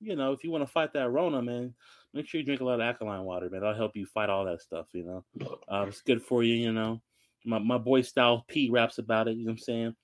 [0.00, 1.74] You know, if you want to fight that Rona, man,
[2.12, 3.60] make sure you drink a lot of alkaline water, man.
[3.60, 4.86] That'll help you fight all that stuff.
[4.92, 5.24] You know,
[5.66, 6.54] uh, it's good for you.
[6.54, 7.02] You know,
[7.44, 9.36] my my boy Style P raps about it.
[9.36, 9.96] You know what I'm saying?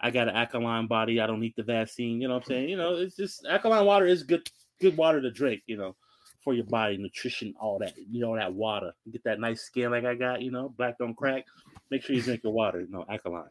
[0.00, 1.20] I got an alkaline body.
[1.20, 2.20] I don't need the vaccine.
[2.20, 2.68] You know what I'm saying?
[2.70, 4.48] You know, it's just alkaline water is good
[4.82, 5.62] good water to drink.
[5.66, 5.96] You know.
[6.44, 8.92] For your body, nutrition, all that, you know, that water.
[9.06, 11.44] You get that nice skin like I got, you know, black don't crack.
[11.88, 12.84] Make sure you drink your water.
[12.90, 13.44] No, alkaline.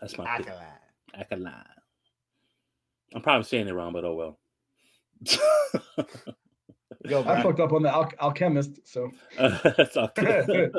[0.00, 0.46] That's my pick.
[1.12, 1.64] alkaline.
[3.12, 4.38] I'm probably saying it wrong, but oh well.
[7.08, 7.42] Go, I Brian.
[7.42, 8.78] fucked up on the al- alchemist.
[8.84, 10.72] So That's all good.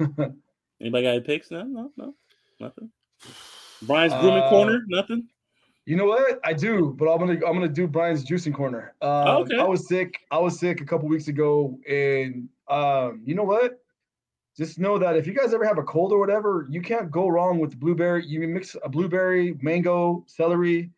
[0.00, 1.50] Anybody got any picks?
[1.50, 2.14] No, no, no,
[2.58, 2.90] nothing.
[3.82, 5.28] Brian's grooming Uh, corner, nothing.
[5.86, 6.40] You know what?
[6.44, 8.94] I do, but I'm gonna I'm gonna do Brian's juicing corner.
[9.02, 9.58] Um, Okay.
[9.58, 10.18] I was sick.
[10.30, 13.80] I was sick a couple weeks ago, and um, you know what?
[14.56, 17.28] Just know that if you guys ever have a cold or whatever, you can't go
[17.28, 18.24] wrong with blueberry.
[18.24, 20.90] You mix a blueberry, mango, celery,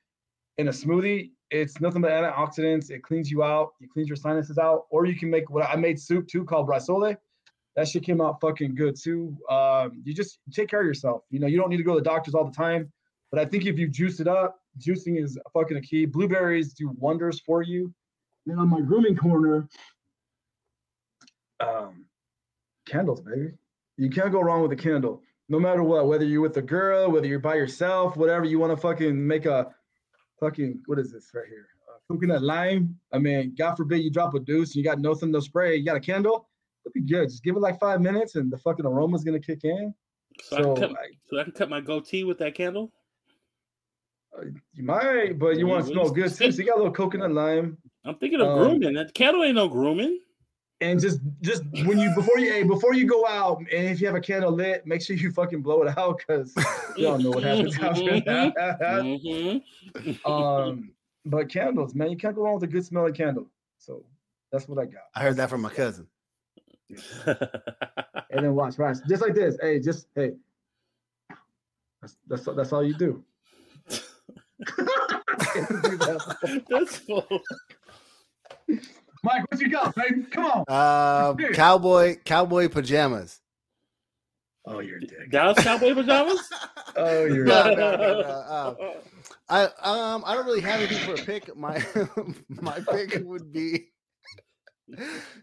[0.58, 1.30] in a smoothie.
[1.50, 2.90] It's nothing but antioxidants.
[2.90, 3.72] It cleans you out.
[3.80, 4.86] You cleans your sinuses out.
[4.90, 7.16] Or you can make what I made soup too called brasole.
[7.76, 9.36] That shit came out fucking good too.
[9.48, 11.22] Um, you just take care of yourself.
[11.30, 12.92] You know, you don't need to go to the doctors all the time.
[13.30, 16.06] But I think if you juice it up, juicing is fucking a key.
[16.06, 17.92] Blueberries do wonders for you.
[18.46, 19.68] Then on my grooming corner,
[21.60, 22.04] um,
[22.86, 23.52] candles, baby.
[23.96, 25.22] You can't go wrong with a candle.
[25.48, 28.72] No matter what, whether you're with a girl, whether you're by yourself, whatever you want
[28.72, 29.72] to fucking make a
[30.40, 31.66] fucking what is this right here?
[31.88, 32.98] Uh, coconut lime.
[33.12, 35.76] I mean, God forbid you drop a deuce and you got nothing to spray.
[35.76, 36.48] You got a candle.
[36.84, 37.28] It'll be good.
[37.30, 39.94] Just give it like five minutes and the fucking aroma's gonna kick in.
[40.42, 42.92] So, I can cut, I- so I can cut my goatee with that candle.
[44.74, 46.52] You might, but you want to we- smell good too.
[46.52, 47.78] So you got a little coconut lime.
[48.04, 48.94] I'm thinking of Um, grooming.
[48.94, 50.20] That candle ain't no grooming.
[50.80, 54.06] and just just when you before you hey, before you go out and if you
[54.06, 56.54] have a candle lit, make sure you fucking blow it out because
[56.96, 58.54] you don't know what happens after that.
[59.02, 60.30] Mm-hmm.
[60.30, 60.92] um,
[61.24, 63.46] but candles, man, you can't go wrong with a good smelling candle.
[63.78, 64.04] So
[64.52, 65.02] that's what I got.
[65.14, 66.06] I heard that from my cousin.
[67.26, 69.56] and then watch, watch, just like this.
[69.60, 70.32] Hey, just hey,
[72.00, 73.24] that's that's that's all you do.
[76.68, 77.26] that's full.
[79.22, 80.24] Mike, what you got, baby?
[80.30, 80.64] Come on.
[80.68, 83.40] Um, cowboy cowboy pajamas.
[84.64, 85.30] Oh, you're a dick.
[85.30, 86.40] Dallas Cowboy pajamas.
[86.96, 87.44] oh, you're.
[87.44, 88.44] no, no, no, no.
[88.48, 88.76] Um,
[89.48, 91.56] I um I don't really have anything for a pick.
[91.56, 91.84] My
[92.48, 93.88] my pick would be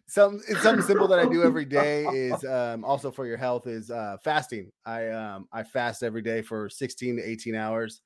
[0.07, 3.67] some it's something simple that I do every day is um also for your health
[3.67, 4.71] is uh fasting.
[4.85, 8.01] I um I fast every day for 16 to 18 hours.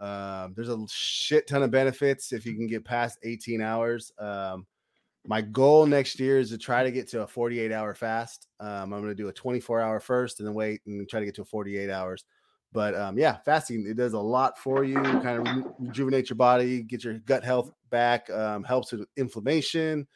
[0.00, 4.12] Um there's a shit ton of benefits if you can get past 18 hours.
[4.18, 4.66] Um
[5.26, 8.48] my goal next year is to try to get to a 48 hour fast.
[8.60, 11.26] Um, I'm going to do a 24 hour first and then wait and try to
[11.26, 12.24] get to a 48 hours.
[12.72, 15.02] But um, yeah, fasting it does a lot for you.
[15.02, 20.06] Kind of re- rejuvenate your body, get your gut health back, um, helps with inflammation,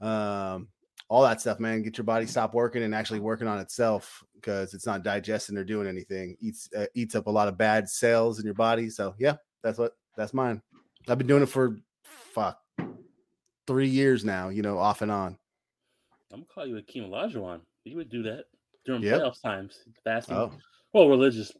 [0.00, 0.68] um,
[1.08, 1.60] all that stuff.
[1.60, 5.56] Man, get your body stop working and actually working on itself because it's not digesting
[5.56, 6.36] or doing anything.
[6.40, 8.90] eats uh, eats up a lot of bad cells in your body.
[8.90, 10.62] So yeah, that's what that's mine.
[11.08, 11.78] I've been doing it for
[12.32, 12.58] fuck
[13.66, 14.48] three years now.
[14.48, 15.38] You know, off and on.
[16.32, 17.60] I'm gonna call you Akeem Olajuwon.
[17.84, 18.44] You would do that
[18.84, 19.20] during yep.
[19.20, 20.36] playoff times, fasting.
[20.36, 20.52] Oh.
[20.92, 21.52] Well, religious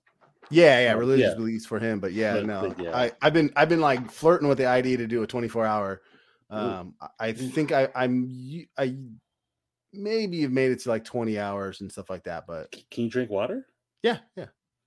[0.50, 1.34] yeah, yeah, religious yeah.
[1.34, 2.96] beliefs for him, but yeah, but, no, but yeah.
[2.96, 6.02] I, I've been I've been like flirting with the idea to do a 24 hour.
[6.50, 8.30] Um, I think I I'm
[8.78, 8.96] I
[9.96, 13.10] maybe you've made it to like 20 hours and stuff like that, but can you
[13.10, 13.66] drink water?
[14.02, 14.46] Yeah, yeah.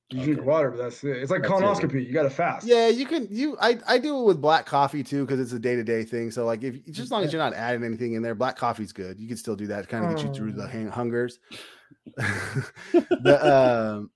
[0.09, 0.33] You okay.
[0.33, 1.17] drink water, but that's it.
[1.17, 1.95] It's like that's colonoscopy.
[1.95, 2.07] It.
[2.07, 2.65] You got to fast.
[2.65, 3.27] Yeah, you can.
[3.29, 6.03] You, I, I do it with black coffee too because it's a day to day
[6.03, 6.31] thing.
[6.31, 8.93] So like, if just as long as you're not adding anything in there, black coffee's
[8.93, 9.19] good.
[9.19, 9.89] You can still do that.
[9.89, 10.91] Kind of get you through the oh.
[10.91, 11.39] hungers.
[12.15, 14.11] the um,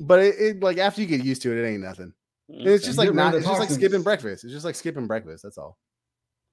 [0.00, 2.14] but it, it, like after you get used to it, it ain't nothing.
[2.48, 3.34] It's just like not.
[3.34, 4.44] It's just like skipping breakfast.
[4.44, 5.42] It's just like skipping breakfast.
[5.42, 5.78] That's all.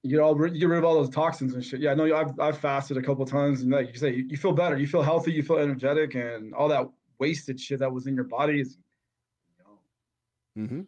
[0.02, 1.80] You get all you get rid of all those toxins and shit.
[1.80, 4.52] Yeah, no, I've I've fasted a couple times, and like you say, you, you feel
[4.52, 6.88] better, you feel healthy, you feel energetic, and all that
[7.18, 8.78] wasted shit that was in your body is,
[9.56, 10.80] you know, mm-hmm.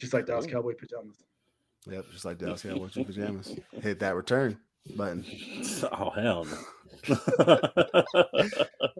[0.00, 1.22] just like Dallas Cowboy pajamas.
[1.86, 3.54] Yep, just like Dallas Cowboy pajamas.
[3.80, 4.58] Hit that return
[4.96, 5.24] button.
[5.92, 6.58] Oh hell no.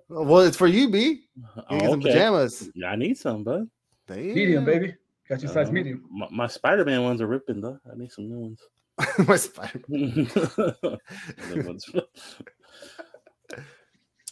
[0.09, 0.99] well, it's for you, B.
[1.37, 1.91] You oh, okay.
[1.91, 2.71] some pajamas.
[2.75, 3.69] Yeah, I need some, bud.
[4.09, 4.35] Damn.
[4.35, 4.95] Medium, baby.
[5.29, 6.05] Got you size uh, medium.
[6.11, 7.79] My, my Spider Man ones are ripping though.
[7.91, 8.61] I need some new ones.
[9.27, 9.83] my Spider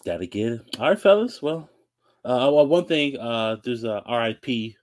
[0.05, 0.61] Gotta get it.
[0.79, 1.43] All right, fellas.
[1.43, 1.69] Well,
[2.25, 3.19] uh, well, one thing.
[3.19, 4.75] Uh, there's a RIP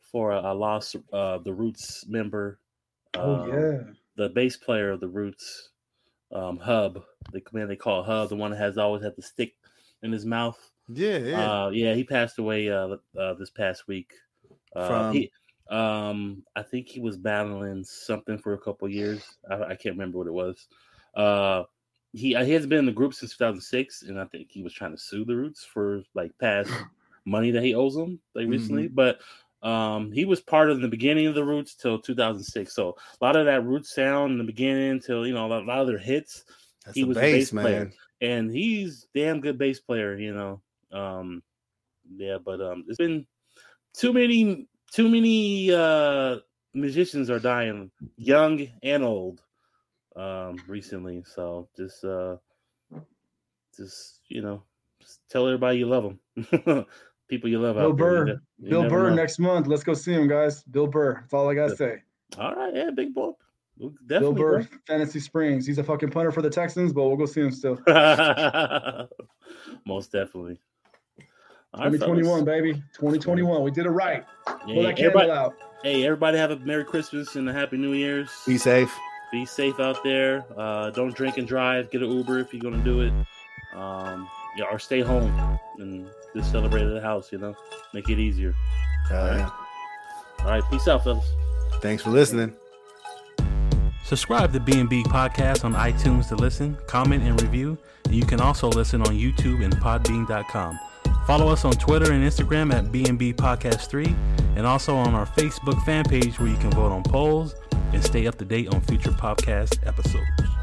[0.00, 2.58] for a, a lost uh, the Roots member.
[3.14, 3.78] Oh yeah,
[4.16, 5.70] the bass player of the Roots
[6.32, 9.54] um, Hub, the man they call Hub, the one that has always had the stick
[10.02, 10.58] in his mouth.
[10.88, 11.94] Yeah, yeah, uh, yeah.
[11.94, 14.12] He passed away uh, uh, this past week.
[14.74, 15.30] Uh, From he,
[15.70, 19.24] um, I think he was battling something for a couple years.
[19.50, 20.66] I, I, can't remember what it was.
[21.14, 21.64] Uh,
[22.12, 24.74] he uh, he has been in the group since 2006, and I think he was
[24.74, 26.70] trying to sue the Roots for like past
[27.24, 28.84] money that he owes them like recently.
[28.84, 28.94] Mm-hmm.
[28.94, 29.20] But
[29.62, 32.74] um, he was part of the beginning of the Roots till 2006.
[32.74, 35.62] So a lot of that Roots sound in the beginning till you know a lot,
[35.62, 36.44] a lot of their hits.
[36.84, 37.64] That's he was bass, a bass man.
[37.64, 40.18] player, and he's damn good bass player.
[40.18, 40.62] You know,
[40.92, 41.42] um,
[42.14, 42.38] yeah.
[42.44, 43.26] But um, it's been
[43.94, 46.36] too many too many uh
[46.74, 49.42] musicians are dying, young and old,
[50.16, 51.24] um, recently.
[51.26, 52.36] So just uh,
[53.76, 54.62] just you know,
[55.00, 56.86] just tell everybody you love them.
[57.28, 58.24] people you love Bill out Burr.
[58.26, 58.42] there.
[58.58, 59.16] You, Bill Burr know.
[59.16, 59.66] next month.
[59.66, 60.62] Let's go see him, guys.
[60.64, 61.20] Bill Burr.
[61.20, 62.02] That's all I gotta say.
[62.38, 63.32] All right, yeah, big boy.
[64.06, 64.78] Bill Burr, bro.
[64.86, 65.66] Fantasy Springs.
[65.66, 67.78] He's a fucking punter for the Texans, but we'll go see him still.
[69.86, 70.60] Most definitely.
[71.74, 72.74] 2021, baby.
[72.92, 73.62] 2021.
[73.62, 74.24] We did it right.
[74.66, 75.54] Yeah, that everybody, out.
[75.82, 78.30] Hey, everybody have a Merry Christmas and a Happy New Year's.
[78.46, 78.94] Be safe.
[79.30, 80.44] Be safe out there.
[80.56, 81.90] Uh, don't drink and drive.
[81.90, 83.12] Get an Uber if you're gonna do it.
[83.74, 87.54] Um, yeah, or stay home and just celebrate at the house, you know,
[87.94, 88.54] make it easier.
[89.10, 89.38] All right.
[89.38, 89.50] yeah.
[90.40, 90.62] All right.
[90.70, 91.32] Peace out, fellas.
[91.80, 92.54] Thanks for listening.
[94.04, 97.78] Subscribe to B&B Podcast on iTunes to listen, comment, and review.
[98.04, 100.78] And you can also listen on YouTube and podbean.com.
[101.26, 104.06] Follow us on Twitter and Instagram at B&B Podcast 3
[104.56, 107.54] and also on our Facebook fan page where you can vote on polls
[107.92, 110.61] and stay up to date on future podcast episodes.